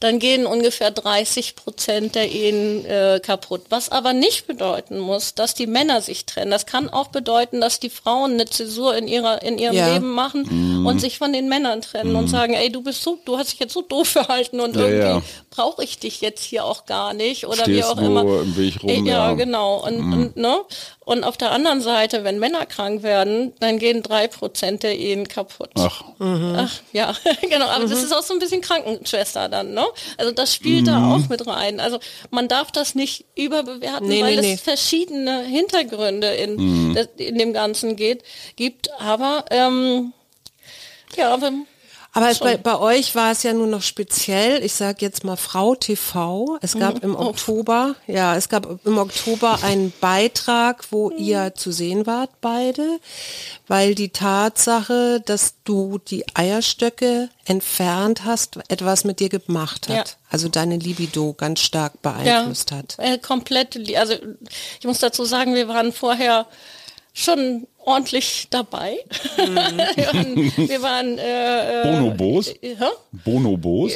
dann 0.00 0.20
gehen 0.20 0.46
ungefähr 0.46 0.92
30 0.92 1.56
Prozent 1.56 2.14
der 2.14 2.30
Ehen 2.30 2.84
äh, 2.84 3.20
kaputt. 3.20 3.62
Was 3.68 3.90
aber 3.90 4.12
nicht 4.12 4.46
bedeuten 4.46 4.98
muss, 5.00 5.34
dass 5.34 5.54
die 5.54 5.66
Männer 5.66 6.00
sich 6.02 6.24
trennen. 6.24 6.52
Das 6.52 6.66
kann 6.66 6.88
auch 6.88 7.08
bedeuten, 7.08 7.60
dass 7.60 7.80
die 7.80 7.90
Frauen 7.90 8.34
eine 8.34 8.46
Zäsur 8.46 8.96
in 8.96 9.08
ihrer 9.08 9.42
in 9.42 9.58
ihrem 9.58 9.74
ja. 9.74 9.92
Leben 9.92 10.10
machen 10.12 10.82
mm. 10.82 10.86
und 10.86 11.00
sich 11.00 11.18
von 11.18 11.32
den 11.32 11.48
Männern 11.48 11.82
trennen 11.82 12.12
mm. 12.12 12.16
und 12.16 12.24
mhm. 12.26 12.28
sagen, 12.28 12.54
ey, 12.54 12.70
du 12.70 12.82
bist 12.82 13.02
so, 13.02 13.18
du 13.24 13.38
hast 13.38 13.52
dich 13.52 13.58
jetzt 13.58 13.74
so 13.74 13.82
doof 13.82 14.08
verhalten 14.08 14.60
und 14.60 14.76
ja, 14.76 14.82
irgendwie 14.82 15.06
ja. 15.06 15.22
brauche 15.50 15.82
ich 15.82 15.98
dich 15.98 16.20
jetzt 16.20 16.44
hier 16.44 16.64
auch 16.64 16.86
gar 16.86 17.12
nicht 17.12 17.46
oder 17.46 17.62
Stehst 17.62 17.68
wie 17.70 17.84
auch 17.84 17.98
immer. 17.98 18.22
Im 18.22 18.56
Weg 18.56 18.82
rum, 18.82 19.06
ja, 19.06 19.32
genau. 19.34 19.84
Und, 19.84 19.98
mm. 19.98 20.12
und, 20.12 20.36
ne? 20.36 20.58
Und 21.08 21.24
auf 21.24 21.38
der 21.38 21.52
anderen 21.52 21.80
Seite, 21.80 22.22
wenn 22.22 22.38
Männer 22.38 22.66
krank 22.66 23.02
werden, 23.02 23.54
dann 23.60 23.78
gehen 23.78 24.02
drei 24.02 24.28
Prozent 24.28 24.82
der 24.82 24.98
Ehen 24.98 25.26
kaputt. 25.26 25.70
Ach, 25.78 26.04
mhm. 26.18 26.54
Ach 26.54 26.80
ja, 26.92 27.16
genau. 27.48 27.64
Aber 27.64 27.86
das 27.86 28.02
ist 28.02 28.12
auch 28.12 28.22
so 28.22 28.34
ein 28.34 28.40
bisschen 28.40 28.60
Krankenschwester 28.60 29.48
dann, 29.48 29.72
ne? 29.72 29.86
Also 30.18 30.32
das 30.32 30.54
spielt 30.54 30.82
mhm. 30.82 30.86
da 30.86 31.14
auch 31.14 31.26
mit 31.30 31.46
rein. 31.46 31.80
Also 31.80 31.98
man 32.30 32.46
darf 32.46 32.72
das 32.72 32.94
nicht 32.94 33.24
überbewerten, 33.36 34.06
nee, 34.06 34.22
weil 34.22 34.34
nee, 34.34 34.40
es 34.40 34.46
nee. 34.46 34.56
verschiedene 34.58 35.44
Hintergründe 35.44 36.28
in, 36.34 36.56
mhm. 36.56 36.98
in 37.16 37.38
dem 37.38 37.54
Ganzen 37.54 37.96
geht, 37.96 38.22
gibt. 38.56 38.90
Aber 39.00 39.46
ähm, 39.50 40.12
ja, 41.16 41.32
aber 41.32 41.52
aber 42.18 42.34
bei, 42.34 42.56
bei, 42.56 42.78
euch 42.78 43.14
war 43.14 43.32
es 43.32 43.42
ja 43.42 43.52
nur 43.52 43.66
noch 43.66 43.82
speziell, 43.82 44.64
ich 44.64 44.74
sage 44.74 44.98
jetzt 45.00 45.24
mal 45.24 45.36
Frau 45.36 45.74
TV. 45.74 46.58
Es 46.60 46.76
gab 46.76 46.96
mhm. 46.96 47.10
im 47.10 47.16
oh. 47.16 47.26
Oktober, 47.26 47.96
ja, 48.06 48.36
es 48.36 48.48
gab 48.48 48.84
im 48.84 48.98
Oktober 48.98 49.60
einen 49.62 49.92
Beitrag, 50.00 50.84
wo 50.90 51.10
mhm. 51.10 51.18
ihr 51.18 51.54
zu 51.54 51.72
sehen 51.72 52.06
wart, 52.06 52.30
beide, 52.40 53.00
weil 53.66 53.94
die 53.94 54.10
Tatsache, 54.10 55.22
dass 55.24 55.54
du 55.64 55.98
die 55.98 56.24
Eierstöcke 56.34 57.28
entfernt 57.44 58.24
hast, 58.24 58.58
etwas 58.68 59.04
mit 59.04 59.20
dir 59.20 59.28
gemacht 59.28 59.88
hat. 59.88 59.96
Ja. 59.96 60.14
Also 60.30 60.48
deine 60.48 60.76
Libido 60.76 61.32
ganz 61.32 61.60
stark 61.60 62.02
beeinflusst 62.02 62.70
ja, 62.70 62.76
hat. 62.78 62.96
Äh, 62.98 63.18
komplett, 63.18 63.78
also 63.96 64.14
ich 64.80 64.86
muss 64.86 64.98
dazu 64.98 65.24
sagen, 65.24 65.54
wir 65.54 65.68
waren 65.68 65.92
vorher 65.92 66.46
schon 67.14 67.66
ordentlich 67.84 68.48
dabei. 68.50 68.98
Mhm. 69.36 70.52
wir 70.68 70.82
waren 70.82 71.18
äh, 71.18 71.80
äh 71.80 71.84
Bonobos. 71.84 72.48
Äh, 72.48 72.76
Bonobos. 73.24 73.92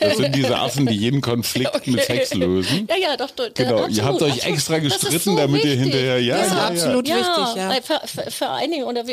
Das 0.00 0.16
sind 0.16 0.34
diese 0.34 0.56
Affen, 0.56 0.86
die 0.86 0.94
jeden 0.94 1.20
Konflikt 1.20 1.74
okay. 1.74 1.90
mit 1.90 2.04
Sex 2.04 2.34
lösen. 2.34 2.86
Ja, 2.88 2.96
ja, 2.96 3.16
doch. 3.16 3.30
doch 3.30 3.52
genau. 3.52 3.78
Absolut, 3.78 3.96
ihr 3.96 4.04
habt 4.04 4.22
euch 4.22 4.46
extra 4.46 4.78
gestritten, 4.78 5.18
so 5.18 5.36
damit 5.36 5.64
wichtig. 5.64 5.70
ihr 5.70 5.80
hinterher 5.80 6.20
ja, 6.20 6.38
das 6.38 6.46
ist 6.46 6.52
ja, 6.54 6.66
absolut 6.66 7.08
ja. 7.08 7.16
wichtig. 7.16 7.56
Ja. 7.56 7.70
Ver, 7.82 8.02
Ver, 8.04 8.30
Vereinigung 8.30 8.88
oder 8.90 9.04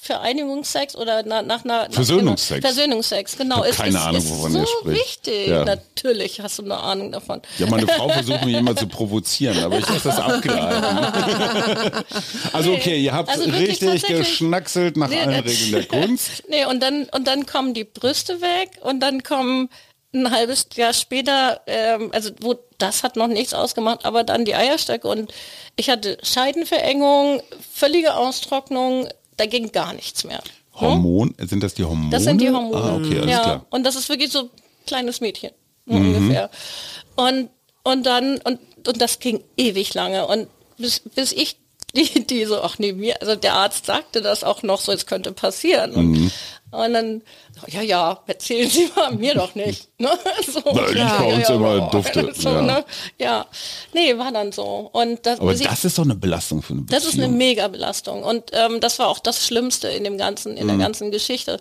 Vereinigungssex 0.00 0.96
oder 0.96 1.22
nach, 1.22 1.42
nach 1.42 1.64
einer 1.64 1.88
Versöhnungsex. 1.90 2.60
Genau, 2.60 2.74
Versöhnungsex, 2.74 3.36
genau. 3.36 3.64
Ich 3.64 3.76
keine 3.76 3.90
ist, 3.90 3.96
Ahnung, 3.96 4.28
wovon 4.28 4.52
so 4.52 4.58
ihr 4.60 4.66
spricht. 4.66 5.26
wichtig. 5.26 5.48
Ja. 5.48 5.64
Natürlich 5.64 6.40
hast 6.40 6.58
du 6.58 6.64
eine 6.64 6.78
Ahnung 6.78 7.12
davon. 7.12 7.42
Ja, 7.58 7.66
meine 7.66 7.86
Frau 7.96 8.08
versucht 8.08 8.44
mich 8.44 8.56
immer 8.56 8.74
zu 8.74 8.86
provozieren, 8.86 9.62
aber 9.62 9.78
ich 9.78 9.88
lasse 9.88 10.08
das 10.08 10.18
abgleiten. 10.18 10.84
also 12.52 12.72
okay, 12.72 12.98
ihr 12.98 13.12
habt 13.12 13.28
also 13.28 13.44
richtig 13.66 14.02
geschnackselt 14.04 14.96
nach 14.96 15.08
nee, 15.08 15.20
allen 15.20 15.44
Regeln 15.44 15.72
der 15.72 15.84
Kunst. 15.88 16.44
Nee, 16.48 16.64
und 16.66 16.82
dann, 16.82 17.04
und 17.14 17.26
dann 17.26 17.46
kommen 17.46 17.74
die 17.74 17.84
Brüste 17.84 18.40
weg 18.40 18.70
und 18.82 19.00
dann 19.00 19.22
kommen 19.22 19.68
ein 20.14 20.30
halbes 20.30 20.68
Jahr 20.74 20.92
später, 20.92 21.60
ähm, 21.66 22.10
also 22.12 22.30
wo 22.40 22.56
das 22.78 23.02
hat 23.02 23.16
noch 23.16 23.26
nichts 23.26 23.54
ausgemacht, 23.54 24.04
aber 24.04 24.24
dann 24.24 24.44
die 24.44 24.54
Eierstöcke 24.54 25.08
und 25.08 25.32
ich 25.76 25.90
hatte 25.90 26.18
Scheidenverengung, 26.22 27.42
völlige 27.72 28.14
Austrocknung, 28.14 29.08
da 29.36 29.46
ging 29.46 29.72
gar 29.72 29.92
nichts 29.92 30.24
mehr. 30.24 30.42
Hm? 30.72 30.88
Hormon, 30.88 31.34
sind 31.38 31.62
das 31.62 31.74
die 31.74 31.84
Hormone? 31.84 32.10
Das 32.10 32.24
sind 32.24 32.40
die 32.40 32.50
Hormone. 32.50 32.76
Ah, 32.76 32.96
okay, 32.96 33.18
alles 33.18 33.30
ja, 33.30 33.42
klar. 33.42 33.66
Und 33.70 33.84
das 33.84 33.96
ist 33.96 34.08
wirklich 34.08 34.30
so 34.30 34.40
ein 34.40 34.50
kleines 34.86 35.20
Mädchen 35.20 35.50
mhm. 35.86 36.14
ungefähr. 36.14 36.50
Und 37.16 37.50
und 37.82 38.04
dann 38.04 38.38
und 38.38 38.58
und 38.86 39.00
das 39.00 39.18
ging 39.18 39.42
ewig 39.56 39.94
lange 39.94 40.26
und 40.26 40.48
bis, 40.76 41.00
bis 41.00 41.32
ich 41.32 41.56
die, 41.96 42.26
die 42.26 42.44
so, 42.44 42.62
ach 42.62 42.78
nee, 42.78 42.92
mir, 42.92 43.20
also 43.20 43.34
der 43.34 43.54
Arzt 43.54 43.86
sagte 43.86 44.20
das 44.20 44.44
auch 44.44 44.62
noch 44.62 44.80
so, 44.80 44.92
es 44.92 45.06
könnte 45.06 45.32
passieren. 45.32 45.92
Und, 45.94 46.10
mhm. 46.12 46.30
und 46.70 46.92
dann, 46.92 47.22
ja, 47.68 47.80
ja, 47.80 48.20
erzählen 48.26 48.68
Sie 48.68 48.90
mal 48.94 49.12
mir 49.12 49.34
doch 49.34 49.54
nicht. 49.54 49.88
Ne? 49.98 50.10
So, 50.46 50.62
Na, 50.64 50.90
ja, 50.92 51.18
bei 51.18 51.34
uns 51.34 51.48
ja, 51.48 51.54
immer 51.54 51.76
ja, 51.76 51.90
dufte. 51.90 52.32
So, 52.36 52.50
ja. 52.50 52.62
Ne? 52.62 52.84
ja, 53.18 53.46
nee, 53.94 54.16
war 54.16 54.30
dann 54.30 54.52
so. 54.52 54.90
Und 54.92 55.24
das, 55.24 55.40
Aber 55.40 55.54
das 55.54 55.84
ist 55.84 55.98
doch 55.98 56.04
eine 56.04 56.14
Belastung 56.14 56.62
für 56.62 56.74
eine 56.74 56.82
Beziehung. 56.82 57.02
Das 57.02 57.12
ist 57.12 57.18
eine 57.18 57.28
Mega-Belastung. 57.28 58.22
Und 58.22 58.50
ähm, 58.52 58.80
das 58.80 58.98
war 58.98 59.08
auch 59.08 59.18
das 59.18 59.46
Schlimmste 59.46 59.88
in 59.88 60.04
dem 60.04 60.18
ganzen, 60.18 60.56
in 60.56 60.64
mhm. 60.64 60.68
der 60.68 60.78
ganzen 60.78 61.10
Geschichte. 61.10 61.60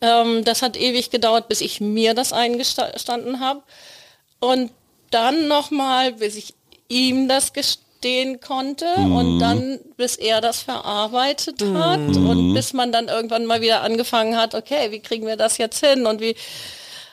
Ähm, 0.00 0.44
das 0.44 0.62
hat 0.62 0.76
ewig 0.76 1.10
gedauert, 1.10 1.48
bis 1.48 1.60
ich 1.60 1.80
mir 1.80 2.14
das 2.14 2.32
eingestanden 2.32 3.40
habe. 3.40 3.62
Und 4.40 4.70
dann 5.10 5.48
nochmal, 5.48 6.12
bis 6.12 6.36
ich 6.36 6.54
ihm 6.88 7.28
das 7.28 7.52
gestanden 7.52 7.87
stehen 7.98 8.40
konnte 8.40 8.86
mhm. 8.96 9.16
und 9.16 9.38
dann, 9.40 9.78
bis 9.96 10.16
er 10.16 10.40
das 10.40 10.60
verarbeitet 10.60 11.62
hat 11.74 12.00
mhm. 12.00 12.28
und 12.28 12.54
bis 12.54 12.72
man 12.72 12.92
dann 12.92 13.08
irgendwann 13.08 13.44
mal 13.44 13.60
wieder 13.60 13.82
angefangen 13.82 14.36
hat, 14.36 14.54
okay, 14.54 14.90
wie 14.90 15.00
kriegen 15.00 15.26
wir 15.26 15.36
das 15.36 15.58
jetzt 15.58 15.84
hin 15.84 16.06
und 16.06 16.20
wie 16.20 16.36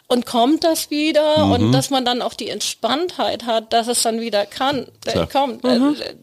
und 0.07 0.27
kommt 0.27 0.63
das 0.63 0.91
wieder 0.91 1.45
mhm. 1.45 1.51
und 1.51 1.71
dass 1.71 1.89
man 1.89 2.05
dann 2.05 2.21
auch 2.21 2.35
die 2.35 2.49
Entspanntheit 2.49 3.45
hat, 3.47 3.73
dass 3.73 3.87
es 3.87 4.03
dann 4.03 4.21
wieder 4.21 4.45
kann, 4.45 4.87
äh, 5.05 5.25
kommt. 5.25 5.63
Mhm. 5.63 5.95
Äh, 5.99 6.13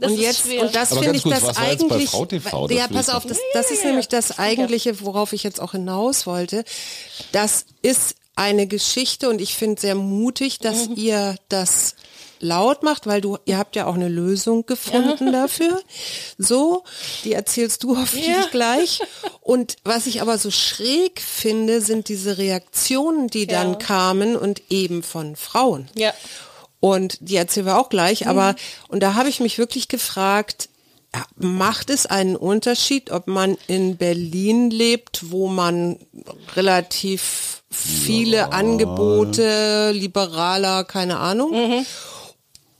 das 0.00 0.12
und 0.12 0.18
jetzt, 0.18 0.46
und 0.46 0.74
das 0.74 0.88
finde 0.90 1.16
ich 1.16 1.22
das 1.22 1.56
eigentlich, 1.56 2.10
TV, 2.10 2.68
ja, 2.68 2.86
pass 2.86 3.08
auf, 3.08 3.24
das, 3.26 3.38
das 3.54 3.70
ist 3.70 3.84
nämlich 3.84 4.08
das 4.08 4.38
eigentliche, 4.38 5.00
worauf 5.00 5.32
ich 5.32 5.42
jetzt 5.42 5.60
auch 5.60 5.72
hinaus 5.72 6.26
wollte. 6.26 6.64
Das 7.32 7.66
ist 7.82 8.16
eine 8.36 8.66
Geschichte 8.66 9.28
und 9.28 9.40
ich 9.40 9.56
finde 9.56 9.80
sehr 9.80 9.94
mutig, 9.94 10.58
dass 10.58 10.88
mhm. 10.88 10.96
ihr 10.96 11.36
das 11.48 11.96
laut 12.40 12.82
macht, 12.82 13.06
weil 13.06 13.20
du, 13.20 13.38
ihr 13.44 13.58
habt 13.58 13.76
ja 13.76 13.86
auch 13.86 13.94
eine 13.94 14.08
Lösung 14.08 14.66
gefunden 14.66 15.26
ja. 15.26 15.32
dafür. 15.42 15.80
So, 16.38 16.84
die 17.24 17.32
erzählst 17.32 17.82
du 17.82 17.96
hoffentlich 17.96 18.28
ja. 18.28 18.46
gleich. 18.50 19.00
Und 19.40 19.76
was 19.84 20.06
ich 20.06 20.22
aber 20.22 20.38
so 20.38 20.50
schräg 20.50 21.20
finde, 21.20 21.80
sind 21.80 22.08
diese 22.08 22.38
Reaktionen, 22.38 23.28
die 23.28 23.46
ja. 23.46 23.62
dann 23.62 23.78
kamen 23.78 24.36
und 24.36 24.62
eben 24.70 25.02
von 25.02 25.36
Frauen. 25.36 25.88
Ja. 25.94 26.12
Und 26.80 27.18
die 27.20 27.36
erzählen 27.36 27.66
wir 27.66 27.78
auch 27.78 27.88
gleich, 27.88 28.22
mhm. 28.22 28.28
aber, 28.28 28.56
und 28.88 29.02
da 29.02 29.14
habe 29.14 29.28
ich 29.28 29.40
mich 29.40 29.58
wirklich 29.58 29.88
gefragt, 29.88 30.68
macht 31.36 31.90
es 31.90 32.06
einen 32.06 32.36
Unterschied, 32.36 33.10
ob 33.10 33.26
man 33.26 33.56
in 33.66 33.96
Berlin 33.96 34.70
lebt, 34.70 35.30
wo 35.30 35.48
man 35.48 35.98
relativ 36.54 37.62
viele 37.70 38.36
ja. 38.36 38.48
Angebote, 38.48 39.92
liberaler, 39.92 40.84
keine 40.84 41.18
Ahnung, 41.18 41.52
mhm. 41.52 41.86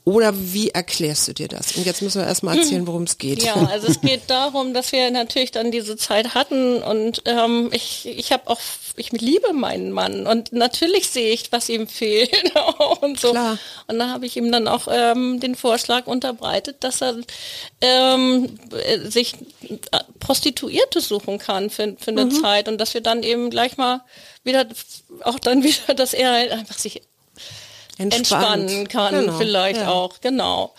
Oder 0.07 0.31
wie 0.33 0.69
erklärst 0.69 1.27
du 1.27 1.33
dir 1.33 1.49
das? 1.49 1.75
Und 1.75 1.85
jetzt 1.85 2.01
müssen 2.01 2.21
wir 2.21 2.27
erstmal 2.27 2.57
erzählen, 2.57 2.87
worum 2.87 3.03
es 3.03 3.17
geht. 3.17 3.43
Ja, 3.43 3.55
also 3.55 3.87
es 3.87 3.99
geht 3.99 4.21
darum, 4.27 4.73
dass 4.73 4.93
wir 4.93 5.11
natürlich 5.11 5.51
dann 5.51 5.69
diese 5.69 5.97
Zeit 5.97 6.33
hatten 6.33 6.81
und 6.81 7.23
ähm, 7.25 7.71
ich, 7.73 8.05
ich 8.05 8.31
habe 8.31 8.49
auch, 8.49 8.61
ich 8.95 9.11
liebe 9.11 9.51
meinen 9.51 9.91
Mann 9.91 10.25
und 10.25 10.53
natürlich 10.53 11.09
sehe 11.09 11.33
ich, 11.33 11.51
was 11.51 11.67
ihm 11.67 11.87
fehlt 11.89 12.53
und 13.01 13.19
so. 13.19 13.31
Klar. 13.31 13.59
Und 13.87 13.99
da 13.99 14.07
habe 14.07 14.25
ich 14.25 14.37
ihm 14.37 14.49
dann 14.49 14.69
auch 14.69 14.87
ähm, 14.89 15.41
den 15.41 15.55
Vorschlag 15.55 16.07
unterbreitet, 16.07 16.77
dass 16.85 17.01
er 17.01 17.17
ähm, 17.81 18.57
sich 19.03 19.33
Prostituierte 20.21 21.01
suchen 21.01 21.37
kann 21.37 21.69
für, 21.69 21.97
für 21.99 22.11
eine 22.11 22.27
mhm. 22.27 22.41
Zeit 22.41 22.69
und 22.69 22.77
dass 22.77 22.93
wir 22.93 23.01
dann 23.01 23.23
eben 23.23 23.49
gleich 23.49 23.75
mal 23.75 24.05
wieder, 24.45 24.67
auch 25.23 25.37
dann 25.37 25.63
wieder, 25.65 25.95
dass 25.95 26.13
er 26.13 26.31
halt 26.31 26.51
einfach 26.51 26.77
sich 26.77 27.01
entspannen 27.97 28.87
kann, 28.87 29.13
genau. 29.13 29.37
vielleicht 29.37 29.81
ja. 29.81 29.89
auch, 29.89 30.19
genau. 30.21 30.73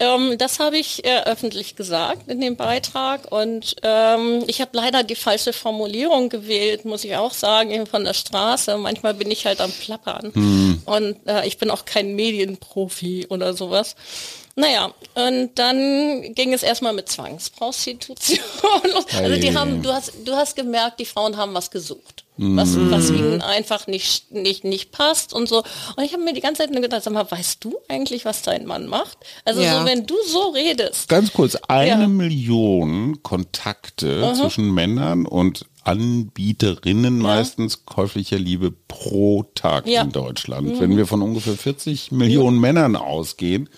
Ähm, 0.00 0.36
das 0.38 0.58
habe 0.58 0.76
ich 0.76 1.04
äh, 1.04 1.22
öffentlich 1.24 1.76
gesagt 1.76 2.28
in 2.28 2.40
dem 2.40 2.56
Beitrag 2.56 3.30
und 3.30 3.76
ähm, 3.82 4.42
ich 4.48 4.60
habe 4.60 4.72
leider 4.74 5.04
die 5.04 5.14
falsche 5.14 5.52
Formulierung 5.52 6.28
gewählt, 6.28 6.84
muss 6.84 7.04
ich 7.04 7.16
auch 7.16 7.32
sagen, 7.32 7.70
eben 7.70 7.86
von 7.86 8.04
der 8.04 8.14
Straße. 8.14 8.76
Manchmal 8.76 9.14
bin 9.14 9.30
ich 9.30 9.46
halt 9.46 9.60
am 9.60 9.70
Plappern 9.70 10.32
hm. 10.34 10.82
und 10.84 11.16
äh, 11.26 11.46
ich 11.46 11.58
bin 11.58 11.70
auch 11.70 11.84
kein 11.84 12.16
Medienprofi 12.16 13.26
oder 13.30 13.54
sowas. 13.54 13.94
Naja, 14.56 14.92
und 15.14 15.50
dann 15.56 16.34
ging 16.34 16.52
es 16.52 16.62
erstmal 16.62 16.92
mit 16.92 17.08
Zwangsprostitution. 17.08 18.38
Also 19.12 19.36
die 19.36 19.56
haben, 19.56 19.82
du 19.82 19.92
hast, 19.92 20.12
du 20.24 20.34
hast 20.34 20.56
gemerkt, 20.56 21.00
die 21.00 21.04
Frauen 21.04 21.36
haben 21.36 21.54
was 21.54 21.70
gesucht 21.70 22.23
was, 22.36 22.74
mm. 22.74 22.90
was 22.90 23.10
ihnen 23.10 23.42
einfach 23.42 23.86
nicht, 23.86 24.32
nicht, 24.32 24.64
nicht 24.64 24.90
passt 24.90 25.32
und 25.32 25.48
so. 25.48 25.62
Und 25.96 26.04
ich 26.04 26.12
habe 26.12 26.24
mir 26.24 26.32
die 26.32 26.40
ganze 26.40 26.62
Zeit 26.62 26.70
nur 26.72 26.80
gedacht, 26.80 27.04
sag 27.04 27.12
mal, 27.12 27.30
weißt 27.30 27.64
du 27.64 27.76
eigentlich, 27.88 28.24
was 28.24 28.42
dein 28.42 28.66
Mann 28.66 28.86
macht? 28.86 29.18
Also 29.44 29.62
ja. 29.62 29.80
so, 29.80 29.86
wenn 29.86 30.06
du 30.06 30.14
so 30.26 30.50
redest. 30.50 31.08
Ganz 31.08 31.32
kurz, 31.32 31.54
eine 31.68 32.02
ja. 32.02 32.08
Million 32.08 33.22
Kontakte 33.22 34.22
uh 34.22 34.34
zwischen 34.34 34.74
Männern 34.74 35.26
und 35.26 35.66
Anbieterinnen 35.84 37.18
ja. 37.18 37.22
meistens 37.22 37.84
käuflicher 37.84 38.38
Liebe 38.38 38.72
pro 38.72 39.44
Tag 39.54 39.86
in 39.86 40.10
Deutschland. 40.10 40.74
Mhm. 40.74 40.80
Wenn 40.80 40.96
wir 40.96 41.06
von 41.06 41.22
ungefähr 41.22 41.54
40 41.54 42.10
Millionen 42.10 42.58
Männern 42.58 42.96
ausgehen, 42.96 43.68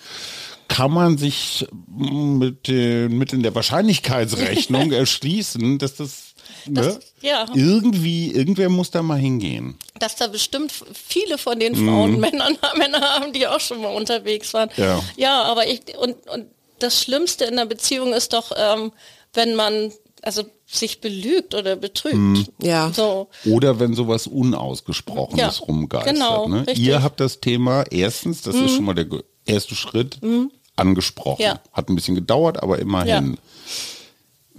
kann 0.67 0.91
man 0.91 1.17
sich 1.17 1.67
mit 1.95 2.67
den 2.67 3.17
Mitteln 3.17 3.43
der 3.43 3.55
Wahrscheinlichkeitsrechnung 3.55 4.91
erschließen, 4.93 5.77
dass 5.77 5.95
das 5.95 6.26
das, 6.65 6.95
ne? 6.95 6.99
ja. 7.21 7.45
irgendwie, 7.53 8.31
irgendwer 8.31 8.69
muss 8.69 8.91
da 8.91 9.01
mal 9.01 9.19
hingehen. 9.19 9.77
Dass 9.99 10.15
da 10.15 10.27
bestimmt 10.27 10.71
viele 10.93 11.37
von 11.37 11.59
den 11.59 11.75
Frauen 11.75 12.11
mhm. 12.15 12.19
Männern, 12.19 12.57
Männer 12.77 13.01
haben, 13.01 13.33
die 13.33 13.47
auch 13.47 13.59
schon 13.59 13.81
mal 13.81 13.93
unterwegs 13.93 14.53
waren. 14.53 14.69
Ja, 14.77 15.01
ja 15.15 15.43
aber 15.43 15.67
ich, 15.67 15.81
und, 15.97 16.15
und 16.29 16.47
das 16.79 17.01
Schlimmste 17.01 17.45
in 17.45 17.55
der 17.55 17.65
Beziehung 17.65 18.13
ist 18.13 18.33
doch, 18.33 18.51
ähm, 18.55 18.91
wenn 19.33 19.55
man 19.55 19.91
also 20.21 20.43
sich 20.65 20.99
belügt 20.99 21.55
oder 21.55 21.75
betrügt. 21.75 22.15
Mhm. 22.15 22.47
Ja. 22.61 22.91
So. 22.93 23.29
Oder 23.45 23.79
wenn 23.79 23.93
sowas 23.93 24.27
Unausgesprochenes 24.27 25.59
ja, 25.59 25.65
rumgeistert. 25.65 26.13
Genau, 26.13 26.47
ne? 26.47 26.65
Ihr 26.75 27.01
habt 27.01 27.19
das 27.19 27.39
Thema 27.39 27.83
erstens, 27.89 28.41
das 28.41 28.55
mhm. 28.55 28.65
ist 28.65 28.75
schon 28.75 28.85
mal 28.85 28.93
der 28.93 29.07
erste 29.45 29.75
Schritt, 29.75 30.21
mhm. 30.21 30.51
angesprochen. 30.75 31.41
Ja. 31.41 31.61
Hat 31.71 31.89
ein 31.89 31.95
bisschen 31.95 32.15
gedauert, 32.15 32.61
aber 32.61 32.79
immerhin. 32.79 33.33
Ja. 33.33 33.37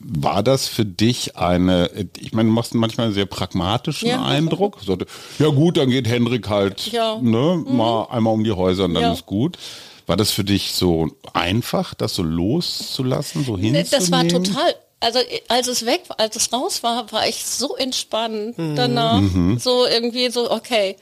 War 0.00 0.42
das 0.42 0.68
für 0.68 0.84
dich 0.84 1.36
eine, 1.36 1.90
ich 2.18 2.32
meine, 2.32 2.48
du 2.48 2.54
machst 2.54 2.74
manchmal 2.74 3.06
einen 3.06 3.14
sehr 3.14 3.26
pragmatischen 3.26 4.08
ja. 4.08 4.24
Eindruck. 4.24 4.78
So, 4.84 4.96
ja 5.38 5.48
gut, 5.48 5.76
dann 5.76 5.90
geht 5.90 6.08
Henrik 6.08 6.48
halt 6.48 6.86
ja. 6.92 7.18
ne, 7.20 7.62
mhm. 7.66 7.76
mal 7.76 8.06
einmal 8.10 8.32
um 8.32 8.44
die 8.44 8.52
Häuser 8.52 8.84
und 8.84 8.94
dann 8.94 9.02
ja. 9.02 9.12
ist 9.12 9.26
gut. 9.26 9.58
War 10.06 10.16
das 10.16 10.30
für 10.30 10.44
dich 10.44 10.72
so 10.72 11.10
einfach, 11.34 11.94
das 11.94 12.14
so 12.14 12.22
loszulassen, 12.22 13.44
so 13.44 13.58
hinzunehmen? 13.58 13.88
Das 13.90 14.10
war 14.10 14.26
total, 14.26 14.74
also 15.00 15.18
als 15.48 15.68
es 15.68 15.84
weg, 15.84 16.02
als 16.16 16.36
es 16.36 16.52
raus 16.52 16.82
war, 16.82 17.12
war 17.12 17.28
ich 17.28 17.44
so 17.44 17.76
entspannt 17.76 18.56
mhm. 18.56 18.76
danach. 18.76 19.20
Mhm. 19.20 19.58
So 19.58 19.86
irgendwie 19.86 20.30
so, 20.30 20.50
okay, 20.50 20.96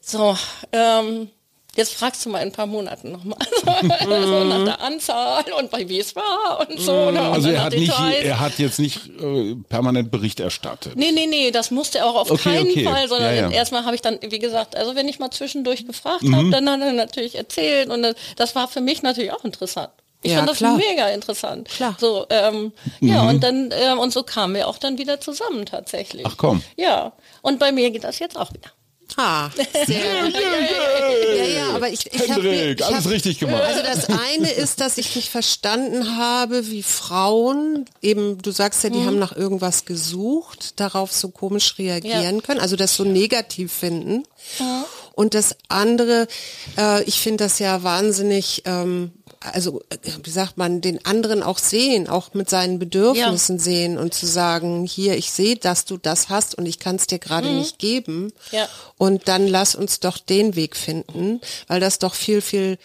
so, 0.00 0.36
ähm, 0.72 1.28
Jetzt 1.76 1.94
fragst 1.94 2.24
du 2.24 2.30
mal 2.30 2.40
in 2.40 2.48
ein 2.48 2.52
paar 2.52 2.66
Monaten 2.66 3.12
nochmal. 3.12 3.38
so 4.04 4.44
nach 4.44 4.64
der 4.64 4.80
Anzahl 4.80 5.44
und 5.58 5.70
bei 5.70 5.88
wie 5.88 6.00
es 6.00 6.16
war 6.16 6.66
und 6.66 6.80
so. 6.80 7.10
Ne? 7.10 7.20
Also 7.20 7.50
er 7.50 7.64
hat, 7.64 7.74
nicht, 7.74 7.92
er 8.22 8.40
hat 8.40 8.58
jetzt 8.58 8.78
nicht 8.78 9.08
äh, 9.20 9.54
permanent 9.68 10.10
Bericht 10.10 10.40
erstattet. 10.40 10.96
Nee, 10.96 11.12
nee, 11.12 11.26
nee, 11.26 11.50
das 11.50 11.70
musste 11.70 11.98
er 11.98 12.06
auch 12.06 12.16
auf 12.16 12.30
okay, 12.30 12.56
keinen 12.56 12.70
okay. 12.70 12.84
Fall, 12.84 13.08
sondern 13.08 13.34
ja, 13.34 13.42
ja. 13.42 13.50
erstmal 13.50 13.84
habe 13.84 13.94
ich 13.94 14.02
dann, 14.02 14.18
wie 14.22 14.38
gesagt, 14.38 14.76
also 14.76 14.94
wenn 14.94 15.08
ich 15.08 15.18
mal 15.18 15.30
zwischendurch 15.30 15.86
gefragt 15.86 16.22
mhm. 16.22 16.36
habe, 16.36 16.50
dann 16.50 16.68
hat 16.68 16.80
er 16.80 16.92
natürlich 16.92 17.34
erzählt 17.34 17.90
und 17.90 18.06
das 18.36 18.54
war 18.54 18.68
für 18.68 18.80
mich 18.80 19.02
natürlich 19.02 19.32
auch 19.32 19.44
interessant. 19.44 19.90
Ich 20.22 20.32
ja, 20.32 20.38
fand 20.38 20.50
das 20.50 20.58
klar. 20.58 20.76
mega 20.76 21.08
interessant. 21.08 21.68
Klar. 21.68 21.96
So, 22.00 22.26
ähm, 22.30 22.72
mhm. 23.00 23.08
ja, 23.08 23.28
und 23.28 23.42
dann, 23.44 23.70
äh, 23.70 23.94
und 23.96 24.12
so 24.12 24.22
kamen 24.22 24.54
wir 24.54 24.66
auch 24.66 24.78
dann 24.78 24.98
wieder 24.98 25.20
zusammen 25.20 25.66
tatsächlich. 25.66 26.26
Ach 26.26 26.36
komm. 26.36 26.62
Ja. 26.76 27.12
Und 27.42 27.60
bei 27.60 27.70
mir 27.70 27.90
geht 27.90 28.02
das 28.02 28.18
jetzt 28.18 28.36
auch 28.36 28.52
wieder. 28.52 28.70
Ah, 29.16 29.50
sehr 29.86 30.22
gut. 30.24 30.34
Ja, 30.34 31.44
ja, 31.44 31.70
aber 31.74 31.88
ich, 31.88 32.12
ich 32.12 32.30
habe 32.30 32.76
alles 32.84 33.04
hab, 33.04 33.10
richtig 33.10 33.38
gemacht. 33.38 33.62
Also 33.62 33.82
das 33.82 34.08
eine 34.08 34.50
ist, 34.50 34.80
dass 34.80 34.98
ich 34.98 35.14
nicht 35.16 35.30
verstanden 35.30 36.16
habe, 36.18 36.70
wie 36.70 36.82
Frauen 36.82 37.86
eben, 38.02 38.38
du 38.42 38.50
sagst 38.50 38.84
ja, 38.84 38.90
die 38.90 38.98
mhm. 38.98 39.06
haben 39.06 39.18
nach 39.18 39.36
irgendwas 39.36 39.84
gesucht, 39.84 40.78
darauf 40.80 41.12
so 41.12 41.28
komisch 41.28 41.78
reagieren 41.78 42.36
ja. 42.36 42.40
können, 42.42 42.60
also 42.60 42.76
das 42.76 42.96
so 42.96 43.04
negativ 43.04 43.72
finden. 43.72 44.24
Mhm. 44.58 44.84
Und 45.14 45.32
das 45.32 45.56
andere, 45.68 46.28
äh, 46.76 47.02
ich 47.04 47.20
finde 47.20 47.44
das 47.44 47.58
ja 47.58 47.82
wahnsinnig 47.82 48.62
ähm, 48.66 49.12
also 49.52 49.82
wie 50.22 50.30
sagt 50.30 50.56
man, 50.56 50.80
den 50.80 51.04
anderen 51.04 51.42
auch 51.42 51.58
sehen, 51.58 52.08
auch 52.08 52.34
mit 52.34 52.50
seinen 52.50 52.78
Bedürfnissen 52.78 53.56
ja. 53.56 53.62
sehen 53.62 53.98
und 53.98 54.14
zu 54.14 54.26
sagen, 54.26 54.84
hier, 54.84 55.16
ich 55.16 55.30
sehe, 55.30 55.56
dass 55.56 55.84
du 55.84 55.96
das 55.96 56.28
hast 56.28 56.56
und 56.56 56.66
ich 56.66 56.78
kann 56.78 56.96
es 56.96 57.06
dir 57.06 57.18
gerade 57.18 57.48
mhm. 57.48 57.58
nicht 57.58 57.78
geben. 57.78 58.32
Ja. 58.50 58.68
Und 58.98 59.28
dann 59.28 59.46
lass 59.46 59.74
uns 59.74 60.00
doch 60.00 60.18
den 60.18 60.56
Weg 60.56 60.76
finden, 60.76 61.40
weil 61.68 61.80
das 61.80 61.98
doch 61.98 62.14
viel, 62.14 62.40
viel 62.40 62.78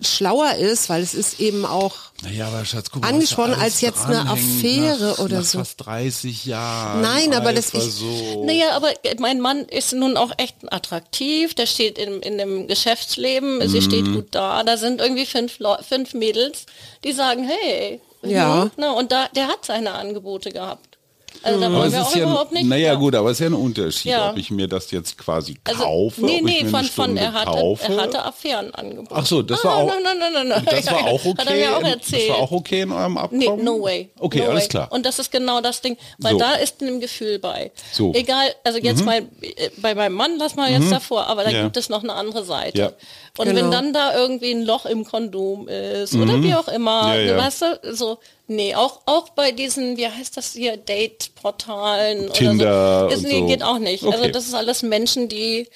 schlauer 0.00 0.54
ist, 0.54 0.88
weil 0.88 1.02
es 1.02 1.14
ist 1.14 1.40
eben 1.40 1.64
auch 1.64 1.94
naja, 2.22 2.48
aber 2.48 2.64
Schatz, 2.64 2.90
guck 2.90 3.06
angesprochen 3.06 3.54
als 3.54 3.80
jetzt 3.82 4.06
eine 4.06 4.28
Affäre 4.30 5.10
nach, 5.10 5.18
oder 5.18 5.38
nach 5.38 5.44
so. 5.44 5.58
fast 5.58 5.84
30 5.84 6.46
Jahren. 6.46 7.02
Nein, 7.02 7.34
aber 7.34 7.52
das 7.52 7.70
ist 7.74 7.98
so. 7.98 8.44
Naja, 8.44 8.70
aber 8.72 8.90
mein 9.18 9.40
Mann 9.40 9.66
ist 9.66 9.92
nun 9.92 10.16
auch 10.16 10.32
echt 10.38 10.56
attraktiv. 10.72 11.54
Der 11.54 11.66
steht 11.66 11.98
in, 11.98 12.20
in 12.22 12.38
dem 12.38 12.68
Geschäftsleben. 12.68 13.58
Mhm. 13.58 13.68
Sie 13.68 13.82
steht 13.82 14.06
gut 14.06 14.28
da. 14.30 14.62
Da 14.64 14.78
sind 14.78 15.00
irgendwie 15.00 15.26
fünf, 15.26 15.58
fünf 15.86 16.14
Mädels, 16.14 16.64
die 17.04 17.12
sagen, 17.12 17.46
hey. 17.46 18.00
Ja. 18.22 18.70
Ne, 18.76 18.92
und 18.92 19.12
da, 19.12 19.28
der 19.36 19.48
hat 19.48 19.66
seine 19.66 19.92
Angebote 19.92 20.50
gehabt. 20.50 20.95
Also 21.42 21.60
da 21.60 21.72
wollen 21.72 21.92
wir 21.92 22.02
auch 22.02 22.14
ja, 22.14 22.22
überhaupt 22.22 22.52
nicht. 22.52 22.66
Naja 22.66 22.94
gut, 22.94 23.14
aber 23.14 23.30
es 23.30 23.36
ist 23.36 23.40
ja 23.40 23.46
ein 23.46 23.54
Unterschied, 23.54 24.12
ja. 24.12 24.30
ob 24.30 24.36
ich 24.36 24.50
mir 24.50 24.68
das 24.68 24.90
jetzt 24.90 25.16
quasi 25.16 25.56
also, 25.64 25.82
kaufe. 25.82 26.24
Nee, 26.24 26.40
nee, 26.42 26.64
von, 26.64 26.84
von 26.84 27.16
er, 27.16 27.32
hatte, 27.32 27.50
kaufe. 27.50 27.92
er 27.92 28.02
hatte 28.02 28.24
Affären 28.24 28.74
angeboten. 28.74 29.14
Ach 29.14 29.26
so, 29.26 29.42
das 29.42 29.60
ah, 29.60 29.68
war 29.68 29.76
auch. 29.76 29.86
Nein, 29.86 30.18
nein, 30.18 30.32
nein, 30.32 30.48
nein, 30.48 30.64
Das 30.64 30.86
war 30.86 31.06
auch 31.06 31.24
okay. 31.24 31.34
Hat 31.38 31.48
er 31.48 31.56
mir 31.56 31.76
auch 31.76 31.82
erzählt. 31.82 32.30
Das 32.30 32.36
war 32.36 32.42
auch 32.42 32.52
okay 32.52 32.80
in 32.82 32.92
eurem 32.92 33.18
Abkommen? 33.18 33.40
Nee, 33.40 33.62
no 33.62 33.82
way. 33.82 34.10
Okay, 34.18 34.40
no 34.40 34.50
alles 34.50 34.64
way. 34.64 34.68
klar. 34.68 34.92
Und 34.92 35.06
das 35.06 35.18
ist 35.18 35.30
genau 35.30 35.60
das 35.60 35.80
Ding, 35.80 35.96
weil 36.18 36.32
so. 36.32 36.38
da 36.38 36.54
ist 36.54 36.80
ein 36.82 37.00
Gefühl 37.00 37.38
bei. 37.38 37.70
So. 37.92 38.12
Egal, 38.14 38.54
also 38.64 38.78
jetzt 38.78 39.00
mhm. 39.00 39.06
mal 39.06 39.18
äh, 39.40 39.70
bei 39.78 39.94
meinem 39.94 40.14
Mann 40.14 40.38
lass 40.38 40.56
mal 40.56 40.70
jetzt 40.70 40.86
mhm. 40.86 40.90
davor, 40.90 41.26
aber 41.26 41.44
da 41.44 41.50
ja. 41.50 41.62
gibt 41.62 41.76
es 41.76 41.88
noch 41.88 42.02
eine 42.02 42.14
andere 42.14 42.44
Seite. 42.44 42.78
Ja. 42.78 42.92
Und 43.38 43.46
genau. 43.46 43.60
wenn 43.60 43.70
dann 43.70 43.92
da 43.92 44.16
irgendwie 44.16 44.52
ein 44.52 44.62
Loch 44.62 44.86
im 44.86 45.04
Kondom 45.04 45.68
ist 45.68 46.14
mhm. 46.14 46.22
oder 46.22 46.42
wie 46.42 46.54
auch 46.54 46.68
immer, 46.68 47.08
weißt 47.14 47.62
du, 47.62 47.94
so 47.94 48.18
Nee, 48.48 48.74
auch, 48.74 49.00
auch 49.06 49.30
bei 49.30 49.50
diesen, 49.50 49.96
wie 49.96 50.06
heißt 50.06 50.36
das 50.36 50.52
hier, 50.52 50.76
Date-Portalen 50.76 52.28
oder 52.30 53.08
so. 53.08 53.14
Ist, 53.14 53.22
nee, 53.24 53.40
so. 53.40 53.46
geht 53.46 53.62
auch 53.62 53.78
nicht. 53.78 54.04
Also 54.04 54.08
okay. 54.08 54.16
Also 54.18 54.32
das 54.32 54.46
ist 54.46 54.54
alles 54.54 54.82
Menschen, 54.82 55.28
die 55.28 55.68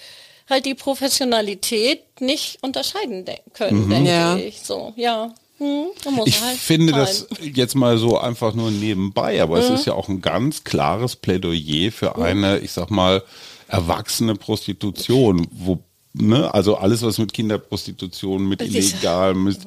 halt 0.49 0.67
die 0.67 0.75
Professionalität 0.75 2.03
nicht 2.21 2.59
unterscheiden 2.63 3.25
de 3.25 3.37
können, 3.55 3.87
mhm. 3.87 3.91
denke 3.91 4.11
ja. 4.11 4.37
ich. 4.37 4.61
So, 4.61 4.93
ja. 4.97 5.33
Hm, 5.59 5.89
ich 6.25 6.41
halt 6.41 6.59
finde 6.59 6.93
fallen. 6.93 7.07
das 7.07 7.27
jetzt 7.41 7.75
mal 7.75 7.99
so 7.99 8.19
einfach 8.19 8.55
nur 8.55 8.71
nebenbei, 8.71 9.43
aber 9.43 9.57
mhm. 9.57 9.63
es 9.63 9.81
ist 9.81 9.87
ja 9.87 9.93
auch 9.93 10.09
ein 10.09 10.23
ganz 10.23 10.65
klares 10.65 11.17
Plädoyer 11.17 11.93
für 11.93 12.17
mhm. 12.17 12.23
eine, 12.23 12.59
ich 12.61 12.73
sag 12.73 12.91
mal, 12.91 13.23
erwachsene 13.69 14.37
Prostitution, 14.37 15.47
wo 15.51 15.81
Ne? 16.13 16.53
Also 16.53 16.75
alles, 16.75 17.03
was 17.03 17.19
mit 17.19 17.33
Kinderprostitution, 17.33 18.49
mit 18.49 18.61
illegal, 18.63 19.33
mit, 19.35 19.59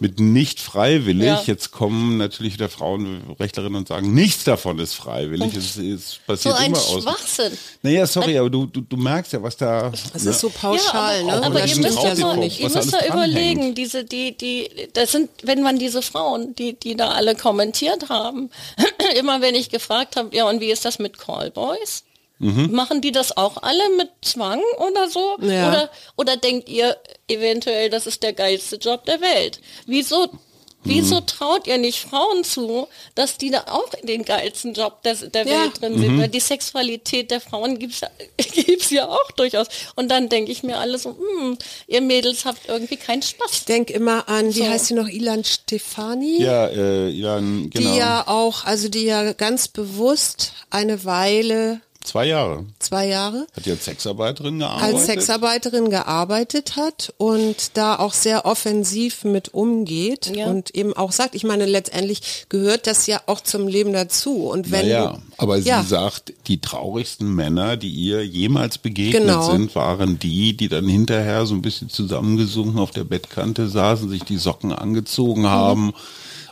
mit 0.00 0.20
nicht 0.20 0.60
freiwillig. 0.60 1.26
Ja. 1.26 1.42
Jetzt 1.44 1.72
kommen 1.72 2.18
natürlich 2.18 2.54
wieder 2.54 2.68
Frauenrechtlerinnen 2.68 3.78
und 3.78 3.88
sagen, 3.88 4.14
nichts 4.14 4.44
davon 4.44 4.78
ist 4.78 4.94
freiwillig. 4.94 5.56
Es, 5.56 5.76
es 5.76 6.20
passiert 6.24 6.54
so 6.54 6.60
ein 6.60 6.66
immer 6.66 6.78
aus. 6.78 7.02
Schwachsinn. 7.02 7.52
Naja, 7.82 8.06
sorry, 8.06 8.38
aber 8.38 8.48
du, 8.48 8.66
du, 8.66 8.80
du 8.82 8.96
merkst 8.96 9.32
ja, 9.32 9.42
was 9.42 9.56
da. 9.56 9.90
Es 10.14 10.22
ne? 10.22 10.30
ist 10.30 10.38
so 10.38 10.50
pauschal, 10.50 11.26
ja, 11.26 11.32
aber, 11.32 11.40
ne? 11.40 11.46
Aber 11.46 11.66
ihr 11.66 11.76
müsst 11.76 12.00
ja 12.00 12.14
so, 12.14 12.32
nicht, 12.34 12.60
ihr 12.60 12.70
müsst 12.70 12.92
da 12.92 13.04
überlegen, 13.04 13.74
diese, 13.74 14.04
die, 14.04 14.36
die, 14.36 14.70
das 14.92 15.10
sind, 15.10 15.30
wenn 15.42 15.62
man 15.62 15.80
diese 15.80 16.02
Frauen, 16.02 16.54
die, 16.54 16.74
die 16.74 16.94
da 16.94 17.08
alle 17.08 17.34
kommentiert 17.34 18.08
haben, 18.08 18.50
immer 19.18 19.40
wenn 19.40 19.56
ich 19.56 19.68
gefragt 19.68 20.14
habe, 20.14 20.34
ja, 20.36 20.48
und 20.48 20.60
wie 20.60 20.70
ist 20.70 20.84
das 20.84 21.00
mit 21.00 21.18
Callboys? 21.18 22.04
Mhm. 22.38 22.72
Machen 22.72 23.00
die 23.00 23.12
das 23.12 23.36
auch 23.36 23.62
alle 23.62 23.82
mit 23.96 24.10
Zwang 24.22 24.62
oder 24.78 25.08
so? 25.08 25.36
Ja. 25.40 25.68
Oder, 25.68 25.90
oder 26.16 26.36
denkt 26.36 26.68
ihr 26.68 26.96
eventuell, 27.26 27.90
das 27.90 28.06
ist 28.06 28.22
der 28.22 28.32
geilste 28.32 28.76
Job 28.76 29.04
der 29.04 29.20
Welt? 29.20 29.60
Wieso 29.86 30.28
Wieso 30.84 31.16
mhm. 31.16 31.26
traut 31.26 31.66
ihr 31.66 31.76
nicht 31.76 31.98
Frauen 31.98 32.44
zu, 32.44 32.86
dass 33.14 33.36
die 33.36 33.50
da 33.50 33.64
auch 33.68 33.92
in 34.00 34.06
den 34.06 34.24
geilsten 34.24 34.74
Job 34.74 35.02
der, 35.02 35.16
der 35.16 35.46
ja. 35.46 35.62
Welt 35.62 35.80
drin 35.80 35.98
sind? 35.98 36.14
Mhm. 36.14 36.20
Weil 36.20 36.28
die 36.28 36.40
Sexualität 36.40 37.30
der 37.30 37.40
Frauen 37.40 37.78
gibt's, 37.78 38.00
gibt's 38.54 38.90
ja 38.90 39.08
auch 39.08 39.30
durchaus. 39.32 39.66
Und 39.96 40.08
dann 40.08 40.28
denke 40.28 40.52
ich 40.52 40.62
mir 40.62 40.78
alles 40.78 41.02
so, 41.02 41.16
hm, 41.18 41.58
ihr 41.88 42.00
Mädels 42.00 42.44
habt 42.44 42.68
irgendwie 42.68 42.96
keinen 42.96 43.22
Spaß. 43.22 43.50
Ich 43.52 43.64
denke 43.64 43.92
immer 43.92 44.28
an, 44.28 44.46
wie 44.54 44.60
so. 44.60 44.66
heißt 44.66 44.86
sie 44.86 44.94
noch, 44.94 45.08
Ilan 45.08 45.44
Stefani? 45.44 46.40
Ja, 46.40 46.68
äh, 46.68 47.10
Ilan, 47.10 47.70
genau. 47.70 47.90
Die 47.90 47.98
ja 47.98 48.28
auch, 48.28 48.64
also 48.64 48.88
die 48.88 49.04
ja 49.04 49.32
ganz 49.32 49.68
bewusst 49.68 50.52
eine 50.70 51.04
Weile 51.04 51.80
Zwei 52.04 52.26
Jahre. 52.26 52.64
Zwei 52.78 53.08
Jahre. 53.08 53.46
Hat 53.54 53.66
die 53.66 53.70
als 53.70 53.84
Sexarbeiterin 53.84 54.60
gearbeitet? 54.60 54.94
Als 54.94 55.06
Sexarbeiterin 55.06 55.90
gearbeitet 55.90 56.76
hat 56.76 57.12
und 57.18 57.76
da 57.76 57.98
auch 57.98 58.14
sehr 58.14 58.46
offensiv 58.46 59.24
mit 59.24 59.52
umgeht 59.52 60.34
ja. 60.34 60.46
und 60.46 60.74
eben 60.74 60.94
auch 60.94 61.12
sagt, 61.12 61.34
ich 61.34 61.44
meine, 61.44 61.66
letztendlich 61.66 62.46
gehört 62.48 62.86
das 62.86 63.06
ja 63.06 63.20
auch 63.26 63.40
zum 63.42 63.68
Leben 63.68 63.92
dazu. 63.92 64.48
Und 64.48 64.70
wenn 64.70 64.86
ja, 64.86 65.04
naja, 65.04 65.18
aber 65.36 65.58
ja. 65.58 65.82
sie 65.82 65.88
sagt, 65.88 66.32
die 66.46 66.60
traurigsten 66.60 67.34
Männer, 67.34 67.76
die 67.76 67.90
ihr 67.90 68.24
jemals 68.24 68.78
begegnet 68.78 69.22
genau. 69.22 69.50
sind, 69.50 69.74
waren 69.74 70.18
die, 70.18 70.56
die 70.56 70.68
dann 70.68 70.88
hinterher 70.88 71.44
so 71.46 71.54
ein 71.54 71.62
bisschen 71.62 71.90
zusammengesunken 71.90 72.78
auf 72.78 72.92
der 72.92 73.04
Bettkante 73.04 73.68
saßen, 73.68 74.08
sich 74.08 74.22
die 74.22 74.38
Socken 74.38 74.72
angezogen 74.72 75.46
haben. 75.46 75.86
Mhm. 75.86 75.94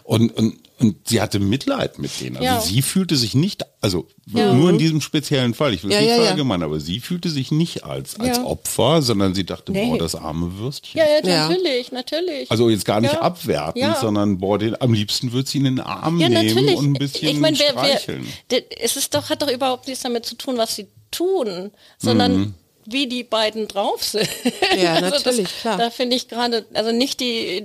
Und, 0.05 0.37
und 0.37 0.66
und 0.79 1.09
sie 1.09 1.22
hatte 1.22 1.39
Mitleid 1.39 1.99
mit 1.99 2.20
denen. 2.20 2.37
Also 2.37 2.47
ja. 2.47 2.61
sie 2.61 2.83
fühlte 2.83 3.16
sich 3.16 3.35
nicht, 3.35 3.64
also 3.81 4.07
ja. 4.27 4.53
nur 4.53 4.70
in 4.70 4.79
diesem 4.79 5.01
speziellen 5.01 5.55
Fall, 5.55 5.72
ich 5.72 5.83
will 5.83 5.91
es 5.91 5.97
ja, 5.97 6.03
nicht 6.03 6.14
verallgemeinern, 6.14 6.68
aber 6.68 6.81
sie 6.81 7.01
fühlte 7.01 7.31
sich 7.31 7.51
nicht 7.51 7.85
als, 7.85 8.20
als 8.20 8.39
Opfer, 8.39 9.01
sondern 9.01 9.35
sie 9.35 9.45
dachte, 9.45 9.72
nee. 9.72 9.87
boah, 9.87 9.99
das 9.99 10.14
arme 10.14 10.59
Würstchen. 10.59 11.01
Ja, 11.01 11.07
ja, 11.07 11.49
natürlich, 11.49 11.93
natürlich. 11.93 12.51
Also 12.51 12.68
jetzt 12.68 12.85
gar 12.85 13.01
nicht 13.01 13.14
abwertend, 13.14 13.97
sondern 14.01 14.39
boah, 14.39 14.59
den, 14.59 14.81
am 14.81 14.93
liebsten 14.93 15.33
würde 15.33 15.49
sie 15.49 15.59
in 15.59 15.64
den 15.64 15.81
Arm 15.81 16.18
nehmen 16.18 16.35
natürlich. 16.35 16.77
und 16.77 16.85
ein 16.85 16.93
bisschen 16.95 17.29
ich 17.29 17.41
mein, 17.41 17.59
wer, 17.59 17.70
streicheln. 17.70 18.27
Wer, 18.51 18.62
es 18.79 18.97
ist 18.97 19.14
doch, 19.14 19.31
hat 19.31 19.41
doch 19.41 19.51
überhaupt 19.51 19.87
nichts 19.87 20.03
damit 20.03 20.27
zu 20.27 20.35
tun, 20.35 20.59
was 20.59 20.77
sie 20.77 20.89
tun, 21.11 21.70
sondern 21.99 22.37
mhm 22.37 22.55
wie 22.87 23.07
die 23.07 23.24
beiden 23.24 23.68
drauf 23.68 24.03
sind. 24.03 24.28
Ja, 24.76 24.95
also 24.95 25.11
natürlich, 25.11 25.49
das, 25.49 25.61
klar. 25.61 25.78
Da 25.78 25.91
finde 25.91 26.16
ich 26.16 26.28
gerade, 26.28 26.66
also 26.74 26.93
nicht 26.93 27.20
die, 27.20 27.64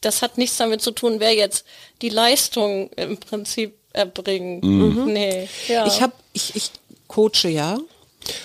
das 0.00 0.22
hat 0.22 0.38
nichts 0.38 0.56
damit 0.56 0.82
zu 0.82 0.90
tun, 0.90 1.20
wer 1.20 1.34
jetzt 1.34 1.64
die 2.02 2.08
Leistung 2.08 2.90
im 2.96 3.18
Prinzip 3.18 3.74
erbringt. 3.92 4.64
Mhm. 4.64 5.04
Nee, 5.06 5.48
ja. 5.68 5.86
Ich 5.86 6.00
habe, 6.00 6.12
ich, 6.32 6.54
ich 6.54 6.70
coache 7.08 7.48
ja. 7.48 7.78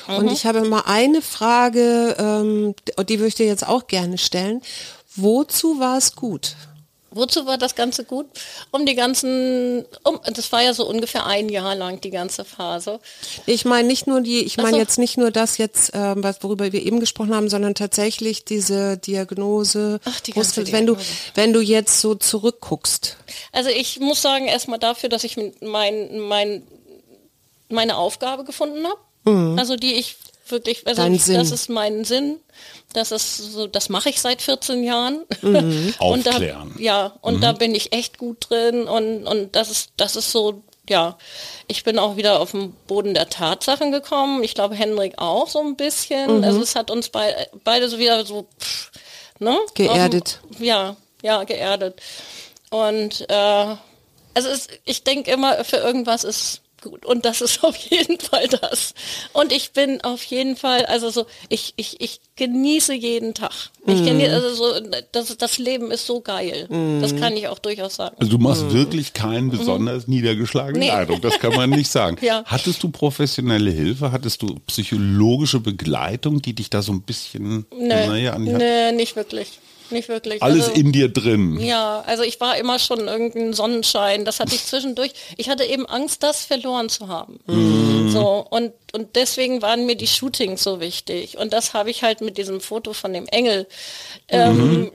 Mhm. 0.08 0.16
Und 0.16 0.32
ich 0.32 0.46
habe 0.46 0.62
mal 0.62 0.84
eine 0.86 1.22
Frage, 1.22 2.16
ähm, 2.18 2.76
die 3.08 3.20
würde 3.20 3.28
ich 3.28 3.36
dir 3.36 3.48
jetzt 3.48 3.68
auch 3.68 3.88
gerne 3.88 4.18
stellen. 4.18 4.62
Wozu 5.16 5.80
war 5.80 5.98
es 5.98 6.16
gut? 6.16 6.56
Wozu 7.14 7.46
war 7.46 7.58
das 7.58 7.76
Ganze 7.76 8.06
gut? 8.06 8.28
Um 8.72 8.86
die 8.86 8.96
ganzen, 8.96 9.86
um, 10.04 10.20
das 10.34 10.52
war 10.54 10.62
ja 10.62 10.74
so 10.74 10.88
ungefähr 10.88 11.26
ein 11.26 11.50
Jahr 11.50 11.76
lang 11.76 12.00
die 12.00 12.10
ganze 12.10 12.46
Phase. 12.46 13.02
Ich 13.46 13.66
meine 13.66 13.88
nicht 13.88 14.08
nur 14.08 14.22
die, 14.22 14.40
ich 14.40 14.56
meine 14.56 14.78
jetzt 14.78 14.98
nicht 14.98 15.18
nur 15.18 15.30
das 15.30 15.58
jetzt, 15.58 15.94
äh, 15.94 16.14
was 16.16 16.42
worüber 16.42 16.72
wir 16.72 16.82
eben 16.82 17.02
gesprochen 17.02 17.36
haben, 17.36 17.50
sondern 17.50 17.76
tatsächlich 17.76 18.46
diese 18.46 18.98
Diagnose. 18.98 20.00
Ach, 20.06 20.22
die 20.22 20.32
ganze 20.32 20.64
Diagnose. 20.64 20.74
wenn 20.74 20.86
du, 20.86 20.96
wenn 21.36 21.54
du 21.54 21.60
jetzt 21.60 22.00
so 22.00 22.16
zurückguckst. 22.16 23.18
Also 23.52 23.70
ich 23.70 24.00
muss 24.00 24.22
sagen 24.22 24.48
erstmal 24.48 24.80
dafür, 24.80 25.10
dass 25.10 25.26
ich 25.26 25.38
mein, 25.62 26.18
mein, 26.20 26.64
meine 27.68 27.98
Aufgabe 27.98 28.46
gefunden 28.46 28.86
habe. 28.88 29.00
Mhm. 29.26 29.60
Also 29.60 29.76
die 29.76 29.96
ich 29.96 30.16
wirklich, 30.52 30.86
also 30.88 31.02
Dein 31.02 31.18
Sinn. 31.18 31.36
das 31.36 31.52
ist 31.52 31.70
mein 31.70 32.04
Sinn. 32.04 32.40
Das 32.94 33.12
ist 33.12 33.38
so, 33.38 33.68
das 33.68 33.90
mache 33.90 34.10
ich 34.10 34.22
seit 34.22 34.42
14 34.42 34.84
Jahren. 34.84 35.26
Mhm. 35.42 35.94
und 36.00 36.28
Aufklären. 36.28 36.74
Da, 36.76 36.82
ja, 36.82 37.14
und 37.22 37.38
mhm. 37.38 37.42
da 37.42 37.52
bin 37.54 37.74
ich 37.74 37.94
echt 37.94 38.18
gut 38.18 38.50
drin 38.50 38.88
und, 38.88 39.26
und 39.26 39.56
das 39.56 39.72
ist, 39.72 39.92
das 39.98 40.16
ist 40.16 40.32
so, 40.32 40.62
ja, 40.90 41.18
ich 41.68 41.84
bin 41.84 42.00
auch 42.00 42.18
wieder 42.18 42.40
auf 42.40 42.52
den 42.52 42.74
Boden 42.88 43.14
der 43.14 43.30
Tatsachen 43.30 43.92
gekommen. 43.92 44.44
Ich 44.44 44.56
glaube, 44.56 44.76
Henrik 44.76 45.14
auch 45.18 45.48
so 45.48 45.60
ein 45.60 45.76
bisschen. 45.76 46.40
Mhm. 46.40 46.44
Also 46.44 46.62
es 46.62 46.76
hat 46.76 46.92
uns 46.92 47.10
bei, 47.10 47.48
beide 47.64 47.88
so 47.88 47.98
wieder 47.98 48.26
so, 48.26 48.48
pff, 48.60 48.92
ne? 49.40 49.58
Geerdet. 49.74 50.40
Dem, 50.58 50.66
ja, 50.66 50.96
ja, 51.22 51.44
geerdet. 51.44 52.02
Und 52.70 53.26
äh, 53.30 53.76
also 54.34 54.50
es, 54.50 54.68
ich 54.86 55.04
denke 55.04 55.32
immer, 55.32 55.64
für 55.64 55.78
irgendwas 55.78 56.24
ist 56.24 56.62
gut. 56.82 57.06
Und 57.06 57.26
das 57.26 57.42
ist 57.42 57.64
auf 57.64 57.76
jeden 57.76 58.20
Fall 58.20 58.48
das. 58.48 58.94
Und 59.34 59.52
ich 59.52 59.72
bin 59.72 60.02
auf 60.02 60.24
jeden 60.24 60.56
Fall, 60.56 60.86
also 60.86 61.10
so, 61.10 61.26
ich, 61.50 61.74
ich, 61.78 62.02
ich 62.02 62.20
genieße 62.36 62.94
jeden 62.94 63.34
Tag. 63.34 63.70
Ich 63.86 64.02
mm. 64.02 64.06
genieße, 64.06 64.34
also 64.34 64.54
so, 64.54 64.74
das, 65.12 65.38
das 65.38 65.58
Leben 65.58 65.92
ist 65.92 66.06
so 66.06 66.22
geil. 66.22 66.68
Mm. 66.70 67.02
Das 67.02 67.16
kann 67.16 67.38
ich 67.38 67.48
auch 67.48 67.60
durchaus 67.60 67.96
sagen. 67.96 68.16
Also 68.20 68.32
du 68.32 68.38
machst 68.38 68.64
mm. 68.66 68.74
wirklich 68.74 69.14
keinen 69.14 69.46
mhm. 69.46 69.58
besonders 69.58 70.08
niedergeschlagenen 70.08 70.82
nee. 70.82 70.92
Eindruck, 70.92 71.22
das 71.22 71.40
kann 71.40 71.56
man 71.56 71.70
nicht 71.70 71.92
sagen. 71.92 72.18
ja. 72.22 72.44
Hattest 72.46 72.84
du 72.84 72.90
professionelle 72.90 73.72
Hilfe? 73.72 74.12
Hattest 74.12 74.42
du 74.42 74.56
psychologische 74.68 75.60
Begleitung, 75.60 76.42
die 76.42 76.54
dich 76.54 76.70
da 76.70 76.82
so 76.82 76.92
ein 76.92 77.04
bisschen, 77.04 77.66
nee. 77.76 77.88
naja, 77.88 78.34
an 78.34 78.46
die? 78.46 78.54
Nee, 78.54 78.92
nicht 78.92 79.16
wirklich. 79.16 79.60
Nicht 79.92 80.10
wirklich. 80.10 80.42
Alles 80.42 80.70
also, 80.70 80.80
in 80.80 80.92
dir 80.92 81.10
drin. 81.10 81.60
Ja, 81.60 82.04
also 82.06 82.24
ich 82.24 82.40
war 82.40 82.58
immer 82.58 82.80
schon 82.80 83.08
irgendein 83.08 83.54
Sonnenschein. 83.54 84.26
Das 84.26 84.40
hatte 84.40 84.56
ich 84.56 84.66
zwischendurch. 84.66 85.14
Ich 85.38 85.50
hatte 85.50 85.64
eben 85.66 85.86
Angst, 85.86 86.24
das 86.24 86.46
verloren 86.46 86.90
zu 86.90 87.08
haben. 87.08 87.40
Mhm. 87.48 88.10
So, 88.12 88.46
und, 88.50 88.74
und 88.94 89.16
deswegen 89.16 89.62
waren 89.62 89.86
mir 89.86 89.96
die 89.96 90.08
Shootings 90.08 90.64
so 90.64 90.80
wichtig. 90.80 91.38
Und 91.38 91.54
das 91.54 91.74
habe 91.74 91.90
ich 91.90 92.04
halt 92.04 92.22
mit 92.22 92.38
diesem 92.38 92.62
Foto 92.62 92.94
von 92.94 93.14
dem 93.14 93.28
Engel 93.28 93.68
ähm, 94.28 94.58
mhm. 94.58 94.92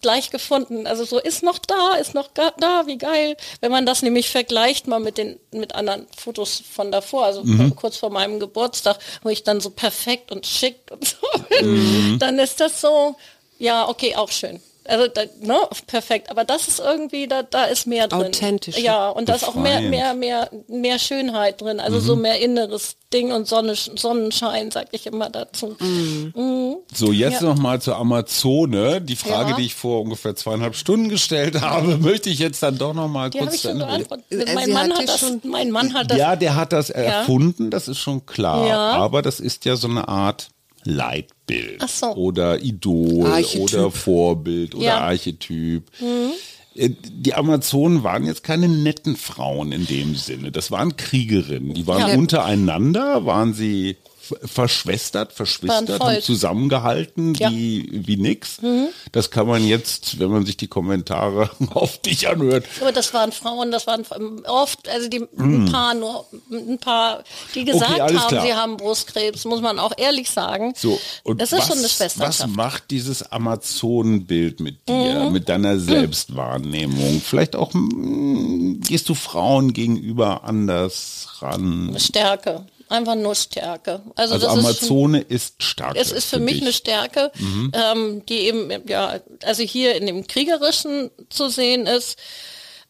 gleich 0.00 0.30
gefunden. 0.30 0.86
Also 0.86 1.04
so 1.04 1.18
ist 1.18 1.42
noch 1.42 1.58
da, 1.58 1.94
ist 1.94 2.14
noch 2.14 2.28
da, 2.28 2.86
wie 2.86 2.98
geil. 2.98 3.36
Wenn 3.60 3.72
man 3.72 3.86
das 3.86 4.02
nämlich 4.02 4.30
vergleicht 4.30 4.86
mal 4.86 5.00
mit 5.00 5.18
den 5.18 5.38
mit 5.52 5.74
anderen 5.74 6.06
Fotos 6.16 6.62
von 6.70 6.92
davor, 6.92 7.24
also 7.24 7.44
mhm. 7.44 7.74
kurz 7.76 7.96
vor 7.96 8.10
meinem 8.10 8.40
Geburtstag, 8.40 8.98
wo 9.22 9.28
ich 9.28 9.42
dann 9.42 9.60
so 9.60 9.70
perfekt 9.70 10.32
und 10.32 10.46
schick 10.46 10.80
und 10.90 11.06
so 11.06 11.16
bin, 11.48 12.12
mhm. 12.12 12.18
dann 12.20 12.38
ist 12.38 12.60
das 12.60 12.80
so, 12.80 13.16
ja, 13.58 13.88
okay, 13.88 14.16
auch 14.16 14.30
schön. 14.30 14.60
Also 14.88 15.08
da, 15.08 15.22
ne, 15.40 15.58
perfekt. 15.86 16.30
Aber 16.30 16.44
das 16.44 16.68
ist 16.68 16.80
irgendwie, 16.80 17.26
da, 17.26 17.42
da 17.42 17.64
ist 17.64 17.86
mehr 17.86 18.08
drin. 18.08 18.26
Authentisch. 18.26 18.78
Ja, 18.78 19.08
und 19.08 19.28
da 19.28 19.34
ist 19.34 19.46
auch 19.46 19.54
mehr, 19.54 19.80
mehr, 19.80 20.14
mehr, 20.14 20.50
mehr 20.68 20.98
Schönheit 20.98 21.60
drin. 21.60 21.80
Also 21.80 21.98
mhm. 21.98 22.02
so 22.02 22.16
mehr 22.16 22.40
inneres 22.40 22.96
Ding 23.12 23.32
und 23.32 23.46
Sonne, 23.46 23.74
Sonnenschein, 23.74 24.70
sag 24.70 24.88
ich 24.92 25.06
immer 25.06 25.30
dazu. 25.30 25.76
Mhm. 25.78 26.32
Mhm. 26.34 26.76
So, 26.92 27.12
jetzt 27.12 27.42
ja. 27.42 27.48
noch 27.48 27.56
mal 27.56 27.80
zur 27.80 27.96
Amazone. 27.96 29.00
Die 29.00 29.16
Frage, 29.16 29.50
ja. 29.50 29.56
die 29.56 29.66
ich 29.66 29.74
vor 29.74 30.02
ungefähr 30.02 30.36
zweieinhalb 30.36 30.76
Stunden 30.76 31.08
gestellt 31.08 31.60
habe, 31.60 31.96
möchte 32.00 32.30
ich 32.30 32.38
jetzt 32.38 32.62
dann 32.62 32.78
doch 32.78 32.94
noch 32.94 33.08
mal 33.08 33.30
die 33.30 33.38
kurz 33.38 33.64
mein, 33.64 34.70
Mann 34.72 34.92
hat 34.92 35.08
das, 35.08 35.32
mein 35.44 35.70
Mann 35.70 35.94
hat 35.94 36.10
das. 36.10 36.18
Ja, 36.18 36.36
der 36.36 36.54
hat 36.54 36.72
das 36.72 36.90
erfunden, 36.90 37.70
das 37.70 37.88
ist 37.88 37.98
schon 37.98 38.26
klar. 38.26 38.66
Ja. 38.66 38.92
Aber 38.92 39.22
das 39.22 39.40
ist 39.40 39.64
ja 39.64 39.76
so 39.76 39.88
eine 39.88 40.08
Art 40.08 40.48
Leitbild 40.86 41.82
so. 41.88 42.14
oder 42.14 42.62
Idol 42.62 43.26
Archetyp. 43.26 43.60
oder 43.62 43.90
Vorbild 43.90 44.74
oder 44.74 44.84
ja. 44.84 45.00
Archetyp. 45.00 45.90
Mhm. 46.00 46.32
Äh, 46.74 46.90
die 46.90 47.34
Amazonen 47.34 48.02
waren 48.02 48.24
jetzt 48.24 48.42
keine 48.42 48.68
netten 48.68 49.16
Frauen 49.16 49.72
in 49.72 49.86
dem 49.86 50.14
Sinne. 50.14 50.52
Das 50.52 50.70
waren 50.70 50.96
Kriegerinnen. 50.96 51.74
Die 51.74 51.86
waren 51.86 52.10
ja. 52.10 52.16
untereinander, 52.16 53.26
waren 53.26 53.54
sie 53.54 53.96
verschwestert, 54.44 55.32
verschwistert, 55.32 56.00
haben 56.00 56.20
zusammengehalten 56.22 57.34
ja. 57.34 57.50
wie, 57.50 58.06
wie 58.06 58.16
nix. 58.16 58.60
Mhm. 58.62 58.88
Das 59.12 59.30
kann 59.30 59.46
man 59.46 59.66
jetzt, 59.66 60.18
wenn 60.18 60.30
man 60.30 60.46
sich 60.46 60.56
die 60.56 60.68
Kommentare 60.68 61.50
auf 61.74 61.98
dich 61.98 62.28
anhört. 62.28 62.64
Aber 62.80 62.92
das 62.92 63.12
waren 63.14 63.32
Frauen, 63.32 63.70
das 63.70 63.86
waren 63.86 64.04
oft, 64.46 64.88
also 64.88 65.08
die, 65.08 65.26
ein 65.38 65.64
mhm. 65.64 65.72
paar 65.72 65.94
nur, 65.94 66.26
ein 66.50 66.78
paar, 66.78 67.24
die 67.54 67.64
gesagt 67.64 67.92
okay, 67.92 68.16
haben, 68.16 68.28
klar. 68.28 68.46
sie 68.46 68.54
haben 68.54 68.76
Brustkrebs, 68.76 69.44
muss 69.44 69.60
man 69.60 69.78
auch 69.78 69.92
ehrlich 69.96 70.30
sagen. 70.30 70.72
So, 70.76 70.98
und 71.22 71.40
das 71.40 71.52
ist 71.52 71.58
was, 71.58 71.68
schon 71.68 71.78
eine 71.78 71.88
Schwesterschaft. 71.88 72.40
Was 72.40 72.46
macht 72.46 72.90
dieses 72.90 73.30
Amazonenbild 73.30 74.60
mit 74.60 74.88
dir, 74.88 75.24
mhm. 75.26 75.32
mit 75.32 75.48
deiner 75.48 75.78
Selbstwahrnehmung? 75.78 77.20
Vielleicht 77.20 77.56
auch, 77.56 77.72
mh, 77.74 77.80
hm, 77.80 78.80
gehst 78.80 79.08
du 79.08 79.14
Frauen 79.14 79.72
gegenüber 79.72 80.44
anders 80.44 81.28
ran? 81.40 81.94
Stärke. 81.98 82.66
Einfach 82.88 83.16
nur 83.16 83.34
Stärke. 83.34 84.02
Also, 84.14 84.34
also 84.34 84.48
Amazone 84.48 85.20
ist, 85.20 85.54
ist 85.58 85.62
stark. 85.62 85.96
Es 85.96 86.12
ist 86.12 86.26
für, 86.26 86.36
für 86.36 86.42
mich 86.42 86.54
dich. 86.54 86.62
eine 86.62 86.72
Stärke, 86.72 87.32
mhm. 87.38 87.72
ähm, 87.74 88.26
die 88.26 88.40
eben, 88.40 88.70
ja, 88.88 89.20
also 89.42 89.62
hier 89.62 89.96
in 89.96 90.06
dem 90.06 90.26
Kriegerischen 90.26 91.10
zu 91.28 91.48
sehen 91.48 91.86
ist. 91.86 92.16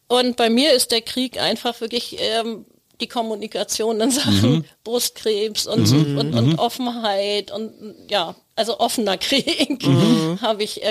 Und 0.07 0.37
bei 0.37 0.49
mir 0.49 0.73
ist 0.73 0.91
der 0.91 1.01
Krieg 1.01 1.41
einfach 1.41 1.81
wirklich 1.81 2.17
ähm, 2.19 2.65
die 3.01 3.07
Kommunikation 3.07 3.99
in 4.01 4.11
Sachen 4.11 4.51
mhm. 4.51 4.65
Brustkrebs 4.83 5.67
und, 5.67 5.91
mhm. 5.91 6.17
und, 6.17 6.33
und, 6.33 6.47
mhm. 6.47 6.59
Offenheit 6.59 7.51
und 7.51 7.95
ja, 8.09 8.35
also 8.57 8.79
offener 8.79 9.17
Krieg 9.17 9.85
mhm. 9.85 10.39
habe 10.41 10.63
ich 10.63 10.81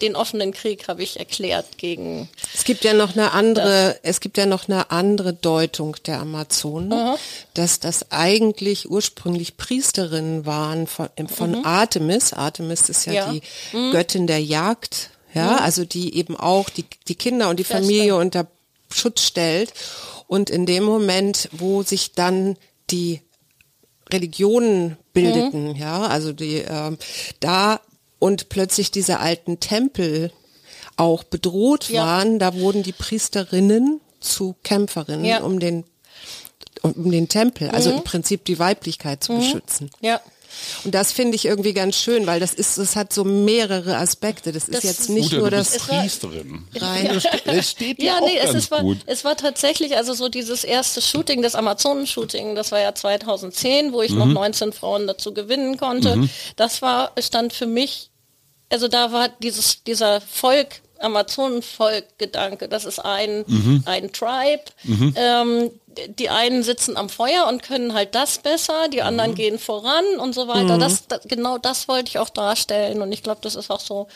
den 0.00 0.14
offenen 0.14 0.52
Krieg 0.52 0.88
habe 0.88 1.02
ich 1.02 1.18
erklärt 1.18 1.78
gegen. 1.78 2.28
Es 2.54 2.64
gibt 2.64 2.84
ja 2.84 2.94
noch 2.94 3.14
eine 3.14 3.32
andere, 3.32 3.98
es 4.02 4.20
gibt 4.20 4.38
ja 4.38 4.46
noch 4.46 4.68
eine 4.68 4.90
andere 4.90 5.32
Deutung 5.32 5.96
der 6.06 6.20
Amazonen, 6.20 6.90
mhm. 6.90 7.14
dass 7.54 7.80
das 7.80 8.12
eigentlich 8.12 8.90
ursprünglich 8.90 9.56
Priesterinnen 9.56 10.46
waren 10.46 10.86
von, 10.86 11.08
von 11.28 11.50
mhm. 11.58 11.64
Artemis. 11.64 12.32
Artemis 12.32 12.88
ist 12.88 13.06
ja, 13.06 13.12
ja. 13.12 13.32
die 13.32 13.42
Göttin 13.90 14.26
der 14.26 14.42
Jagd, 14.42 15.10
ja, 15.34 15.56
also 15.56 15.84
die 15.84 16.14
eben 16.14 16.36
auch 16.36 16.68
die, 16.70 16.84
die 17.08 17.14
Kinder 17.14 17.48
und 17.48 17.58
die 17.58 17.64
Familie 17.64 18.16
unter 18.16 18.46
Schutz 18.90 19.22
stellt. 19.22 19.72
Und 20.26 20.50
in 20.50 20.66
dem 20.66 20.84
Moment, 20.84 21.48
wo 21.52 21.82
sich 21.82 22.12
dann 22.12 22.56
die 22.90 23.22
Religionen 24.12 24.96
bildeten, 25.12 25.70
mhm. 25.70 25.76
ja, 25.76 26.02
also 26.02 26.32
die 26.32 26.56
äh, 26.56 26.96
da 27.40 27.80
und 28.18 28.48
plötzlich 28.48 28.90
diese 28.90 29.20
alten 29.20 29.60
Tempel 29.60 30.32
auch 30.96 31.22
bedroht 31.24 31.88
ja. 31.88 32.04
waren, 32.04 32.38
da 32.38 32.54
wurden 32.54 32.82
die 32.82 32.92
Priesterinnen 32.92 34.00
zu 34.20 34.56
Kämpferinnen, 34.64 35.24
ja. 35.24 35.42
um 35.42 35.60
den 35.60 35.84
um 36.82 37.10
den 37.10 37.28
Tempel, 37.28 37.70
also 37.70 37.90
mhm. 37.90 37.98
im 37.98 38.04
Prinzip 38.04 38.44
die 38.44 38.58
Weiblichkeit 38.58 39.24
zu 39.24 39.32
mhm. 39.32 39.38
beschützen. 39.38 39.90
Ja. 40.00 40.20
Und 40.84 40.94
das 40.94 41.12
finde 41.12 41.36
ich 41.36 41.44
irgendwie 41.44 41.72
ganz 41.72 41.96
schön, 41.96 42.26
weil 42.26 42.40
das 42.40 42.54
ist, 42.54 42.78
das 42.78 42.96
hat 42.96 43.12
so 43.12 43.24
mehrere 43.24 43.96
Aspekte. 43.96 44.52
Das, 44.52 44.66
das 44.66 44.78
ist 44.78 44.84
jetzt 44.84 45.10
nicht 45.10 45.30
gut, 45.30 45.40
nur 45.40 45.50
das 45.50 45.78
Priesterin. 45.78 46.66
Rein. 46.74 47.20
Es 47.46 47.70
steht 47.70 48.02
ja, 48.02 48.14
ja 48.14 48.20
nee, 48.20 48.38
es, 48.38 48.54
ist, 48.54 48.70
war, 48.70 48.84
es 49.06 49.24
war 49.24 49.36
tatsächlich 49.36 49.96
also 49.96 50.14
so 50.14 50.28
dieses 50.28 50.64
erste 50.64 51.00
Shooting, 51.00 51.42
das 51.42 51.54
Amazonen-Shooting, 51.54 52.54
das 52.54 52.72
war 52.72 52.80
ja 52.80 52.94
2010, 52.94 53.92
wo 53.92 54.02
ich 54.02 54.12
mhm. 54.12 54.18
noch 54.18 54.26
19 54.26 54.72
Frauen 54.72 55.06
dazu 55.06 55.34
gewinnen 55.34 55.76
konnte. 55.76 56.16
Mhm. 56.16 56.30
Das 56.56 56.82
war 56.82 57.12
stand 57.20 57.52
für 57.52 57.66
mich, 57.66 58.10
also 58.70 58.88
da 58.88 59.12
war 59.12 59.28
dieses 59.28 59.82
dieser 59.84 60.20
Volk 60.20 60.82
Amazonenvolk-Gedanke. 61.00 62.68
Das 62.68 62.84
ist 62.84 62.98
ein, 62.98 63.44
mhm. 63.46 63.82
ein 63.86 64.12
Tribe. 64.12 64.64
Mhm. 64.84 65.14
Ähm, 65.16 65.70
die 66.18 66.30
einen 66.30 66.62
sitzen 66.62 66.96
am 66.96 67.08
Feuer 67.08 67.46
und 67.48 67.62
können 67.62 67.94
halt 67.94 68.14
das 68.14 68.38
besser, 68.38 68.88
die 68.88 69.02
anderen 69.02 69.32
mhm. 69.32 69.36
gehen 69.36 69.58
voran 69.58 70.04
und 70.18 70.34
so 70.34 70.48
weiter. 70.48 70.76
Mhm. 70.76 70.80
Das, 70.80 71.08
das, 71.08 71.22
genau 71.24 71.58
das 71.58 71.88
wollte 71.88 72.08
ich 72.08 72.18
auch 72.18 72.28
darstellen 72.28 73.02
und 73.02 73.10
ich 73.12 73.22
glaube, 73.22 73.40
das 73.42 73.56
ist 73.56 73.70
auch 73.70 73.80
so 73.80 74.06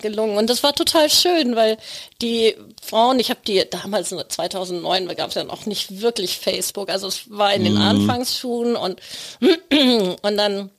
gelungen. 0.00 0.36
Und 0.36 0.50
das 0.50 0.62
war 0.62 0.74
total 0.74 1.08
schön, 1.08 1.56
weil 1.56 1.78
die 2.20 2.56
Frauen, 2.82 3.20
ich 3.20 3.30
habe 3.30 3.40
die 3.46 3.62
damals 3.68 4.10
2009, 4.10 5.08
da 5.08 5.14
gab 5.14 5.28
es 5.28 5.34
ja 5.34 5.44
noch 5.44 5.66
nicht 5.66 6.00
wirklich 6.00 6.38
Facebook, 6.38 6.90
also 6.90 7.06
es 7.08 7.30
war 7.30 7.54
in 7.54 7.64
den 7.64 7.74
mhm. 7.74 7.82
Anfangsschuhen 7.82 8.76
und, 8.76 9.00
und 9.40 10.36
dann 10.36 10.70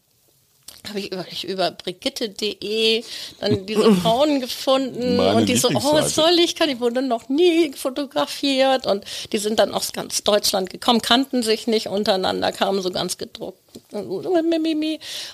habe 0.90 1.00
ich 1.00 1.12
über, 1.12 1.26
über 1.44 1.72
Brigitte.de 1.72 3.04
dann 3.40 3.66
diese 3.66 3.94
Frauen 4.02 4.42
gefunden 4.42 5.18
Meine 5.18 5.36
und 5.36 5.50
die 5.50 5.58
so, 5.58 5.70
oh, 5.70 5.94
was 5.94 6.16
soll 6.16 6.38
ich, 6.40 6.56
kann, 6.56 6.70
die 6.70 6.80
wurden 6.80 7.08
noch 7.08 7.30
nie 7.30 7.74
fotografiert 7.74 8.86
und 8.86 9.04
die 9.32 9.38
sind 9.38 9.60
dann 9.60 9.74
aus 9.74 9.94
ganz 9.94 10.24
Deutschland 10.24 10.70
gekommen, 10.70 11.02
kannten 11.02 11.44
sich 11.44 11.68
nicht 11.68 11.88
untereinander, 11.88 12.52
kamen 12.52 12.82
so 12.82 12.92
ganz 12.92 13.18
gedruckt 13.18 13.60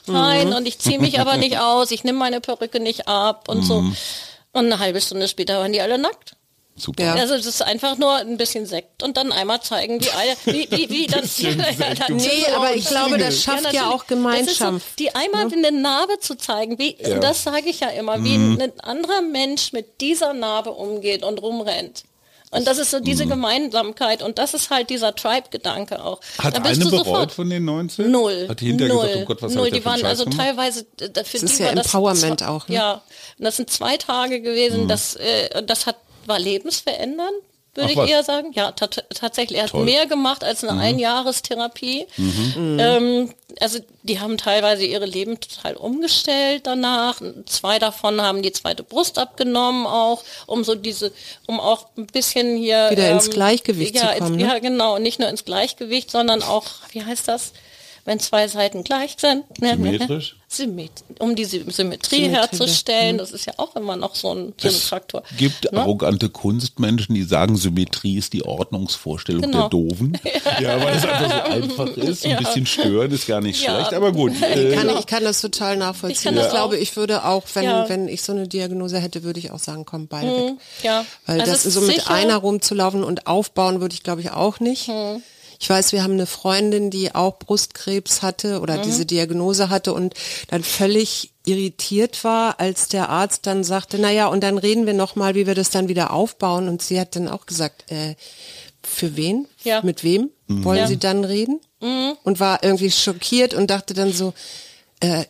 rein 0.07 0.49
mhm. 0.49 0.55
und 0.55 0.67
ich 0.67 0.79
ziehe 0.79 0.99
mich 0.99 1.19
aber 1.19 1.37
nicht 1.37 1.59
aus, 1.59 1.91
ich 1.91 2.03
nehme 2.03 2.19
meine 2.19 2.41
Perücke 2.41 2.79
nicht 2.79 3.07
ab 3.07 3.47
und 3.47 3.59
mhm. 3.59 3.63
so. 3.63 3.85
Und 4.53 4.65
eine 4.65 4.79
halbe 4.79 4.99
Stunde 4.99 5.27
später 5.29 5.59
waren 5.59 5.71
die 5.71 5.81
alle 5.81 5.97
nackt. 5.97 6.35
Super. 6.82 7.03
Ja. 7.03 7.13
Also 7.13 7.38
das 7.38 7.45
ist 7.45 7.61
einfach 7.61 7.97
nur 7.97 8.15
ein 8.15 8.38
bisschen 8.38 8.65
Sekt 8.65 9.03
und 9.03 9.15
dann 9.15 9.32
einmal 9.32 9.61
zeigen 9.61 9.99
die 9.99 10.09
Eier, 10.09 10.36
wie, 10.45 10.67
wie, 10.71 10.89
wie 10.89 11.07
dann. 11.07 11.23
ja, 11.38 12.05
nee, 12.09 12.45
aber 12.55 12.75
ich 12.75 12.86
glaube, 12.86 13.19
das 13.19 13.43
schafft 13.43 13.65
ja, 13.65 13.84
ja 13.84 13.89
auch 13.89 14.07
Gemeinschaft. 14.07 14.59
So, 14.59 14.95
die 14.97 15.13
einmal 15.13 15.45
ne? 15.45 15.57
eine 15.57 15.71
Narbe 15.71 16.19
zu 16.19 16.36
zeigen, 16.36 16.79
wie, 16.79 16.97
ja. 16.99 17.19
das 17.19 17.43
sage 17.43 17.69
ich 17.69 17.82
ja 17.82 17.89
immer, 17.89 18.23
wie 18.23 18.38
mhm. 18.38 18.59
ein 18.59 18.79
anderer 18.79 19.21
Mensch 19.21 19.73
mit 19.73 20.01
dieser 20.01 20.34
Narbe 20.34 20.71
umgeht 20.71 21.23
und 21.23 21.39
rumrennt. 21.41 22.03
Und 22.53 22.67
das 22.67 22.79
ist 22.79 22.91
so 22.91 22.99
diese 22.99 23.25
mhm. 23.25 23.29
Gemeinsamkeit 23.29 24.21
und 24.21 24.38
das 24.38 24.53
ist 24.53 24.71
halt 24.71 24.89
dieser 24.89 25.15
Tribe-Gedanke 25.15 26.03
auch. 26.03 26.19
Hat 26.39 26.55
eine 26.55 26.86
bereut 26.86 27.05
sofort, 27.05 27.32
von 27.32 27.49
den 27.49 27.63
19? 27.63 28.11
Null. 28.11 28.47
Hat 28.49 28.59
die 28.59 28.65
hinterher 28.65 28.93
null, 28.93 29.07
gesagt, 29.07 29.21
oh 29.21 29.25
Gott, 29.25 29.41
was 29.41 29.53
null. 29.53 29.71
Die 29.71 29.86
waren 29.86 30.03
also 30.03 30.25
gemacht? 30.25 30.39
teilweise, 30.39 30.86
für 30.97 31.09
das 31.09 31.29
die 31.29 31.38
ist 31.38 31.59
ja 31.59 31.67
Empowerment 31.67 32.43
auch. 32.43 32.67
Ne? 32.67 32.75
Ja, 32.75 32.93
und 33.38 33.45
das 33.45 33.55
sind 33.55 33.69
zwei 33.69 33.95
Tage 33.95 34.41
gewesen, 34.41 34.84
mhm. 34.84 34.88
das, 34.89 35.15
äh, 35.15 35.63
das 35.63 35.86
hat 35.86 35.95
war 36.32 36.39
lebensverändernd, 36.39 37.36
würde 37.73 37.88
Ach, 37.88 37.91
ich 37.91 37.97
was? 37.97 38.09
eher 38.09 38.23
sagen. 38.23 38.51
Ja, 38.53 38.71
tatsächlich. 38.71 39.57
Er 39.57 39.63
hat 39.65 39.71
Toll. 39.71 39.86
mehr 39.86 40.05
gemacht 40.05 40.43
als 40.43 40.63
eine 40.63 40.73
mhm. 40.73 40.79
Einjahrestherapie. 40.79 42.05
Mhm. 42.17 42.77
Ähm, 42.79 43.34
also 43.61 43.79
die 44.03 44.19
haben 44.19 44.38
teilweise 44.38 44.84
ihre 44.84 45.05
Leben 45.05 45.39
total 45.39 45.75
umgestellt 45.75 46.67
danach. 46.67 47.21
Zwei 47.45 47.79
davon 47.79 48.21
haben 48.21 48.41
die 48.41 48.51
zweite 48.51 48.84
Brust 48.84 49.17
abgenommen 49.17 49.86
auch, 49.86 50.23
um 50.47 50.65
so 50.65 50.75
diese, 50.75 51.13
um 51.47 51.61
auch 51.61 51.88
ein 51.97 52.07
bisschen 52.07 52.57
hier 52.57 52.89
wieder 52.91 53.07
ähm, 53.07 53.17
ins 53.17 53.29
Gleichgewicht 53.29 53.95
ja, 53.95 54.13
zu 54.13 54.19
kommen. 54.19 54.34
Ins, 54.34 54.43
ne? 54.43 54.49
Ja, 54.49 54.59
genau. 54.59 54.95
Und 54.95 55.03
nicht 55.03 55.19
nur 55.19 55.29
ins 55.29 55.45
Gleichgewicht, 55.45 56.11
sondern 56.11 56.43
auch, 56.43 56.65
wie 56.91 57.05
heißt 57.05 57.27
das? 57.29 57.53
Wenn 58.05 58.19
zwei 58.19 58.47
Seiten 58.47 58.83
gleich 58.83 59.15
sind. 59.17 59.45
Symmetrisch? 59.59 60.35
um 61.19 61.35
die 61.35 61.45
Symmetrie, 61.45 61.71
Symmetrie 61.71 62.27
herzustellen, 62.27 63.17
das 63.17 63.31
ist 63.31 63.45
ja 63.45 63.53
auch 63.57 63.75
immer 63.75 63.95
noch 63.95 64.15
so 64.15 64.33
ein, 64.33 64.53
so 64.57 64.67
ein 64.67 64.73
Faktor. 64.73 65.23
Es 65.31 65.37
gibt 65.37 65.71
ne? 65.71 65.79
arrogante 65.79 66.29
Kunstmenschen, 66.29 67.15
die 67.15 67.23
sagen, 67.23 67.55
Symmetrie 67.55 68.17
ist 68.17 68.33
die 68.33 68.43
Ordnungsvorstellung 68.43 69.43
genau. 69.43 69.61
der 69.61 69.69
Doofen. 69.69 70.17
ja, 70.59 70.83
weil 70.83 70.97
es 70.97 71.05
einfach 71.05 71.45
so 71.45 71.51
einfach 71.51 71.87
ist. 71.97 72.25
Ein 72.25 72.31
ja. 72.31 72.39
bisschen 72.39 72.65
stören 72.65 73.11
ist 73.11 73.27
gar 73.27 73.39
nicht 73.39 73.63
ja. 73.63 73.75
schlecht, 73.75 73.93
aber 73.93 74.11
gut. 74.11 74.33
Äh, 74.41 74.71
ich, 74.71 74.75
kann, 74.75 74.89
ich 74.97 75.05
kann 75.05 75.23
das 75.23 75.39
total 75.39 75.77
nachvollziehen. 75.77 76.35
Ich, 76.35 76.43
ich 76.43 76.49
glaube, 76.49 76.77
ich 76.77 76.95
würde 76.97 77.25
auch, 77.25 77.43
wenn, 77.53 77.63
ja. 77.63 77.87
wenn 77.87 78.07
ich 78.07 78.21
so 78.21 78.33
eine 78.33 78.47
Diagnose 78.47 78.99
hätte, 78.99 79.23
würde 79.23 79.39
ich 79.39 79.51
auch 79.51 79.59
sagen, 79.59 79.85
komm, 79.85 80.07
beide 80.07 80.27
mhm. 80.27 80.35
weg. 80.35 80.53
Ja. 80.83 81.05
Weil 81.25 81.39
also 81.39 81.51
das 81.51 81.63
so 81.63 81.81
mit 81.81 81.95
sicher. 81.95 82.11
einer 82.11 82.35
rumzulaufen 82.37 83.03
und 83.03 83.27
aufbauen 83.27 83.79
würde 83.79 83.93
ich, 83.93 84.03
glaube 84.03 84.21
ich, 84.21 84.31
auch 84.31 84.59
nicht. 84.59 84.89
Mhm. 84.89 85.23
Ich 85.62 85.70
weiß, 85.70 85.91
wir 85.91 86.01
haben 86.01 86.14
eine 86.14 86.26
Freundin, 86.26 86.89
die 86.89 87.14
auch 87.14 87.38
Brustkrebs 87.38 88.24
hatte 88.24 88.62
oder 88.62 88.80
mhm. 88.80 88.82
diese 88.82 89.05
Diagnose 89.05 89.70
hatte 89.70 89.93
und 89.93 90.16
dann 90.47 90.64
völlig 90.64 91.34
irritiert 91.45 92.24
war, 92.24 92.59
als 92.59 92.88
der 92.88 93.09
Arzt 93.09 93.45
dann 93.45 93.64
sagte, 93.64 93.99
na 93.99 94.09
ja, 94.09 94.26
und 94.26 94.41
dann 94.41 94.57
reden 94.57 94.88
wir 94.88 94.95
noch 94.95 95.16
mal, 95.16 95.36
wie 95.36 95.45
wir 95.45 95.53
das 95.53 95.70
dann 95.70 95.88
wieder 95.88 96.14
aufbauen. 96.14 96.68
Und 96.68 96.82
sie 96.82 96.99
hat 96.99 97.16
dann 97.16 97.28
auch 97.28 97.45
gesagt, 97.45 97.91
äh, 97.91 98.16
für 98.82 99.16
wen? 99.16 99.45
Ja. 99.64 99.84
Mit 99.84 100.03
wem 100.03 100.32
mhm. 100.47 100.64
wollen 100.64 100.80
ja. 100.80 100.88
Sie 100.88 100.97
dann 100.97 101.24
reden? 101.24 101.59
Mhm. 101.80 102.14
Und 102.24 102.39
war 102.39 102.64
irgendwie 102.64 102.89
schockiert 102.89 103.53
und 103.53 103.70
dachte 103.70 103.93
dann 103.93 104.12
so, 104.14 104.34
äh, 105.01 105.25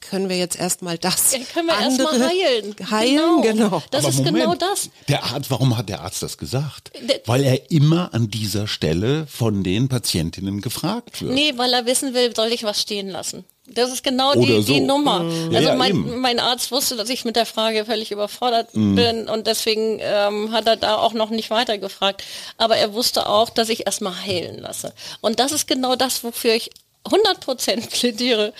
können 0.00 0.28
wir 0.28 0.36
jetzt 0.36 0.58
erstmal 0.58 0.98
das 0.98 1.32
ja, 1.32 1.38
können 1.52 1.66
wir 1.66 1.76
andere 1.76 2.02
erstmal 2.02 2.28
heilen. 2.28 2.76
Heilen, 2.90 3.42
genau. 3.42 3.68
genau. 3.70 3.82
Das 3.90 4.04
Aber 4.04 4.10
ist 4.10 4.18
Moment, 4.18 4.36
genau 4.36 4.54
das. 4.54 4.90
Der 5.08 5.24
Arzt, 5.24 5.50
warum 5.50 5.76
hat 5.76 5.88
der 5.88 6.02
Arzt 6.02 6.22
das 6.22 6.38
gesagt? 6.38 6.92
Der, 7.00 7.20
weil 7.26 7.42
er 7.42 7.70
immer 7.70 8.12
an 8.12 8.28
dieser 8.28 8.68
Stelle 8.68 9.26
von 9.26 9.62
den 9.62 9.88
Patientinnen 9.88 10.60
gefragt 10.60 11.22
wird. 11.22 11.32
Nee, 11.32 11.54
weil 11.56 11.72
er 11.72 11.86
wissen 11.86 12.14
will, 12.14 12.34
soll 12.36 12.48
ich 12.48 12.64
was 12.64 12.80
stehen 12.80 13.08
lassen? 13.08 13.44
Das 13.66 13.92
ist 13.92 14.02
genau 14.02 14.34
die, 14.34 14.60
so. 14.60 14.72
die 14.72 14.80
Nummer. 14.80 15.20
Mhm. 15.20 15.54
Also 15.54 15.68
ja, 15.68 15.74
mein, 15.76 16.20
mein, 16.20 16.40
Arzt 16.40 16.72
wusste, 16.72 16.96
dass 16.96 17.08
ich 17.08 17.24
mit 17.24 17.36
der 17.36 17.46
Frage 17.46 17.84
völlig 17.84 18.10
überfordert 18.10 18.74
mhm. 18.74 18.96
bin 18.96 19.28
und 19.28 19.46
deswegen 19.46 19.98
ähm, 20.00 20.52
hat 20.52 20.66
er 20.66 20.76
da 20.76 20.96
auch 20.96 21.12
noch 21.12 21.30
nicht 21.30 21.48
weiter 21.48 21.78
gefragt. 21.78 22.24
Aber 22.58 22.76
er 22.76 22.92
wusste 22.92 23.28
auch, 23.28 23.50
dass 23.50 23.68
ich 23.68 23.86
erstmal 23.86 24.14
heilen 24.20 24.58
lasse. 24.58 24.92
Und 25.20 25.38
das 25.38 25.52
ist 25.52 25.68
genau 25.68 25.96
das, 25.96 26.24
wofür 26.24 26.54
ich 26.54 26.70
100% 27.04 27.90
plädiere. 27.90 28.52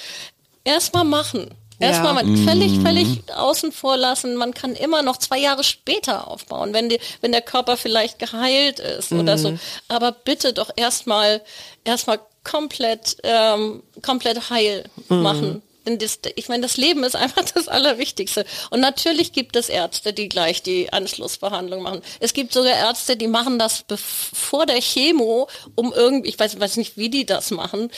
Erstmal 0.64 1.05
machen. 1.05 1.51
Erstmal 1.82 2.14
ja. 2.14 2.22
man 2.22 2.36
völlig, 2.47 2.72
mhm. 2.72 2.86
völlig 2.86 3.34
außen 3.34 3.72
vor 3.72 3.97
lassen. 3.97 4.36
Man 4.36 4.55
kann 4.55 4.74
immer 4.74 5.03
noch 5.03 5.16
zwei 5.16 5.38
Jahre 5.38 5.64
später 5.64 6.28
aufbauen, 6.28 6.72
wenn, 6.72 6.88
die, 6.88 7.01
wenn 7.20 7.32
der 7.32 7.43
Körper 7.43 7.76
vielleicht 7.76 8.20
geheilt 8.20 8.78
ist 8.78 9.11
mhm. 9.11 9.20
oder 9.20 9.36
so. 9.36 9.59
Aber 9.88 10.12
bitte 10.12 10.53
doch 10.53 10.70
erstmal, 10.76 11.43
erstmal 11.84 12.20
komplett, 12.45 13.16
ähm, 13.24 13.82
komplett 14.01 14.51
heil 14.51 14.84
mhm. 15.09 15.22
machen. 15.22 15.62
Denn 15.84 15.99
das, 15.99 16.20
ich 16.36 16.49
meine, 16.49 16.62
das 16.62 16.76
Leben 16.76 17.03
ist 17.03 17.16
einfach 17.16 17.45
das 17.55 17.66
Allerwichtigste. 17.66 18.45
Und 18.70 18.80
natürlich 18.80 19.32
gibt 19.32 19.57
es 19.57 19.68
Ärzte, 19.68 20.12
die 20.12 20.28
gleich 20.28 20.62
die 20.62 20.93
Anschlussbehandlung 20.93 21.82
machen. 21.82 22.03
Es 22.20 22.32
gibt 22.32 22.53
sogar 22.53 22.74
Ärzte, 22.74 23.16
die 23.16 23.26
machen 23.26 23.59
das 23.59 23.84
vor 23.97 24.66
der 24.66 24.80
Chemo, 24.80 25.49
um 25.74 25.93
irgendwie, 25.93 26.28
ich 26.28 26.38
weiß, 26.38 26.61
weiß 26.61 26.76
nicht, 26.76 26.97
wie 26.97 27.11
die 27.11 27.26
das 27.26 27.51
machen, 27.51 27.90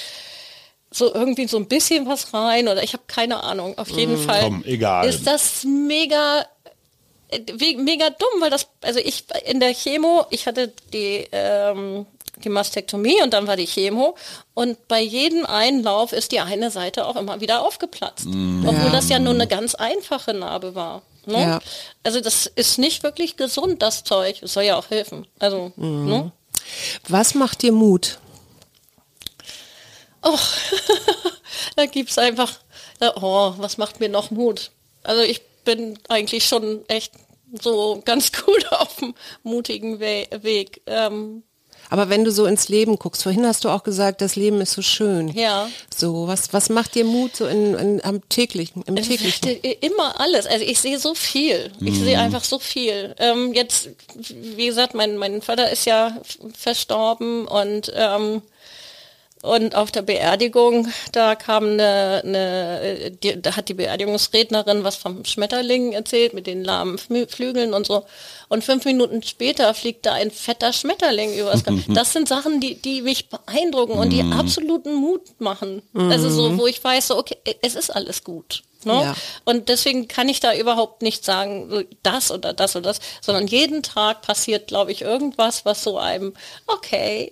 so 0.95 1.13
irgendwie 1.13 1.49
so 1.49 1.57
ein 1.57 1.67
bisschen 1.67 2.07
was 2.07 2.33
rein 2.33 2.69
oder 2.69 2.83
ich 2.83 2.93
habe 2.93 3.03
keine 3.07 3.43
Ahnung. 3.43 3.77
Auf 3.79 3.91
jeden 3.91 4.15
mm, 4.15 4.27
Fall 4.27 4.43
komm, 4.43 4.65
egal. 4.65 5.09
ist 5.09 5.27
das 5.27 5.65
mega 5.65 6.47
mega 7.79 8.11
dumm, 8.11 8.41
weil 8.41 8.51
das 8.51 8.69
also 8.83 9.01
ich 9.01 9.25
in 9.45 9.59
der 9.59 9.75
Chemo, 9.75 10.27
ich 10.31 10.47
hatte 10.47 10.73
die 10.93 11.27
ähm, 11.33 12.07
die 12.45 12.49
Mastektomie 12.49 13.23
und 13.23 13.33
dann 13.33 13.47
war 13.47 13.57
die 13.57 13.67
Chemo 13.67 14.17
und 14.55 14.87
bei 14.89 15.01
jedem 15.01 15.47
Einlauf 15.47 16.13
ist 16.13 16.33
die 16.33 16.41
eine 16.41 16.71
Seite 16.71 17.07
auch 17.07 17.17
immer 17.17 17.41
wieder 17.41 17.63
aufgeplatzt, 17.63 18.27
mm, 18.27 18.67
obwohl 18.67 18.87
ja. 18.87 18.93
das 18.93 19.09
ja 19.09 19.19
nur 19.19 19.35
eine 19.35 19.49
ganz 19.49 19.75
einfache 19.75 20.33
Narbe 20.33 20.75
war. 20.75 21.03
Ne? 21.27 21.41
Ja. 21.41 21.59
Also 22.03 22.21
das 22.21 22.47
ist 22.47 22.79
nicht 22.79 23.03
wirklich 23.03 23.37
gesund, 23.37 23.83
das 23.83 24.05
Zeug. 24.05 24.43
Es 24.43 24.53
soll 24.53 24.65
ja 24.65 24.77
auch 24.77 24.91
helfen. 24.91 25.27
Also, 25.39 25.73
mm. 25.77 26.07
ne? 26.07 26.33
Was 27.09 27.35
macht 27.35 27.63
dir 27.63 27.73
Mut? 27.73 28.19
Oh, 30.25 30.39
da 31.77 31.87
gibt 31.87 32.11
es 32.11 32.18
einfach, 32.18 32.53
oh, 33.01 33.55
was 33.59 33.79
macht 33.79 34.01
mir 34.01 34.09
noch 34.09 34.31
Mut? 34.31 34.70
Also 35.03 35.22
ich 35.22 35.43
bin 35.64 35.99
eigentlich 36.09 36.47
schon 36.47 36.89
echt 36.89 37.12
so 37.61 38.03
ganz 38.05 38.33
gut 38.45 38.72
auf 38.72 38.97
dem 38.97 39.14
mutigen 39.43 40.01
We 40.01 40.27
Weg. 40.43 40.83
Ähm, 40.87 41.43
aber 41.91 42.09
wenn 42.09 42.25
du 42.25 42.31
so 42.31 42.47
ins 42.47 42.68
Leben 42.68 42.99
guckst, 42.99 43.22
vorhin 43.22 43.47
hast 43.47 43.64
du 43.64 43.68
auch 43.68 43.85
gesagt, 43.85 44.20
das 44.20 44.37
Leben 44.37 44.61
ist 44.61 44.72
so 44.72 44.83
schön. 44.83 45.29
Ja. 45.29 45.68
So, 45.95 46.27
was, 46.27 46.53
was 46.53 46.68
macht 46.70 46.95
dir 46.95 47.05
Mut 47.05 47.37
so 47.37 47.47
in, 47.47 47.75
in 47.75 48.05
am 48.05 48.27
täglichen, 48.29 48.83
im 48.83 48.97
täglichen? 48.97 49.61
Immer 49.81 50.18
alles. 50.18 50.47
Also 50.47 50.64
ich 50.64 50.81
sehe 50.81 50.99
so 50.99 51.14
viel. 51.14 51.70
Ich 51.81 52.01
mm. 52.01 52.05
sehe 52.05 52.18
einfach 52.18 52.43
so 52.43 52.59
viel. 52.59 53.14
Ähm, 53.18 53.53
jetzt, 53.53 53.91
wie 54.16 54.66
gesagt, 54.66 54.95
mein, 54.95 55.18
mein 55.18 55.43
Vater 55.43 55.70
ist 55.70 55.85
ja 55.85 56.20
verstorben 56.57 57.47
und 57.47 57.93
ähm, 57.95 58.43
und 59.45 59.75
auf 59.75 59.91
der 59.91 60.01
Beerdigung, 60.01 60.89
da 61.13 61.35
kam 61.35 61.65
eine, 61.65 62.23
eine 62.25 63.11
die, 63.11 63.41
da 63.41 63.57
hat 63.57 63.69
die 63.69 63.75
Beerdigungsrednerin 63.75 64.85
was 64.85 64.97
vom 64.97 65.25
Schmetterling 65.27 65.93
erzählt 65.93 66.33
mit 66.33 66.47
den 66.47 66.65
lahmen 66.65 66.97
Flügeln 66.97 67.75
und 67.75 67.87
so. 67.87 68.05
Und 68.49 68.65
fünf 68.65 68.87
Minuten 68.87 69.23
später 69.23 69.75
fliegt 69.75 70.07
da 70.07 70.15
ein 70.15 70.31
fetter 70.31 70.73
Schmetterling 70.73 71.35
übers 71.39 71.63
Das 71.89 72.15
sind 72.15 72.27
Sachen, 72.27 72.61
die, 72.61 72.77
die 72.77 73.03
mich 73.03 73.29
beeindrucken 73.29 73.99
und 73.99 74.11
die 74.11 74.23
mhm. 74.23 74.33
absoluten 74.33 74.95
Mut 74.95 75.23
machen. 75.41 75.83
Also 75.95 76.31
so, 76.31 76.49
mhm. 76.49 76.59
wo 76.59 76.67
ich 76.67 76.83
weiß, 76.83 77.09
so, 77.09 77.19
okay, 77.19 77.37
es 77.61 77.75
ist 77.75 77.95
alles 77.95 78.25
gut. 78.25 78.63
Ne? 78.87 78.93
Ja. 78.93 79.16
Und 79.45 79.68
deswegen 79.68 80.09
kann 80.09 80.28
ich 80.28 80.41
da 80.41 80.55
überhaupt 80.55 81.03
nicht 81.03 81.24
sagen, 81.24 81.85
das 82.03 82.30
oder 82.30 82.53
das 82.53 82.76
oder 82.76 82.91
das, 82.91 83.01
sondern 83.20 83.47
jeden 83.47 83.82
Tag 83.82 84.22
passiert, 84.22 84.68
glaube 84.68 84.93
ich, 84.93 85.03
irgendwas, 85.03 85.64
was 85.64 85.82
so 85.82 85.99
einem, 85.99 86.35
okay. 86.66 87.30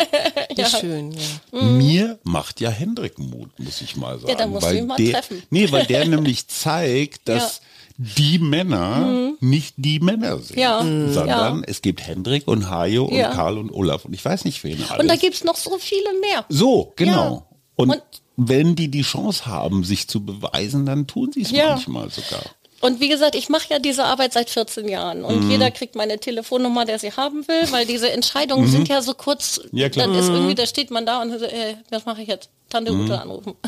ja. 0.56 0.66
Schön, 0.66 1.12
ja. 1.12 1.60
Mhm. 1.60 1.78
Mir 1.78 2.18
macht 2.22 2.60
ja 2.60 2.70
Hendrik 2.70 3.18
Mut, 3.18 3.50
muss 3.58 3.80
ich 3.80 3.96
mal 3.96 4.18
sagen. 4.18 4.30
Ja, 4.30 4.36
da 4.36 4.46
muss 4.46 4.70
ich 4.70 4.82
mal 4.82 4.96
der, 4.96 5.12
treffen. 5.12 5.42
Nee, 5.50 5.70
weil 5.70 5.86
der 5.86 6.04
nämlich 6.08 6.48
zeigt, 6.48 7.28
dass 7.28 7.60
die 7.98 8.38
Männer 8.38 8.96
mhm. 8.96 9.38
nicht 9.40 9.74
die 9.76 9.98
Männer 9.98 10.38
sind, 10.38 10.56
ja. 10.56 10.78
sondern 10.80 11.60
ja. 11.60 11.62
es 11.66 11.82
gibt 11.82 12.06
Hendrik 12.06 12.46
und 12.46 12.70
Hajo 12.70 13.06
und 13.06 13.16
ja. 13.16 13.32
Karl 13.32 13.58
und 13.58 13.72
Olaf 13.72 14.04
und 14.04 14.14
ich 14.14 14.24
weiß 14.24 14.44
nicht 14.44 14.62
wen 14.62 14.82
alles. 14.88 15.00
Und 15.00 15.08
da 15.08 15.16
gibt 15.16 15.34
es 15.34 15.42
noch 15.42 15.56
so 15.56 15.78
viele 15.78 16.08
mehr. 16.20 16.44
So, 16.48 16.92
genau. 16.94 17.48
Und, 17.74 17.90
und 17.90 18.02
wenn 18.40 18.76
die 18.76 18.88
die 18.88 19.02
Chance 19.02 19.46
haben, 19.46 19.82
sich 19.82 20.06
zu 20.06 20.24
beweisen, 20.24 20.86
dann 20.86 21.08
tun 21.08 21.32
sie 21.32 21.42
es 21.42 21.50
ja. 21.50 21.70
manchmal 21.70 22.08
sogar. 22.08 22.42
Und 22.80 23.00
wie 23.00 23.08
gesagt, 23.08 23.34
ich 23.34 23.48
mache 23.48 23.66
ja 23.70 23.80
diese 23.80 24.04
Arbeit 24.04 24.32
seit 24.32 24.48
14 24.48 24.88
Jahren 24.88 25.24
und 25.24 25.44
mhm. 25.44 25.50
jeder 25.50 25.72
kriegt 25.72 25.96
meine 25.96 26.20
Telefonnummer, 26.20 26.84
der 26.84 27.00
sie 27.00 27.10
haben 27.10 27.48
will, 27.48 27.72
weil 27.72 27.84
diese 27.84 28.12
Entscheidungen 28.12 28.66
mhm. 28.66 28.70
sind 28.70 28.88
ja 28.88 29.02
so 29.02 29.14
kurz. 29.14 29.60
Ja, 29.72 29.88
klar. 29.88 30.06
Dann 30.06 30.16
ist 30.16 30.28
irgendwie, 30.28 30.54
da 30.54 30.64
steht 30.66 30.92
man 30.92 31.04
da 31.04 31.20
und 31.20 31.32
äh, 31.42 31.74
was 31.90 32.06
mache 32.06 32.22
ich 32.22 32.28
jetzt? 32.28 32.50
Tante 32.70 32.92
mhm. 32.92 33.04
Ute 33.04 33.20
anrufen. 33.20 33.54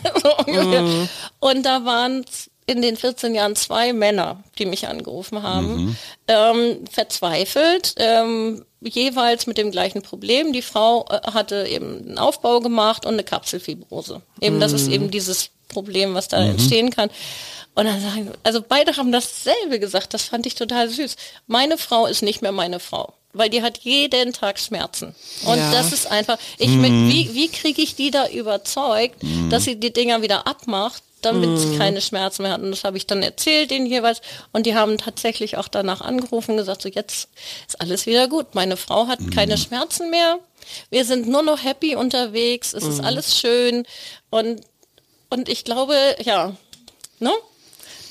Mhm. 0.47 1.09
und 1.41 1.65
da 1.65 1.85
waren 1.85 2.25
in 2.71 2.83
den 2.83 2.97
14 2.97 3.35
Jahren 3.35 3.57
zwei 3.57 3.93
Männer, 3.93 4.45
die 4.59 4.67
mich 4.67 4.87
angerufen 4.87 5.43
haben, 5.43 5.85
mhm. 5.85 5.97
ähm, 6.29 6.85
verzweifelt, 6.91 7.95
ähm, 7.97 8.65
jeweils 8.81 9.47
mit 9.47 9.59
dem 9.59 9.71
gleichen 9.71 10.03
Problem. 10.03 10.53
Die 10.53 10.63
Frau 10.63 11.05
äh, 11.11 11.33
hatte 11.33 11.67
eben 11.67 11.99
einen 11.99 12.19
Aufbau 12.19 12.61
gemacht 12.61 13.05
und 13.05 13.15
eine 13.15 13.25
Kapselfibrose. 13.25 14.23
Eben, 14.41 14.57
mhm. 14.57 14.61
das 14.61 14.73
ist 14.73 14.87
mhm. 14.87 14.93
eben 14.93 15.11
dieses 15.11 15.51
Problem, 15.69 16.15
was 16.15 16.29
da 16.29 16.41
mhm. 16.41 16.53
entstehen 16.53 16.91
kann. 16.91 17.11
Und 17.75 17.87
dann 17.87 18.01
sagen, 18.01 18.31
also 18.43 18.63
beide 18.67 18.97
haben 18.97 19.13
dasselbe 19.13 19.79
gesagt, 19.79 20.15
das 20.15 20.25
fand 20.25 20.47
ich 20.47 20.55
total 20.55 20.89
süß. 20.89 21.17
Meine 21.47 21.79
Frau 21.79 22.07
ist 22.07 22.23
nicht 22.23 22.43
mehr 22.43 22.53
meine 22.53 22.81
Frau 22.81 23.15
weil 23.33 23.49
die 23.49 23.63
hat 23.63 23.79
jeden 23.79 24.33
Tag 24.33 24.59
Schmerzen. 24.59 25.15
Und 25.45 25.59
ja. 25.59 25.71
das 25.73 25.93
ist 25.93 26.11
einfach, 26.11 26.39
ich, 26.59 26.71
mm. 26.71 27.09
wie, 27.09 27.35
wie 27.35 27.49
kriege 27.49 27.81
ich 27.81 27.95
die 27.95 28.11
da 28.11 28.29
überzeugt, 28.29 29.23
mm. 29.23 29.51
dass 29.51 29.65
sie 29.65 29.79
die 29.79 29.93
Dinger 29.93 30.23
wieder 30.23 30.47
abmacht, 30.47 31.03
damit 31.23 31.51
mm. 31.51 31.57
sie 31.57 31.67
mhm. 31.69 31.79
keine 31.79 32.01
Schmerzen 32.01 32.43
mehr 32.43 32.53
hat. 32.53 32.63
Und 32.63 32.71
das 32.71 32.83
habe 32.85 32.97
ich 32.97 33.07
dann 33.07 33.23
erzählt 33.23 33.71
denen 33.71 33.87
jeweils. 33.87 34.21
Und 34.53 34.67
die 34.67 34.75
haben 34.75 34.99
tatsächlich 34.99 35.57
auch 35.57 35.69
danach 35.69 36.01
angerufen 36.01 36.53
und 36.53 36.57
gesagt, 36.57 36.83
so 36.83 36.89
jetzt 36.89 37.29
ist 37.69 37.81
alles 37.81 38.07
wieder 38.07 38.27
gut. 38.27 38.55
Meine 38.55 38.77
Frau 38.77 39.07
hat 39.07 39.21
mm. 39.21 39.31
keine 39.31 39.59
Schmerzen 39.59 40.11
mehr. 40.11 40.39
Wir 40.91 41.05
sind 41.05 41.29
nur 41.29 41.43
noch 41.43 41.63
happy 41.63 41.95
unterwegs. 41.95 42.73
Es 42.73 42.85
mm. 42.85 42.89
ist 42.89 42.99
mhm. 42.99 43.05
alles 43.05 43.39
schön. 43.39 43.87
Und, 44.31 44.63
und 45.29 45.49
ich 45.49 45.65
glaube, 45.65 45.97
ja, 46.25 46.57
ne? 47.21 47.33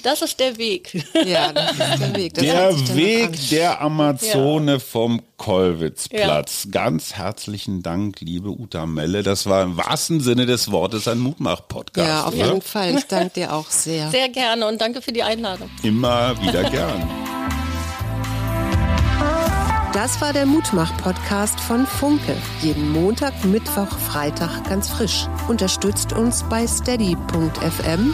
Das 0.03 0.21
ist 0.21 0.39
der 0.39 0.57
Weg. 0.57 1.05
Ja, 1.25 1.51
das 1.51 1.71
ist 1.71 1.79
der 1.79 2.15
Weg. 2.15 2.33
Das 2.33 2.43
der 2.43 2.95
Weg 2.95 3.49
der 3.49 3.81
Amazone 3.81 4.73
ja. 4.73 4.79
vom 4.79 5.21
Kollwitzplatz. 5.37 6.65
Ja. 6.65 6.71
Ganz 6.71 7.13
herzlichen 7.15 7.83
Dank, 7.83 8.21
liebe 8.21 8.49
Uta 8.49 8.85
Melle. 8.85 9.23
Das 9.23 9.45
war 9.45 9.63
im 9.63 9.77
wahrsten 9.77 10.21
Sinne 10.21 10.45
des 10.45 10.71
Wortes 10.71 11.07
ein 11.07 11.19
Mutmach-Podcast. 11.19 12.07
Ja, 12.07 12.23
auf 12.23 12.33
oder? 12.33 12.45
jeden 12.45 12.61
Fall. 12.61 12.97
Ich 12.97 13.05
danke 13.05 13.33
dir 13.35 13.53
auch 13.53 13.69
sehr. 13.69 14.09
Sehr 14.09 14.29
gerne 14.29 14.67
und 14.67 14.79
danke 14.79 15.01
für 15.01 15.11
die 15.11 15.23
Einladung. 15.23 15.69
Immer 15.83 16.39
wieder 16.41 16.63
gern. 16.69 17.09
Das 19.93 20.21
war 20.21 20.31
der 20.31 20.45
Mutmach-Podcast 20.45 21.59
von 21.59 21.85
Funke. 21.85 22.37
Jeden 22.61 22.91
Montag, 22.91 23.43
Mittwoch, 23.43 23.89
Freitag 23.97 24.63
ganz 24.69 24.87
frisch. 24.87 25.27
Unterstützt 25.47 26.13
uns 26.13 26.43
bei 26.47 26.65
steady.fm 26.65 28.13